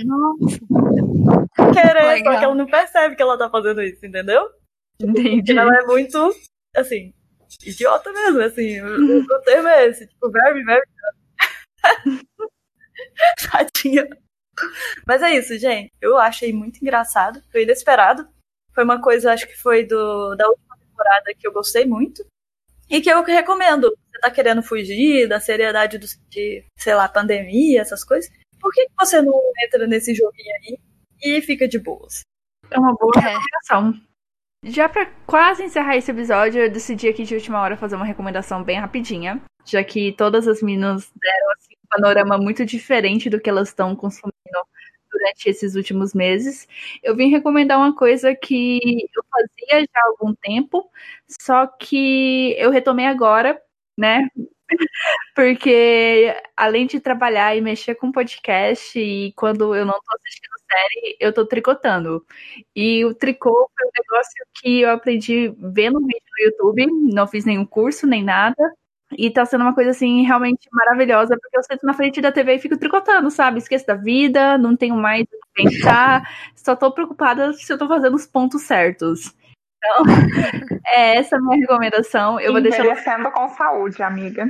[0.04, 0.58] Nossa,
[1.72, 2.38] Querendo, só Legal.
[2.38, 4.50] que ela não percebe que ela tá fazendo isso, entendeu?
[5.00, 5.56] Entendi.
[5.56, 6.34] Ela é muito,
[6.74, 7.12] assim,
[7.64, 8.80] idiota mesmo, assim.
[8.80, 10.82] O, o termo é esse, tipo, very, very.
[13.50, 14.08] Tadinha.
[15.06, 15.92] Mas é isso, gente.
[16.00, 18.28] Eu achei muito engraçado, foi inesperado.
[18.74, 22.24] Foi uma coisa, acho que foi do, da última temporada que eu gostei muito.
[22.92, 23.90] E que eu recomendo.
[24.12, 28.30] Você tá querendo fugir da seriedade do, de, sei lá, pandemia, essas coisas.
[28.60, 30.78] Por que, que você não entra nesse joguinho aí
[31.24, 32.20] e fica de boas?
[32.70, 33.20] É uma boa é.
[33.20, 33.94] recomendação.
[34.66, 38.62] Já pra quase encerrar esse episódio, eu decidi aqui de última hora fazer uma recomendação
[38.62, 43.48] bem rapidinha, já que todas as meninas deram assim, um panorama muito diferente do que
[43.48, 44.36] elas estão consumindo
[45.22, 46.66] durante esses últimos meses.
[47.02, 48.80] Eu vim recomendar uma coisa que
[49.16, 50.90] eu fazia já há algum tempo,
[51.40, 53.60] só que eu retomei agora,
[53.98, 54.26] né?
[55.36, 61.16] Porque além de trabalhar e mexer com podcast, e quando eu não tô assistindo série,
[61.20, 62.24] eu tô tricotando.
[62.76, 67.44] E o tricô foi um negócio que eu aprendi vendo vídeo no YouTube, não fiz
[67.44, 68.56] nenhum curso, nem nada.
[69.16, 72.54] E tá sendo uma coisa assim realmente maravilhosa, porque eu sento na frente da TV
[72.54, 73.58] e fico tricotando, sabe?
[73.58, 76.22] Esqueço da vida, não tenho mais o que pensar,
[76.56, 79.34] só tô preocupada se eu tô fazendo os pontos certos.
[79.78, 80.04] Então,
[80.86, 82.38] é essa a minha recomendação.
[82.38, 84.48] Eu vou deixar Envelhecendo com saúde, amiga.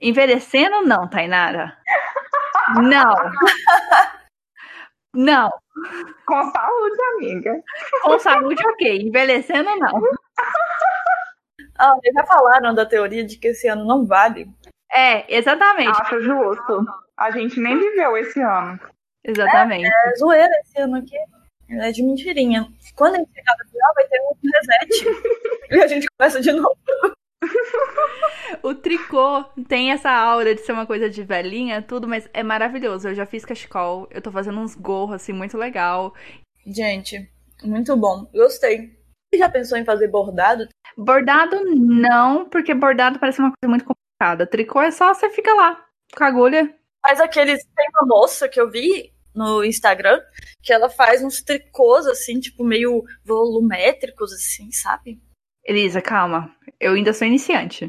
[0.00, 1.76] Envelhecendo, não, Tainara.
[2.76, 3.14] Não.
[5.12, 5.50] Não.
[6.24, 7.62] Com saúde, amiga.
[8.02, 9.02] Com saúde, ok.
[9.02, 10.00] Envelhecendo, não.
[11.80, 14.46] Ah, eles já falaram da teoria de que esse ano não vale.
[14.92, 15.98] É, exatamente.
[16.02, 16.84] Acho justo.
[17.16, 18.78] A gente nem viveu esse ano.
[19.24, 19.86] Exatamente.
[19.86, 21.16] É zoeira esse ano aqui.
[21.70, 22.68] É de mentirinha.
[22.94, 25.04] Quando a gente chegar no final, vai ter um reset.
[25.72, 26.76] e a gente começa de novo.
[28.62, 33.08] O tricô tem essa aura de ser uma coisa de velhinha, tudo, mas é maravilhoso.
[33.08, 36.12] Eu já fiz cachecol, eu tô fazendo uns gorros, assim, muito legal.
[36.66, 37.30] Gente,
[37.62, 38.26] muito bom.
[38.34, 38.99] Gostei.
[39.32, 40.68] Você já pensou em fazer bordado?
[40.96, 44.44] Bordado, não, porque bordado parece uma coisa muito complicada.
[44.44, 45.80] Tricô é só você fica lá,
[46.16, 46.74] com a agulha.
[47.06, 47.64] Faz aqueles.
[47.76, 50.20] Tem uma moça que eu vi no Instagram
[50.62, 55.20] que ela faz uns tricôs assim, tipo, meio volumétricos, assim, sabe?
[55.64, 56.52] Elisa, calma.
[56.80, 57.88] Eu ainda sou iniciante.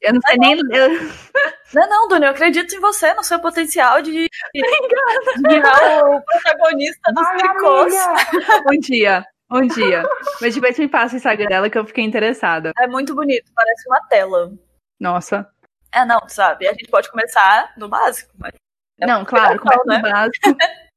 [0.00, 0.58] Eu não sei nem.
[0.58, 0.62] eu-
[1.74, 4.12] Não, não, Dona, eu acredito em você, no seu potencial de,
[4.54, 7.94] de virar o protagonista dos Ai, tricôs.
[8.70, 9.24] Um dia.
[9.52, 10.02] Um dia.
[10.40, 12.72] Mas depois me passa o Instagram dela que eu fiquei interessada.
[12.78, 14.52] É muito bonito, parece uma tela.
[15.00, 15.48] Nossa.
[15.92, 16.66] É, não, sabe?
[16.66, 18.54] A gente pode começar no básico, mas.
[19.00, 20.46] é Não, claro, legal, começa do básico.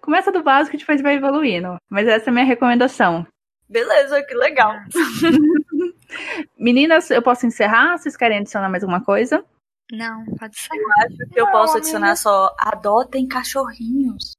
[0.00, 1.76] Começa do básico e depois vai evoluindo.
[1.90, 3.26] Mas essa é a minha recomendação.
[3.68, 4.72] Beleza, que legal.
[6.58, 7.96] Meninas, eu posso encerrar?
[7.98, 9.44] Vocês querem adicionar mais alguma coisa?
[9.92, 10.68] não, pode ser.
[11.04, 11.78] Acho que eu Não, posso amiga.
[11.78, 14.32] adicionar só adotem cachorrinhos.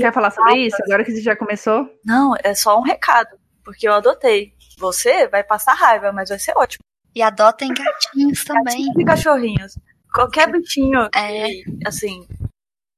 [0.00, 0.76] Quer falar sobre isso?
[0.84, 1.88] Agora que você já começou?
[2.04, 4.52] Não, é só um recado, porque eu adotei.
[4.78, 6.84] Você vai passar raiva, mas vai ser ótimo.
[7.14, 8.86] E adotem gatinhos também.
[8.98, 9.78] E cachorrinhos.
[10.12, 11.48] Qualquer bichinho É.
[11.48, 12.48] que, assim, não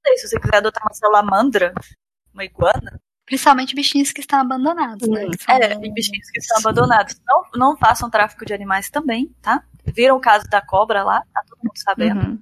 [0.06, 1.72] sei, se você quiser adotar uma salamandra,
[2.32, 5.24] uma iguana, Principalmente bichinhos que estão abandonados, né?
[5.26, 5.30] Hum.
[5.32, 7.20] Que são é, e bichinhos que estão abandonados.
[7.26, 9.64] Não, não façam tráfico de animais também, tá?
[9.84, 12.40] Viram o caso da cobra lá, tá todo mundo sabendo, Uhum.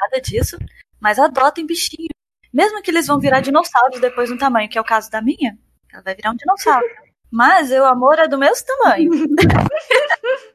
[0.00, 0.58] nada disso.
[0.98, 2.08] Mas adotem bichinho.
[2.54, 5.58] Mesmo que eles vão virar dinossauros depois no tamanho, que é o caso da minha,
[5.92, 6.86] ela vai virar um dinossauro.
[7.28, 9.10] Mas o amor é do mesmo tamanho.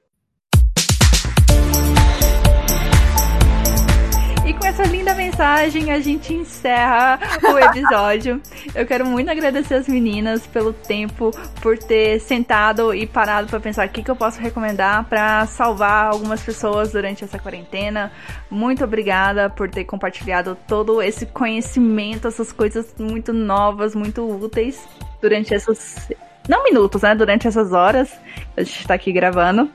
[4.79, 8.41] essa linda mensagem a gente encerra o episódio.
[8.73, 11.31] Eu quero muito agradecer as meninas pelo tempo,
[11.61, 16.05] por ter sentado e parado para pensar o que, que eu posso recomendar para salvar
[16.05, 18.09] algumas pessoas durante essa quarentena.
[18.49, 24.81] Muito obrigada por ter compartilhado todo esse conhecimento, essas coisas muito novas, muito úteis
[25.21, 26.09] durante essas.
[26.47, 27.13] Não minutos, né?
[27.13, 28.09] Durante essas horas
[28.55, 29.69] que a gente tá aqui gravando.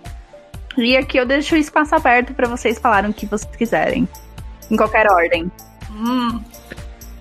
[0.79, 4.09] E aqui eu deixo o espaço aberto para vocês falarem o que vocês quiserem.
[4.71, 5.51] Em qualquer ordem.
[5.91, 6.43] Hum,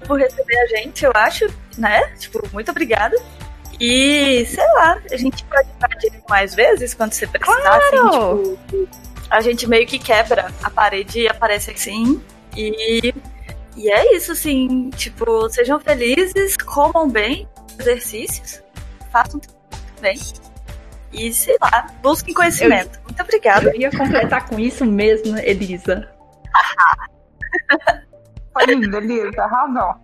[0.08, 1.46] por receber a gente, eu acho,
[1.78, 2.02] né?
[2.18, 3.16] Tipo, muito obrigada.
[3.80, 8.42] E, sei lá, a gente pode partir mais vezes quando você precisar, Claro!
[8.42, 8.90] assim, tipo,
[9.30, 12.22] a gente meio que quebra a parede e aparece assim.
[12.56, 13.14] E,
[13.76, 17.48] e é isso, assim, tipo, sejam felizes, comam bem,
[17.80, 18.62] exercícios,
[19.12, 19.42] façam
[20.00, 20.18] bem.
[21.12, 23.00] E, sei lá, busquem conhecimento.
[23.04, 23.70] Muito obrigada.
[23.70, 26.10] Eu ia completar com isso mesmo, Elisa.
[28.54, 29.96] Foi lindo, Elisa, arrasou.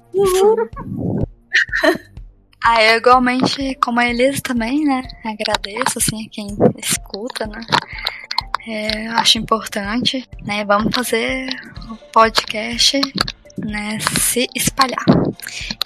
[2.61, 5.01] Ah, eu igualmente, como a Elisa também, né?
[5.23, 6.47] Agradeço, assim, a quem
[6.77, 7.61] escuta, né?
[8.67, 10.65] É, acho importante, né?
[10.65, 11.47] Vamos fazer
[11.89, 12.99] o podcast,
[13.57, 13.97] né?
[13.99, 15.05] Se espalhar.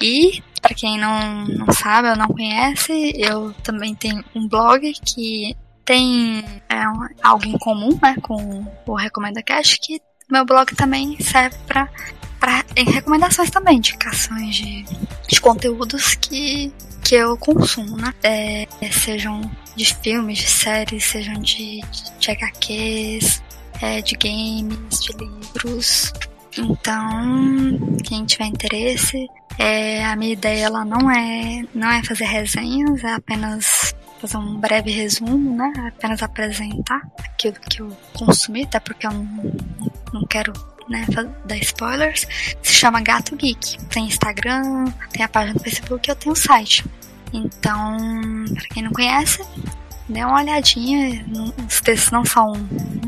[0.02, 5.56] E, pra quem não, não sabe ou não conhece, eu também tenho um blog que
[5.85, 6.84] tem é,
[7.22, 8.15] algo em comum, né?
[8.22, 10.02] Com o Recomenda Cash, que
[10.34, 11.88] meu blog também serve pra,
[12.39, 14.85] pra em recomendações também, indicações de
[15.27, 16.72] de conteúdos que,
[17.03, 18.14] que eu consumo, né?
[18.23, 19.41] É, sejam
[19.76, 21.81] de filmes, de séries, sejam de,
[22.19, 23.41] de HQs,
[23.81, 26.14] é, de games, de livros.
[26.57, 29.27] Então, quem tiver interesse,
[29.57, 34.60] é, a minha ideia ela não é, não é fazer resenhas, é apenas fazer um
[34.60, 35.73] breve resumo, né?
[35.77, 39.51] É apenas apresentar aquilo que eu consumi, até porque eu não,
[40.14, 40.53] não quero
[40.88, 41.06] né,
[41.45, 42.27] dar spoilers.
[42.61, 43.77] Se chama Gato Geek.
[43.85, 46.85] Tem Instagram, tem a página do Facebook e eu tenho o site.
[47.34, 47.98] Então,
[48.53, 49.44] pra quem não conhece,
[50.07, 51.26] dê uma olhadinha.
[51.68, 52.53] Os textos não são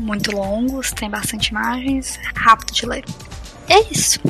[0.00, 3.04] muito longos, tem bastante imagens, é rápido de ler.
[3.68, 4.20] É isso.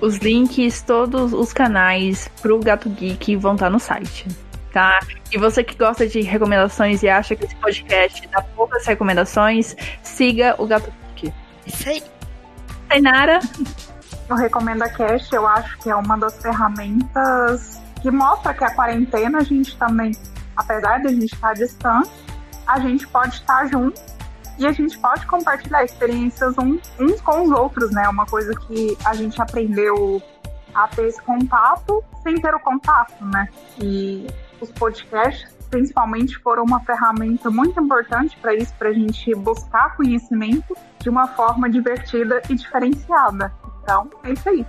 [0.00, 4.26] Os links, todos os canais pro Gato Geek vão estar no site,
[4.70, 5.00] tá?
[5.32, 10.54] E você que gosta de recomendações e acha que esse podcast dá poucas recomendações, siga
[10.58, 11.03] o Gato Geek.
[11.66, 12.02] Isso aí.
[12.88, 13.40] Tainara,
[14.30, 19.38] O Recomenda Cash, eu acho que é uma das ferramentas que mostra que a quarentena
[19.38, 20.12] a gente também,
[20.56, 22.10] apesar de a gente estar distante,
[22.66, 24.00] a gente pode estar junto
[24.58, 28.08] e a gente pode compartilhar experiências um- uns com os outros, né?
[28.08, 30.22] Uma coisa que a gente aprendeu
[30.74, 33.48] a ter esse contato sem ter o contato, né?
[33.80, 34.26] E
[34.60, 40.76] os podcasts, principalmente, foram uma ferramenta muito importante para isso, para a gente buscar conhecimento
[41.00, 43.52] de uma forma divertida e diferenciada.
[43.82, 44.66] Então, é isso aí.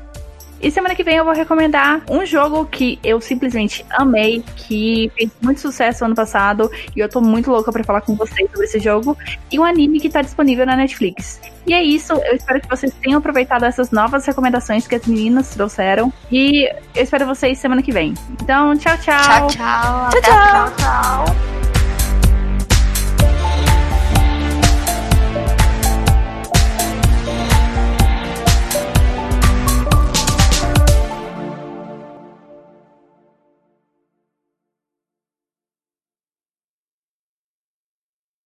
[0.62, 5.32] E semana que vem eu vou recomendar um jogo que eu simplesmente amei, que fez
[5.42, 8.80] muito sucesso ano passado, e eu tô muito louca pra falar com vocês sobre esse
[8.80, 9.18] jogo,
[9.52, 11.40] e um anime que tá disponível na Netflix.
[11.68, 15.50] E é isso, eu espero que vocês tenham aproveitado essas novas recomendações que as meninas
[15.50, 18.14] trouxeram, e eu espero vocês semana que vem.
[18.42, 19.48] Então, tchau, tchau!
[19.48, 20.10] Tchau, tchau.
[20.10, 20.72] Tchau, tchau.
[20.76, 21.26] próxima.
[21.26, 21.75] Tchau,